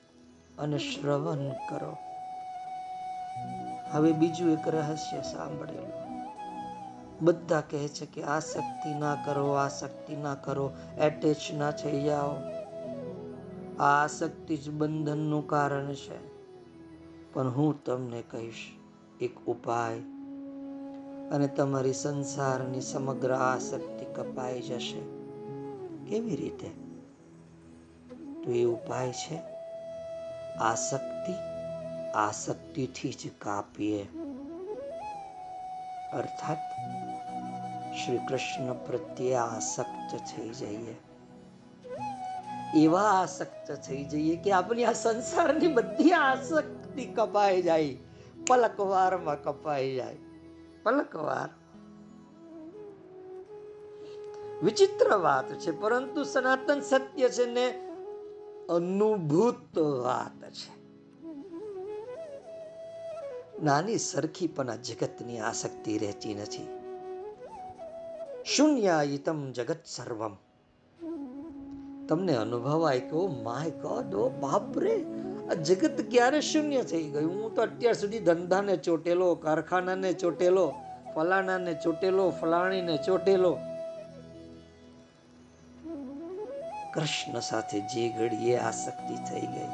અને 0.59 0.79
શ્રવણ 0.79 1.49
કરો. 1.69 1.97
હવે 3.91 4.13
બીજું 4.13 4.53
એક 4.53 4.69
રહસ્ય 4.69 5.23
સાંભળેલું. 5.23 6.03
બધા 7.21 7.61
કહે 7.61 7.89
છે 7.89 8.07
કે 8.07 8.23
આસક્તિ 8.23 8.95
ના 8.95 9.15
કરો 9.15 9.51
આસક્તિ 9.51 10.17
ના 10.17 10.35
કરો 10.35 10.71
એટેચ 10.99 11.37
ના 11.55 11.71
થઈ 11.71 12.03
જાઓ 12.03 12.31
આ 13.79 14.05
આસક્તિ 14.05 14.57
જ 14.57 14.71
બંધનનું 14.71 15.49
કારણ 15.49 15.95
છે. 15.95 16.33
પણ 17.33 17.49
હું 17.49 17.85
તમને 17.85 18.23
કહીશ, 18.31 18.73
એક 19.21 19.47
ઉપાય. 19.47 19.99
અને 21.31 21.47
તમારી 21.47 21.93
સંસારની 21.93 22.81
સમગ્ર 22.81 23.33
આસક્તિ 23.33 24.05
કપાઈ 24.05 24.61
જશે. 24.61 25.01
કેવી 26.11 26.37
રીતે? 26.37 26.69
તો 28.45 28.51
એ 28.51 28.65
ઉપાય 28.65 29.13
છે 29.13 29.52
આસક્તિ 30.63 31.33
આસક્તિથી 32.15 33.13
જ 33.13 33.31
કાપીએ. 33.39 34.07
અર્થાત 36.13 36.59
શ્રી 37.95 38.19
કૃષ્ણ 38.19 38.73
પ્રત્યે 38.73 39.35
આસક્ત 39.35 40.17
થઈ 40.17 40.49
જઈએ. 40.49 40.95
એવા 42.77 43.03
આસક્ત 43.03 43.73
થઈ 43.73 44.05
જઈએ 44.05 44.37
કે 44.37 44.53
આપણી 44.53 44.85
આ 44.85 44.93
સંસારની 44.93 45.69
બધી 45.69 46.13
આસક્તિ 46.13 47.05
કપાઈ 47.05 47.63
જાય. 47.63 47.97
પલકવારમાં 48.47 49.43
કપાઈ 49.43 49.95
જાય. 49.95 50.17
પલકવાર. 50.83 51.49
વિચિત્ર 54.65 55.17
વાત 55.17 55.53
છે, 55.53 55.71
પરંતુ 55.71 56.23
સનાતન 56.23 56.81
સત્ય 56.81 57.29
છે 57.29 57.47
ને 57.47 57.92
અનુભૂત 58.69 59.79
વાત 59.79 60.51
છે. 60.51 60.83
નાની 63.63 63.99
સરખી 63.99 64.47
પણ 64.47 64.71
આ 64.71 64.77
જગતની 64.77 65.39
આસક્તિ 65.39 65.99
રહેતી 65.99 66.35
નથી. 66.35 66.69
શૂન્યાયિતમ 68.45 69.53
જગત 69.53 69.79
સર્વમ. 69.87 70.37
તમને 72.09 72.37
અનુભવાય 72.37 73.01
કે 73.01 73.43
માય 73.43 73.71
ગોડ, 73.71 74.15
ઓ 74.15 74.29
બાપરે! 74.29 75.05
આ 75.51 75.55
જગત 75.55 76.11
ક્યારે 76.11 76.41
શૂન્ય 76.41 76.83
થઈ 76.83 77.03
ગયું? 77.03 77.43
હું 77.43 77.55
તો 77.55 77.63
અત્યાર 77.63 77.95
સુધી 77.95 78.19
ધંધાને 78.19 78.77
ચોટેલો, 78.77 79.35
કારખાનાને 79.35 80.13
ચોટેલો, 80.13 80.75
ફલાણાને 81.15 81.75
ચોટેલો, 81.85 82.31
ફલાણીને 82.31 82.99
ચોટેલો 83.07 83.59
કૃષ્ણ 86.95 87.41
સાથે 87.41 87.81
જે 87.81 88.09
ઘડીએ 88.09 88.57
આસક્તિ 88.57 89.15
થઈ 89.15 89.47
ગઈ. 89.47 89.69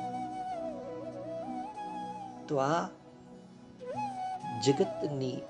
તો 2.49 2.57
આ 2.57 2.89
જગતની 4.65 5.41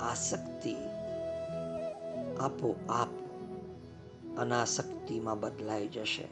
આસક્તિ 0.00 0.76
આપોઆપ 2.40 3.08
અનાસક્તિમાં 4.38 5.40
બદલાઈ 5.40 5.88
જશે. 5.88 6.28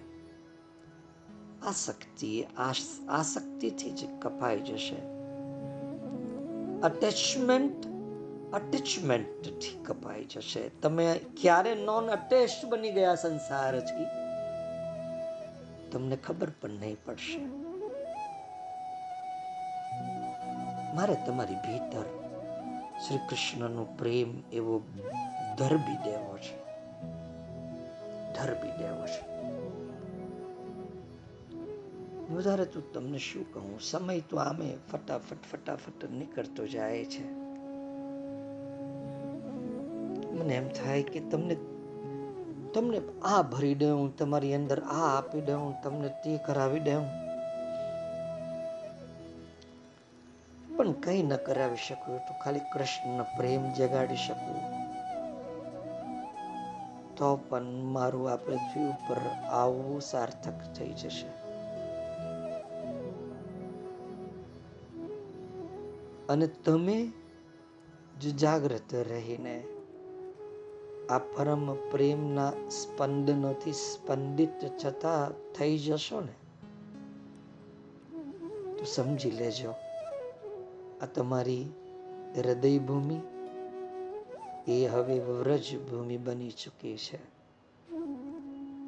આસક્તિ 1.63 2.47
આસક્તિથી 3.09 3.91
જ 3.91 4.09
કપાઈ 4.23 4.61
જશે. 4.61 4.97
અટેચમેન્ટ 6.81 7.87
અટેચમેન્ટથી 8.53 9.85
કપાઈ 9.85 10.25
જશે. 10.25 10.69
તમે 10.69 11.21
ક્યારે 11.41 11.75
નોન 11.75 12.11
અટેચ 12.11 12.51
બની 12.69 12.93
ગયા 12.93 13.15
સંસારથી? 13.15 14.26
તમને 15.93 16.17
ખબર 16.17 16.51
પણ 16.61 16.71
નહીં 16.71 16.97
પડશે. 17.05 17.39
મારે 20.95 21.17
તમારી 21.27 21.55
ભીતર 21.55 22.05
શ્રી 23.07 23.19
કૃષ્ણનો 23.29 23.85
પ્રેમ 23.85 24.43
એવો 24.53 24.83
ધરબી 25.59 25.97
દેવો 25.97 26.39
છે. 26.39 26.57
ધરબી 28.35 28.69
દેવો 28.79 29.07
છે. 29.07 29.37
વધારે 32.35 32.65
તો 32.65 32.81
તમને 32.81 33.19
શું 33.19 33.55
કહું? 33.55 33.81
સમય 33.81 34.21
તો 34.21 34.37
આમે 34.37 34.77
ફટાફટ 34.93 35.37
ફટાફટ 35.53 36.11
નીકળતો 36.11 36.67
જાય 36.67 37.05
છે. 37.05 37.47
મને 40.33 40.55
એમ 40.55 40.69
થાય 40.69 41.03
કે 41.03 41.21
તમને 41.21 41.57
તમને 42.77 43.01
આ 43.23 43.43
ભરી 43.43 43.75
દઉં, 43.75 44.17
તમારી 44.17 44.55
અંદર 44.55 44.83
આ 44.83 45.19
આપી 45.19 45.41
દઉં, 45.41 45.83
તમને 45.83 46.09
તે 46.09 46.39
કરાવી 46.47 46.81
દઉં. 46.81 47.07
પણ 50.77 50.93
કઈ 50.93 51.23
ન 51.23 51.37
કરાવી 51.37 51.77
શકું 51.77 52.19
તો 52.19 52.35
ખાલી 52.45 52.59
કૃષ્ણ 52.59 53.23
પ્રેમ 53.23 53.73
જગાડી 53.73 54.17
શકું. 54.17 54.61
તો 57.17 57.37
પણ 57.37 57.63
મારું 57.85 58.31
આ 58.31 58.37
પૃથ્વી 58.37 58.85
ઉપર 58.85 59.17
આવવું 59.51 60.01
સાર્થક 60.01 60.75
થઈ 60.75 60.93
જશે. 60.93 61.27
અને 66.29 66.47
તમે 66.47 67.13
જો 68.21 68.31
જાગ્રત 68.31 68.95
રહીને 68.95 69.65
આ 71.11 71.19
પરમ 71.19 71.75
પ્રેમના 71.75 72.53
સ્પંદનોથી 72.71 73.73
સ્પંદિત 73.73 74.87
છતા 74.87 75.31
થઈ 75.59 75.79
જશો 75.79 76.21
ને? 76.21 76.33
તો 78.79 78.85
સમજી 78.85 79.31
લેજો, 79.31 79.71
આ 81.03 81.07
તમારી 81.07 81.67
હૃદય 82.37 82.79
ભૂમિ 82.79 83.21
એ 84.69 84.87
હવે 84.87 85.19
વ્રજ 85.19 85.77
ભૂમિ 85.91 86.17
બની 86.17 86.51
ચૂકી 86.51 86.97
છે. 86.97 87.17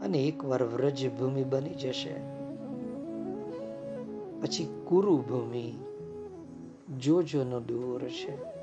અને 0.01 0.19
એકવાર 0.19 0.63
વ્રજ 0.63 1.09
ભૂમિ 1.09 1.45
બની 1.45 1.75
જશે, 1.75 2.15
પછી 4.41 4.83
કુરુ 4.87 5.17
ભૂમિ 5.17 5.73
જોજોનો 6.99 7.61
દૂર 7.61 8.09
છે. 8.09 8.58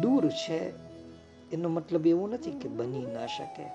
દૂર 0.00 0.30
છે, 0.30 0.72
એનો 1.50 1.68
મતલબ 1.68 2.06
એવું 2.06 2.30
નથી 2.30 2.50
કે 2.50 2.68
બની 2.68 3.06
ના 3.06 3.26
શકે. 3.26 3.66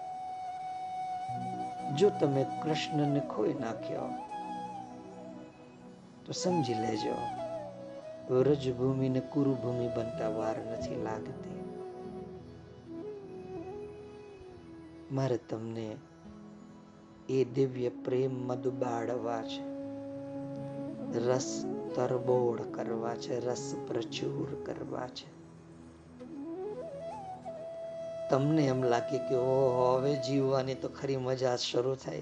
જો 1.95 2.09
તમે 2.09 2.45
કૃષ્ણને 2.63 3.19
ખોઈ 3.19 3.53
નાખ્યો, 3.53 4.13
તો 6.25 6.31
સમજી 6.31 6.73
લેજો 6.73 7.15
વ્રજભૂમિ 8.33 9.09
ને 9.09 9.19
કુરુભૂમિ 9.19 9.87
બનતા 9.87 10.29
વાર 10.29 10.57
નથી 10.57 11.03
લાગતી. 11.03 11.57
મારે 15.11 15.37
તમને 15.37 15.95
એ 17.29 17.45
દિવ્ય 17.45 17.89
પ્રેમમાં 17.89 18.61
ડુબાડવા 18.61 19.41
છે. 19.41 19.77
રસ 21.19 21.65
તરબોળ 21.95 22.61
કરવા 22.61 23.15
છે, 23.15 23.45
રસ 23.45 23.75
પ્રચુર 23.87 24.63
કરવા 24.65 25.07
છે. 25.07 25.36
તમને 28.29 28.65
એમ 28.65 28.83
લાગે 28.83 29.17
કે 29.17 29.35
ઓ 29.35 29.97
હવે 29.97 30.15
જીવવાની 30.15 30.75
તો 30.75 30.87
ખરી 30.87 31.17
મજા 31.17 31.55
શરૂ 31.55 31.95
થાય 31.95 32.21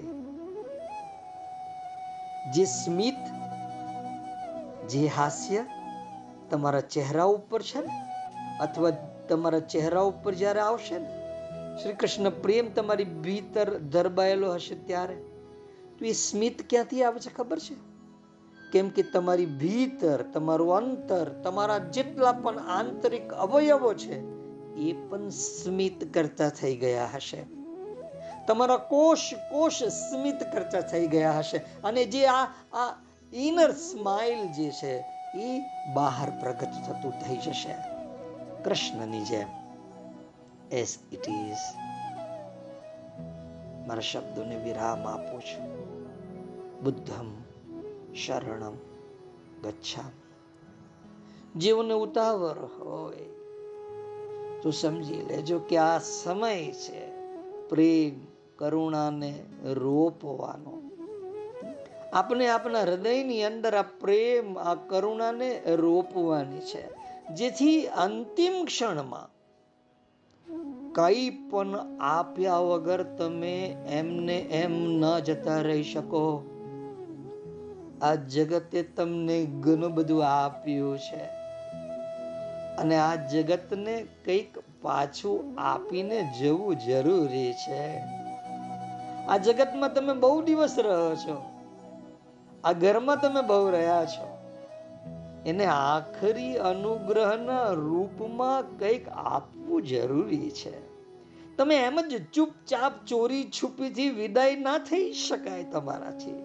જે 2.54 2.66
સ્મિત, 2.66 3.18
જે 4.90 5.08
હાસ્ય 5.08 5.66
તમારા 6.50 6.82
ચહેરા 6.82 7.24
ઉપર 7.24 7.62
છે 7.62 7.80
ને, 7.80 7.94
અથવા 8.62 8.92
તમારા 9.30 9.60
ચહેરા 9.60 10.00
ઉપર 10.00 10.34
જ્યારે 10.34 10.60
આવશે 10.60 11.00
ને 11.00 11.10
શ્રી 11.82 11.94
કૃષ્ણ 11.94 12.30
પ્રેમ 12.30 12.72
તમારી 12.72 13.04
ભીતર 13.04 13.80
દરબાયેલો 13.80 14.54
હશે 14.54 14.76
ત્યારે, 14.76 15.16
તો 16.00 16.06
એ 16.06 16.12
સ્મિત 16.12 16.70
ક્યાંથી 16.70 17.04
આવે 17.04 17.20
છે 17.20 17.34
ખબર 17.34 17.60
છે? 17.60 17.76
કેમ 18.72 18.90
કે 18.90 19.04
તમારી 19.04 19.46
ભીતર, 19.46 20.22
તમારું 20.22 20.78
અંતર, 20.78 21.30
તમારા 21.30 21.78
જેટલા 21.78 22.32
પણ 22.32 22.60
આંતરિક 22.60 23.34
અવયવો 23.34 23.94
છે 23.94 24.35
એ 24.78 24.94
પણ 24.94 25.30
સ્મિત 25.30 26.14
કરતા 26.14 26.50
થઈ 26.50 26.76
ગયા 26.76 27.10
હશે. 27.16 27.46
તમારા 28.48 28.78
કોષ 28.78 29.34
કોષ 29.34 29.84
સ્મિત 29.84 30.44
કરતા 30.54 30.82
થઈ 30.82 31.08
ગયા 31.08 31.32
હશે. 31.32 31.58
અને 31.58 32.06
જે 32.06 32.26
આ 32.26 32.46
આ 32.74 33.04
ઇનર 33.34 33.72
સ્માઇલ 33.72 34.48
જે 34.48 34.72
છે, 34.72 35.04
એ 35.36 35.60
બહાર 35.94 36.40
પ્રગટ 36.40 36.72
થતું 36.88 37.12
થઈ 37.12 37.38
જશે. 37.38 37.76
કૃષ્ણની 38.64 39.22
જેમ. 39.22 39.48
એસ 40.72 40.98
ઇટ 41.12 41.30
ઇઝ 41.30 41.58
મારા 43.88 44.00
શબ્દોને 44.00 44.56
વિરામ 44.56 45.08
આપું 45.08 45.42
છું. 45.42 45.86
બુદ્ધમ, 46.84 47.36
શરણમ 48.14 48.74
ગચ્છા 49.64 50.02
જીવને 51.56 51.94
ઉતાવળ 51.94 52.58
હોય. 52.66 53.35
તો 54.62 54.72
સમજી 54.72 55.16
લેજો 55.16 55.60
કે 55.60 55.78
આ 55.78 56.00
સમય 56.00 56.72
છે 56.72 57.10
પ્રેમ, 57.70 58.26
કરુણાને 58.56 59.44
રોપવાનો. 59.64 60.82
આપણે 62.14 62.48
આપણા 62.48 62.82
હૃદયની 62.82 63.44
અંદર 63.44 63.76
આ 63.76 63.82
પ્રેમ, 63.82 64.60
આ 64.60 64.76
કરુણાને 64.76 65.62
રોપવાની 65.66 66.60
છે. 66.60 66.90
જેથી 67.34 67.88
અંતિમ 67.88 68.66
ક્ષણમાં 68.66 69.36
કઈ 70.94 71.30
પણ 71.30 72.00
આપ્યા 72.00 72.58
વગર 72.58 73.04
તમે 73.04 73.78
એમને 73.90 74.40
એમ 74.40 74.72
ન 74.74 75.20
જતા 75.20 75.62
રહી 75.62 75.84
શકો. 75.84 76.44
આ 78.02 78.16
જગતે 78.16 78.84
તમને 78.84 79.46
ઘણું 79.46 79.94
બધું 79.94 80.26
આપ્યું 80.26 80.98
છે. 80.98 81.45
અને 82.78 82.98
આ 82.98 83.16
જગતને 83.16 84.08
કંઈક 84.26 84.58
પાછું 84.82 85.60
આપીને 85.60 86.30
જવું 86.40 86.76
જરૂરી 86.76 87.54
છે. 87.54 87.98
આ 89.28 89.38
જગતમાં 89.38 89.94
તમે 89.94 90.14
બહુ 90.14 90.42
દિવસ 90.42 90.76
રહ્યો 90.78 91.16
છો. 91.16 91.44
આ 92.64 92.72
ઘરમાં 92.72 93.22
તમે 93.22 93.42
બહુ 93.42 93.70
રહ્યા 93.70 94.06
છો. 94.06 94.38
એને 95.46 95.66
આખરી 95.66 96.58
અનુગ્રહના 96.58 97.70
રૂપમાં 97.70 98.80
કંઈક 98.80 99.10
આપવું 99.10 99.84
જરૂરી 99.84 100.52
છે. 100.52 100.96
તમે 101.58 101.76
એમ 101.76 102.02
જ 102.02 102.32
ચૂપચાપ 102.34 103.06
ચોરી 103.08 103.44
છુપીથી 103.44 104.10
વિદાય 104.10 104.56
ના 104.56 104.78
થઈ 104.78 105.14
શકાય 105.14 105.64
તમારાથી. 105.64 106.44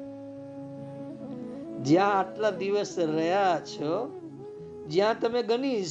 જ્યાં 1.83 2.19
આટલા 2.19 2.51
દિવસ 2.51 2.99
રહ્યા 2.99 3.61
છો 3.61 4.20
જ્યાં 4.87 5.21
તમે 5.21 5.43
ઘણી 5.43 5.85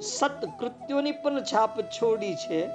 સત્કૃત્યોની 0.00 1.12
પણ 1.12 1.40
છાપ 1.40 1.80
છોડી 1.80 2.34
છે, 2.34 2.66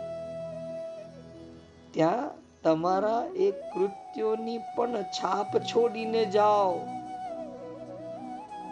ત્યાં 1.91 2.29
તમારા 2.63 3.25
એ 3.35 3.51
કૃત્યોની 3.51 4.57
પણ 4.57 5.03
છાપ 5.03 5.57
છોડીને 5.57 6.25
જાઓ. 6.25 6.79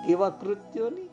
એવા 0.09 0.29
કૃત્યોની? 0.29 1.09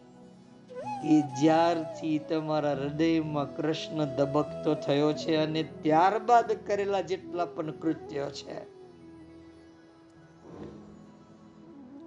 કે 1.02 1.20
જ્યારથી 1.20 2.18
તમારા 2.18 2.72
હૃદયમાં 2.72 3.56
કૃષ્ણ 3.56 4.04
ધબકતો 4.04 4.74
થયો 4.74 5.12
છે 5.12 5.36
અને 5.36 5.62
ત્યારબાદ 5.62 6.52
કરેલા 6.66 7.00
જેટલા 7.00 7.44
પણ 7.44 7.70
કૃત્યો 7.70 8.30
છે. 8.30 8.73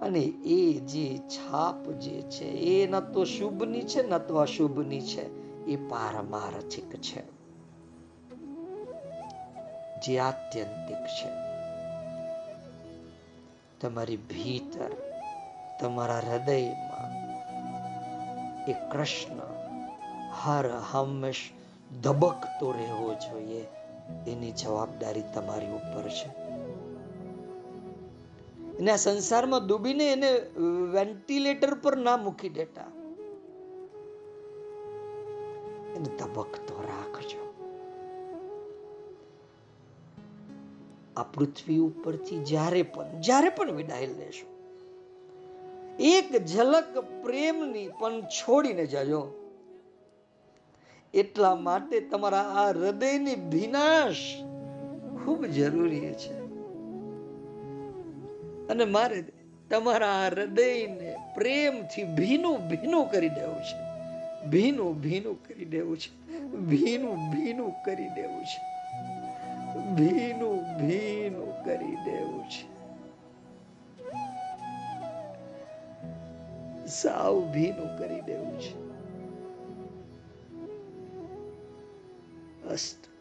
અને 0.01 0.19
એ 0.45 0.79
જે 0.79 1.17
છાપ 1.17 1.89
જે 1.89 2.21
છે, 2.21 2.45
એ 2.45 2.87
ન 2.87 2.99
તો 2.99 3.23
શુભની 3.23 3.81
છે, 3.81 4.09
ન 4.09 4.17
તો 4.17 4.37
અશુભની 4.37 5.01
છે, 5.01 5.55
એ 5.65 5.75
પારમાર્થિક 5.75 6.95
છે. 6.95 7.37
જે 10.01 10.19
આત્યંતિક 10.19 10.97
છે. 10.97 11.29
તમારી 13.79 14.17
ભીતર, 14.17 14.89
તમારા 15.79 16.19
હૃદયમાં 16.19 17.27
એ 18.65 18.73
કૃષ્ણ 18.73 19.39
હર 20.43 20.69
હંમેશ 20.91 21.51
ધબકતો 22.01 22.71
રહેવો 22.71 23.13
જોઈએ, 23.13 23.65
એની 24.27 24.51
જવાબદારી 24.51 25.23
તમારી 25.33 25.67
ઉપર 25.67 26.09
છે. 26.09 26.46
એને 28.79 28.91
આ 28.91 28.95
સંસારમાં 28.95 29.67
ડૂબીને 29.67 30.05
એને 30.11 30.29
વેન્ટિલેટર 30.93 31.73
પર 31.73 31.95
ના 31.97 32.17
મૂકી 32.17 32.49
દેતા. 32.49 32.89
એને 35.95 36.09
ધબકતો 36.19 36.75
રાખજો. 36.87 37.41
આ 41.17 41.23
પૃથ્વી 41.23 41.77
ઉપરથી 41.77 42.39
જ્યારે 42.43 42.81
પણ 42.83 43.21
જ્યારે 43.21 43.49
પણ 43.49 43.71
વિદાય 43.71 44.07
લેશો, 44.07 44.47
એક 45.99 46.45
ઝલક 46.45 46.97
પ્રેમની 47.23 47.89
પણ 47.99 48.21
છોડીને 48.21 48.85
જજો. 48.85 49.23
એટલા 51.13 51.55
માટે 51.55 51.99
તમારા 51.99 52.47
આ 52.61 52.69
હૃદયની 52.69 53.35
વિનાશ 53.49 54.25
ખૂબ 55.17 55.45
જરૂરી 55.45 56.13
છે. 56.13 56.46
અને 58.69 58.85
મારે 58.85 59.23
તમારા 59.69 60.27
હૃદયને 60.27 61.15
પ્રેમથી 61.35 62.03
ભીનું 62.03 62.69
ભીનું 62.69 63.11
કરી 63.11 63.29
દેવું 63.29 63.63
છે. 63.63 63.87
ભીનું 64.47 65.01
ભીનું 65.01 65.47
કરી 65.47 65.65
દેવું 65.65 65.97
છે. 65.97 66.27
ભીનું 66.47 67.31
ભીનું 67.31 67.71
કરી 67.85 68.09
દેવું 68.09 68.45
છે. 68.45 68.77
ભીનું 69.95 70.77
ભીનું 70.77 71.63
કરી 71.63 71.95
દેવું 71.95 72.43
છે. 72.49 72.77
સાવ 76.87 77.41
ભીનું 77.41 77.97
કરી 77.97 78.21
દેવું 78.21 78.59
છે. 78.59 78.87
અસ્ત 82.69 83.16